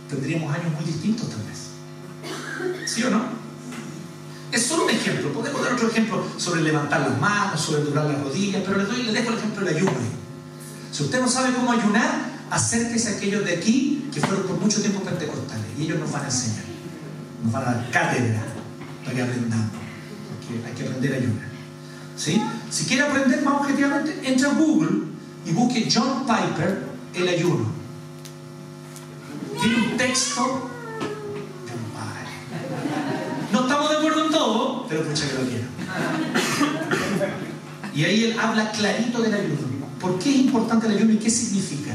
tendríamos 0.08 0.54
años 0.54 0.72
muy 0.74 0.84
distintos 0.84 1.28
tal 1.28 1.42
vez. 1.42 2.88
¿Sí 2.88 3.02
o 3.02 3.10
no? 3.10 3.40
Es 4.52 4.66
solo 4.66 4.84
un 4.84 4.90
ejemplo. 4.90 5.32
Podemos 5.32 5.62
dar 5.62 5.74
otro 5.74 5.88
ejemplo 5.88 6.24
sobre 6.36 6.62
levantar 6.62 7.00
las 7.00 7.20
manos, 7.20 7.60
sobre 7.60 7.82
doblar 7.82 8.06
las 8.06 8.22
rodillas, 8.22 8.62
pero 8.64 8.78
les, 8.78 8.88
doy, 8.88 9.02
les 9.04 9.14
dejo 9.14 9.30
el 9.30 9.38
ejemplo 9.38 9.64
del 9.64 9.76
ayuno. 9.76 9.92
Si 10.90 11.02
usted 11.04 11.20
no 11.20 11.28
sabe 11.28 11.54
cómo 11.54 11.70
ayunar, 11.72 12.30
acérquese 12.50 13.10
a 13.10 13.16
aquellos 13.16 13.44
de 13.44 13.56
aquí 13.56 14.08
que 14.12 14.20
fueron 14.20 14.46
por 14.46 14.58
mucho 14.58 14.80
tiempo 14.80 15.00
pentecostales 15.00 15.66
y 15.78 15.84
ellos 15.84 16.00
nos 16.00 16.10
van 16.10 16.22
a 16.22 16.26
enseñar. 16.26 16.64
Nos 17.44 17.52
van 17.52 17.62
a 17.62 17.66
dar 17.66 17.90
cátedra 17.90 18.42
para 19.04 19.16
que 19.16 19.22
aprendamos. 19.22 19.70
Porque 20.28 20.66
hay 20.66 20.74
que 20.74 20.82
aprender 20.82 21.14
a 21.14 21.16
ayunar. 21.16 21.50
Si 22.70 22.84
quiere 22.84 23.02
aprender 23.02 23.42
más 23.42 23.62
objetivamente, 23.62 24.20
entre 24.24 24.46
a 24.46 24.52
Google 24.52 25.04
y 25.46 25.52
busque 25.52 25.88
John 25.92 26.26
Piper, 26.26 26.84
el 27.14 27.28
ayuno. 27.28 27.79
Tiene 29.60 29.76
un 29.76 29.96
texto 29.96 30.70
no 33.52 33.62
estamos 33.62 33.90
de 33.90 33.96
acuerdo 33.96 34.26
en 34.26 34.30
todo, 34.30 34.86
pero 34.88 35.02
escucha 35.02 35.28
que 35.28 35.42
lo 35.42 35.48
quiero. 35.48 35.66
Y 37.92 38.04
ahí 38.04 38.24
él 38.26 38.38
habla 38.38 38.70
clarito 38.70 39.20
del 39.20 39.34
ayuno. 39.34 39.86
¿Por 40.00 40.18
qué 40.18 40.30
es 40.30 40.36
importante 40.36 40.86
el 40.86 40.96
ayuno 40.96 41.12
y 41.12 41.18
qué 41.18 41.30
significa? 41.30 41.92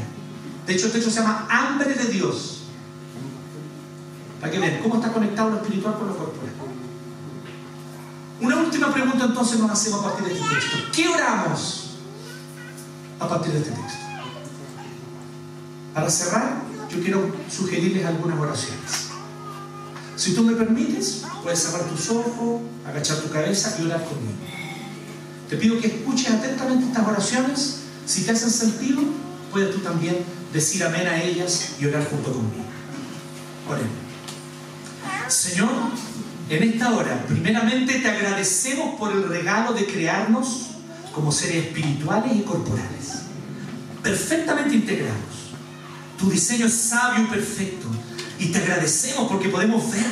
De 0.67 0.73
hecho, 0.73 0.87
el 0.87 0.91
texto 0.91 1.09
se 1.09 1.21
llama 1.21 1.47
hambre 1.49 1.93
de 1.93 2.05
Dios. 2.05 2.63
Para 4.41 4.51
que 4.51 4.59
vean 4.59 4.79
cómo 4.83 4.95
está 4.95 5.13
conectado 5.13 5.51
lo 5.51 5.57
espiritual 5.57 5.95
con 5.95 6.07
lo 6.07 6.17
corporal. 6.17 6.53
Una 8.41 8.57
última 8.57 8.93
pregunta 8.93 9.25
entonces 9.25 9.59
nos 9.59 9.71
hacemos 9.71 10.01
a 10.01 10.09
partir 10.09 10.25
de 10.25 10.33
este 10.33 10.55
texto. 10.55 10.77
¿Qué 10.93 11.07
oramos 11.07 11.95
a 13.19 13.29
partir 13.29 13.53
de 13.53 13.59
este 13.59 13.71
texto? 13.71 13.99
Para 15.93 16.09
cerrar, 16.09 16.61
yo 16.95 17.03
quiero 17.03 17.35
sugerirles 17.49 18.05
algunas 18.05 18.39
oraciones. 18.39 19.09
Si 20.15 20.33
tú 20.33 20.43
me 20.43 20.53
permites, 20.53 21.23
puedes 21.43 21.59
cerrar 21.59 21.83
tus 21.89 22.09
ojos, 22.09 22.61
agachar 22.87 23.17
tu 23.17 23.29
cabeza 23.29 23.75
y 23.79 23.85
orar 23.85 24.03
conmigo. 24.03 24.33
Te 25.49 25.57
pido 25.57 25.79
que 25.79 25.87
escuches 25.87 26.31
atentamente 26.31 26.85
estas 26.85 27.07
oraciones. 27.07 27.79
Si 28.05 28.23
te 28.23 28.31
hacen 28.31 28.49
sentido, 28.49 29.01
puedes 29.51 29.73
tú 29.75 29.79
también 29.79 30.17
decir 30.53 30.83
amén 30.83 31.07
a 31.07 31.21
ellas 31.21 31.71
y 31.79 31.85
orar 31.85 32.07
junto 32.09 32.31
conmigo. 32.31 32.65
Oremos. 33.69 33.91
Señor, 35.27 35.69
en 36.49 36.63
esta 36.63 36.95
hora, 36.95 37.25
primeramente 37.27 37.99
te 37.99 38.07
agradecemos 38.07 38.97
por 38.97 39.11
el 39.11 39.27
regalo 39.27 39.73
de 39.73 39.85
crearnos 39.85 40.67
como 41.13 41.31
seres 41.31 41.65
espirituales 41.65 42.35
y 42.35 42.41
corporales, 42.41 43.23
perfectamente 44.03 44.75
integrados. 44.75 45.34
Tu 46.17 46.29
diseño 46.29 46.65
es 46.65 46.73
sabio 46.73 47.23
y 47.23 47.27
perfecto. 47.27 47.87
Y 48.39 48.47
te 48.47 48.59
agradecemos 48.59 49.27
porque 49.29 49.49
podemos 49.49 49.91
ver, 49.91 50.05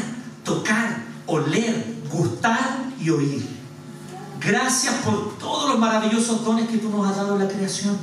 tocar, 0.44 1.04
oler, 1.26 1.96
gustar 2.12 2.86
y 3.00 3.10
oír. 3.10 3.48
Gracias 4.40 4.94
por 5.06 5.38
todos 5.38 5.70
los 5.70 5.80
maravillosos 5.80 6.44
dones 6.44 6.68
que 6.68 6.78
tú 6.78 6.90
nos 6.90 7.08
has 7.08 7.16
dado 7.16 7.36
en 7.36 7.48
la 7.48 7.52
creación. 7.52 7.98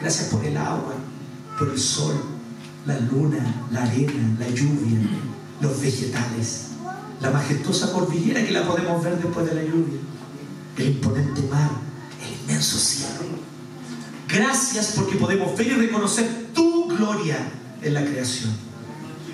Gracias 0.00 0.28
por 0.28 0.44
el 0.44 0.56
agua, 0.56 0.94
por 1.58 1.68
el 1.68 1.78
sol, 1.78 2.14
la 2.86 2.98
luna, 3.00 3.66
la 3.70 3.82
arena, 3.82 4.36
la 4.38 4.48
lluvia, 4.48 5.00
los 5.60 5.80
vegetales, 5.80 6.68
la 7.20 7.30
majestuosa 7.30 7.92
cordillera 7.92 8.44
que 8.44 8.52
la 8.52 8.66
podemos 8.66 9.02
ver 9.02 9.18
después 9.20 9.46
de 9.46 9.54
la 9.54 9.62
lluvia, 9.62 9.98
el 10.76 10.86
imponente 10.86 11.42
mar, 11.42 11.70
el 12.22 12.40
inmenso 12.42 12.78
cielo. 12.78 13.46
Gracias 14.28 14.92
porque 14.96 15.16
podemos 15.16 15.56
ver 15.56 15.68
y 15.68 15.74
reconocer 15.74 16.48
tu 16.54 16.88
gloria 16.88 17.38
en 17.82 17.94
la 17.94 18.04
creación, 18.04 18.50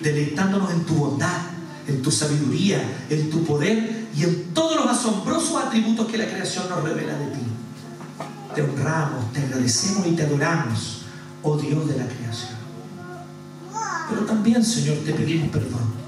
deleitándonos 0.02 0.70
en 0.70 0.84
tu 0.84 0.94
bondad, 0.94 1.40
en 1.88 2.02
tu 2.02 2.10
sabiduría, 2.10 2.82
en 3.08 3.30
tu 3.30 3.44
poder 3.44 4.08
y 4.14 4.24
en 4.24 4.52
todos 4.52 4.76
los 4.76 4.86
asombrosos 4.86 5.62
atributos 5.62 6.06
que 6.06 6.18
la 6.18 6.26
creación 6.26 6.68
nos 6.68 6.82
revela 6.82 7.14
de 7.14 7.26
ti. 7.26 7.40
Te 8.54 8.62
honramos, 8.62 9.32
te 9.32 9.40
agradecemos 9.40 10.06
y 10.06 10.12
te 10.12 10.24
adoramos, 10.24 11.02
oh 11.42 11.56
Dios 11.56 11.88
de 11.88 11.96
la 11.96 12.06
creación. 12.06 12.62
Pero 14.10 14.26
también, 14.26 14.62
Señor, 14.62 14.98
te 14.98 15.14
pedimos 15.14 15.48
perdón 15.48 16.02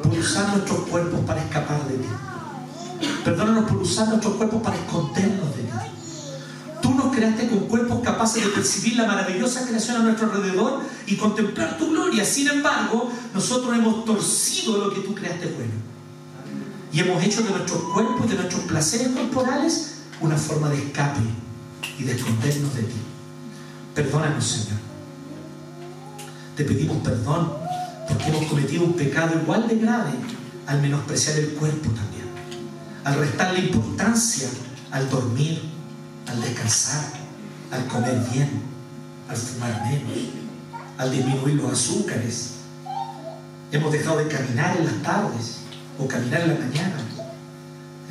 por 0.00 0.18
usar 0.18 0.48
nuestros 0.48 0.80
cuerpos 0.88 1.20
para 1.26 1.42
escapar 1.42 1.84
de 1.88 1.96
ti. 1.96 2.08
Perdónanos 3.24 3.70
por 3.70 3.78
usar 3.78 4.08
nuestros 4.08 4.34
cuerpos 4.34 4.62
para 4.62 4.76
escondernos 4.76 5.56
de 5.56 5.62
ti. 5.62 5.68
Creaste 7.12 7.48
con 7.48 7.60
cuerpos 7.60 8.00
capaces 8.02 8.42
de 8.42 8.50
percibir 8.50 8.96
la 8.96 9.06
maravillosa 9.06 9.66
creación 9.66 9.96
a 9.96 9.98
nuestro 10.00 10.30
alrededor 10.30 10.80
y 11.06 11.16
contemplar 11.16 11.78
tu 11.78 11.90
gloria. 11.90 12.24
Sin 12.24 12.48
embargo, 12.48 13.12
nosotros 13.34 13.76
hemos 13.76 14.04
torcido 14.04 14.78
lo 14.78 14.94
que 14.94 15.00
tú 15.00 15.14
creaste 15.14 15.46
bueno. 15.46 15.72
Y 16.92 17.00
hemos 17.00 17.22
hecho 17.22 17.42
de 17.42 17.50
nuestros 17.50 17.82
cuerpos 17.92 18.26
y 18.26 18.28
de 18.30 18.34
nuestros 18.36 18.62
placeres 18.62 19.08
corporales 19.08 19.94
una 20.20 20.36
forma 20.36 20.68
de 20.70 20.78
escape 20.78 21.20
y 21.98 22.04
de 22.04 22.12
escondernos 22.12 22.74
de 22.74 22.82
ti. 22.82 23.00
Perdónanos, 23.94 24.44
Señor. 24.44 24.80
Te 26.56 26.64
pedimos 26.64 26.98
perdón 26.98 27.52
porque 28.08 28.28
hemos 28.28 28.44
cometido 28.44 28.84
un 28.84 28.94
pecado 28.94 29.38
igual 29.42 29.68
de 29.68 29.76
grave 29.76 30.12
al 30.66 30.80
menospreciar 30.80 31.38
el 31.38 31.48
cuerpo 31.54 31.90
también, 31.90 32.26
al 33.04 33.14
restarle 33.14 33.60
importancia 33.60 34.48
al 34.92 35.08
dormir, 35.08 35.60
al 36.26 36.40
descansar, 36.40 37.04
al 37.70 37.86
comer 37.86 38.18
bien, 38.32 38.62
al 39.28 39.36
fumar 39.36 39.82
menos, 39.82 40.18
al 40.98 41.10
disminuir 41.10 41.54
los 41.56 41.72
azúcares. 41.72 42.50
Hemos 43.70 43.92
dejado 43.92 44.18
de 44.18 44.28
caminar 44.28 44.76
en 44.76 44.86
las 44.86 45.02
tardes 45.02 45.58
o 45.98 46.06
caminar 46.06 46.42
en 46.42 46.48
la 46.48 46.54
mañana. 46.54 46.96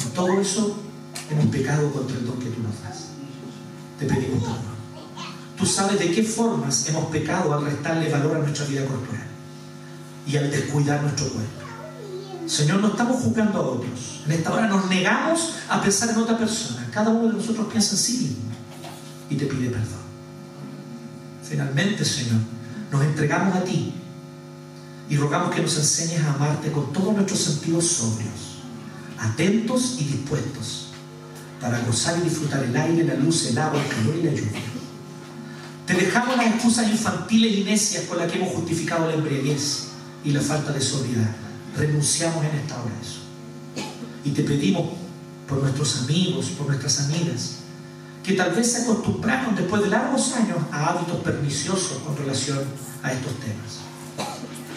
En 0.03 0.09
todo 0.11 0.41
eso 0.41 0.77
hemos 1.29 1.45
pecado 1.47 1.91
contra 1.91 2.17
el 2.17 2.25
don 2.25 2.39
que 2.39 2.49
tú 2.49 2.61
nos 2.61 2.81
das. 2.83 3.09
Te 3.99 4.05
pedimos 4.05 4.43
perdón. 4.43 4.71
Tú 5.57 5.65
sabes 5.65 5.99
de 5.99 6.11
qué 6.11 6.23
formas 6.23 6.89
hemos 6.89 7.05
pecado 7.11 7.53
al 7.53 7.65
restarle 7.65 8.09
valor 8.09 8.37
a 8.37 8.39
nuestra 8.39 8.65
vida 8.65 8.83
corporal 8.85 9.27
y 10.25 10.37
al 10.37 10.49
descuidar 10.49 11.03
nuestro 11.03 11.29
cuerpo. 11.29 11.70
Señor, 12.51 12.81
no 12.81 12.89
estamos 12.89 13.23
juzgando 13.23 13.59
a 13.59 13.61
otros. 13.61 14.23
En 14.25 14.33
esta 14.33 14.51
hora 14.51 14.67
nos 14.67 14.89
negamos 14.89 15.53
a 15.69 15.81
pensar 15.81 16.09
en 16.09 16.17
otra 16.17 16.37
persona. 16.37 16.85
Cada 16.91 17.09
uno 17.09 17.29
de 17.29 17.35
nosotros 17.35 17.67
piensa 17.71 17.91
en 17.91 17.97
sí 17.97 18.13
mismo 18.17 18.43
y 19.29 19.35
te 19.37 19.45
pide 19.45 19.69
perdón. 19.69 20.01
Finalmente, 21.47 22.03
Señor, 22.03 22.41
nos 22.91 23.03
entregamos 23.05 23.55
a 23.55 23.63
ti 23.63 23.93
y 25.07 25.15
rogamos 25.15 25.55
que 25.55 25.61
nos 25.61 25.77
enseñes 25.77 26.21
a 26.25 26.33
amarte 26.33 26.73
con 26.73 26.91
todos 26.91 27.15
nuestros 27.15 27.39
sentidos 27.39 27.87
sobrios, 27.87 28.59
atentos 29.17 29.95
y 29.99 30.03
dispuestos 30.03 30.87
para 31.61 31.79
gozar 31.79 32.17
y 32.17 32.27
disfrutar 32.27 32.65
el 32.65 32.75
aire, 32.75 33.05
la 33.05 33.15
luz, 33.15 33.47
el 33.47 33.57
agua, 33.57 33.81
el 33.81 33.87
calor 33.87 34.15
y 34.17 34.23
la 34.23 34.31
lluvia. 34.31 34.61
Te 35.87 35.93
dejamos 35.93 36.35
las 36.35 36.47
excusas 36.47 36.89
infantiles 36.89 37.59
y 37.59 37.63
necias 37.63 38.03
con 38.07 38.17
las 38.17 38.29
que 38.29 38.39
hemos 38.39 38.53
justificado 38.55 39.07
la 39.07 39.13
embriaguez 39.13 39.87
y 40.25 40.31
la 40.31 40.41
falta 40.41 40.73
de 40.73 40.81
sobriedad 40.81 41.33
renunciamos 41.75 42.43
en 42.43 42.55
esta 42.59 42.81
hora 42.81 42.91
a 42.93 43.01
eso. 43.01 43.19
Y 44.23 44.31
te 44.31 44.43
pedimos 44.43 44.91
por 45.47 45.59
nuestros 45.59 46.03
amigos, 46.03 46.47
por 46.57 46.67
nuestras 46.67 47.01
amigas, 47.01 47.55
que 48.23 48.33
tal 48.33 48.53
vez 48.53 48.71
se 48.71 48.83
acostumbraron 48.83 49.55
después 49.55 49.81
de 49.81 49.89
largos 49.89 50.33
años 50.33 50.57
a 50.71 50.87
hábitos 50.87 51.17
perniciosos 51.21 51.97
con 52.05 52.15
relación 52.15 52.59
a 53.01 53.11
estos 53.11 53.33
temas. 53.39 53.79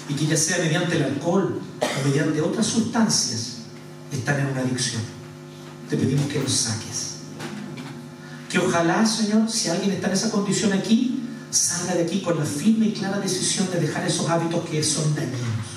Y 0.08 0.14
que 0.14 0.26
ya 0.26 0.36
sea 0.36 0.58
mediante 0.58 0.96
el 0.96 1.04
alcohol 1.04 1.60
o 1.80 2.08
mediante 2.08 2.40
otras 2.40 2.66
sustancias, 2.66 3.58
están 4.12 4.40
en 4.40 4.46
una 4.46 4.60
adicción. 4.60 5.02
Te 5.88 5.96
pedimos 5.96 6.26
que 6.26 6.40
los 6.40 6.52
saques. 6.52 7.14
Que 8.48 8.58
ojalá, 8.58 9.04
Señor, 9.04 9.50
si 9.50 9.68
alguien 9.68 9.90
está 9.90 10.06
en 10.08 10.14
esa 10.14 10.30
condición 10.30 10.72
aquí, 10.72 11.22
salga 11.50 11.94
de 11.94 12.02
aquí 12.02 12.20
con 12.20 12.38
la 12.38 12.44
firme 12.44 12.86
y 12.86 12.92
clara 12.92 13.18
decisión 13.18 13.70
de 13.70 13.80
dejar 13.80 14.06
esos 14.06 14.28
hábitos 14.28 14.64
que 14.68 14.82
son 14.82 15.14
dañinos 15.14 15.73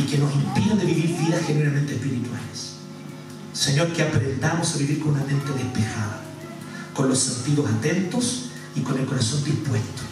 y 0.00 0.06
que 0.06 0.18
nos 0.18 0.34
impiden 0.34 0.78
de 0.78 0.86
vivir 0.86 1.16
vidas 1.18 1.44
genuinamente 1.46 1.94
espirituales. 1.94 2.76
Señor, 3.52 3.92
que 3.92 4.02
aprendamos 4.02 4.74
a 4.74 4.78
vivir 4.78 5.00
con 5.00 5.10
una 5.10 5.24
mente 5.24 5.52
despejada, 5.52 6.22
con 6.94 7.08
los 7.08 7.18
sentidos 7.18 7.70
atentos 7.70 8.46
y 8.74 8.80
con 8.80 8.98
el 8.98 9.04
corazón 9.04 9.44
dispuesto 9.44 10.02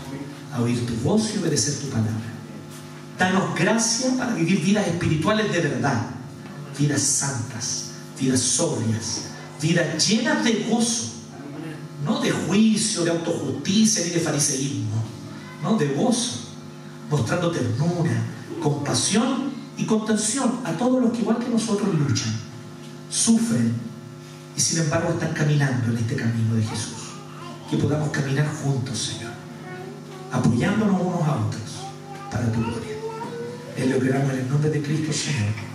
a 0.52 0.60
oír 0.60 0.84
tu 0.86 0.94
voz 0.96 1.34
y 1.34 1.38
obedecer 1.38 1.78
tu 1.80 1.88
palabra. 1.88 2.12
Danos 3.18 3.54
gracia 3.54 4.14
para 4.16 4.34
vivir 4.34 4.60
vidas 4.60 4.86
espirituales 4.86 5.50
de 5.50 5.60
verdad, 5.60 6.10
vidas 6.78 7.02
santas, 7.02 7.92
vidas 8.20 8.40
sobrias, 8.40 9.22
vidas 9.60 10.06
llenas 10.06 10.44
de 10.44 10.66
gozo, 10.68 11.12
no 12.04 12.20
de 12.20 12.30
juicio, 12.30 13.04
de 13.04 13.10
autojusticia 13.10 14.04
ni 14.04 14.10
de 14.10 14.20
fariseísmo, 14.20 15.02
no 15.62 15.76
de 15.78 15.88
gozo, 15.94 16.48
mostrando 17.10 17.50
ternura, 17.50 18.12
compasión 18.62 19.47
y 19.78 19.84
contención 19.86 20.60
a 20.64 20.72
todos 20.72 21.00
los 21.00 21.12
que 21.12 21.20
igual 21.20 21.38
que 21.38 21.48
nosotros 21.48 21.88
luchan, 21.94 22.34
sufren 23.08 23.72
y 24.56 24.60
sin 24.60 24.80
embargo 24.80 25.10
están 25.10 25.32
caminando 25.32 25.92
en 25.92 25.98
este 25.98 26.16
camino 26.16 26.54
de 26.56 26.62
Jesús. 26.62 26.94
Que 27.70 27.76
podamos 27.76 28.10
caminar 28.10 28.48
juntos, 28.62 28.98
Señor, 28.98 29.32
apoyándonos 30.32 31.00
unos 31.00 31.22
a 31.22 31.36
otros 31.36 31.62
para 32.30 32.50
tu 32.50 32.60
gloria. 32.60 32.96
Es 33.76 33.88
lo 33.88 34.00
que 34.00 34.08
en 34.08 34.30
el 34.30 34.50
nombre 34.50 34.70
de 34.70 34.82
Cristo, 34.82 35.12
Señor. 35.12 35.68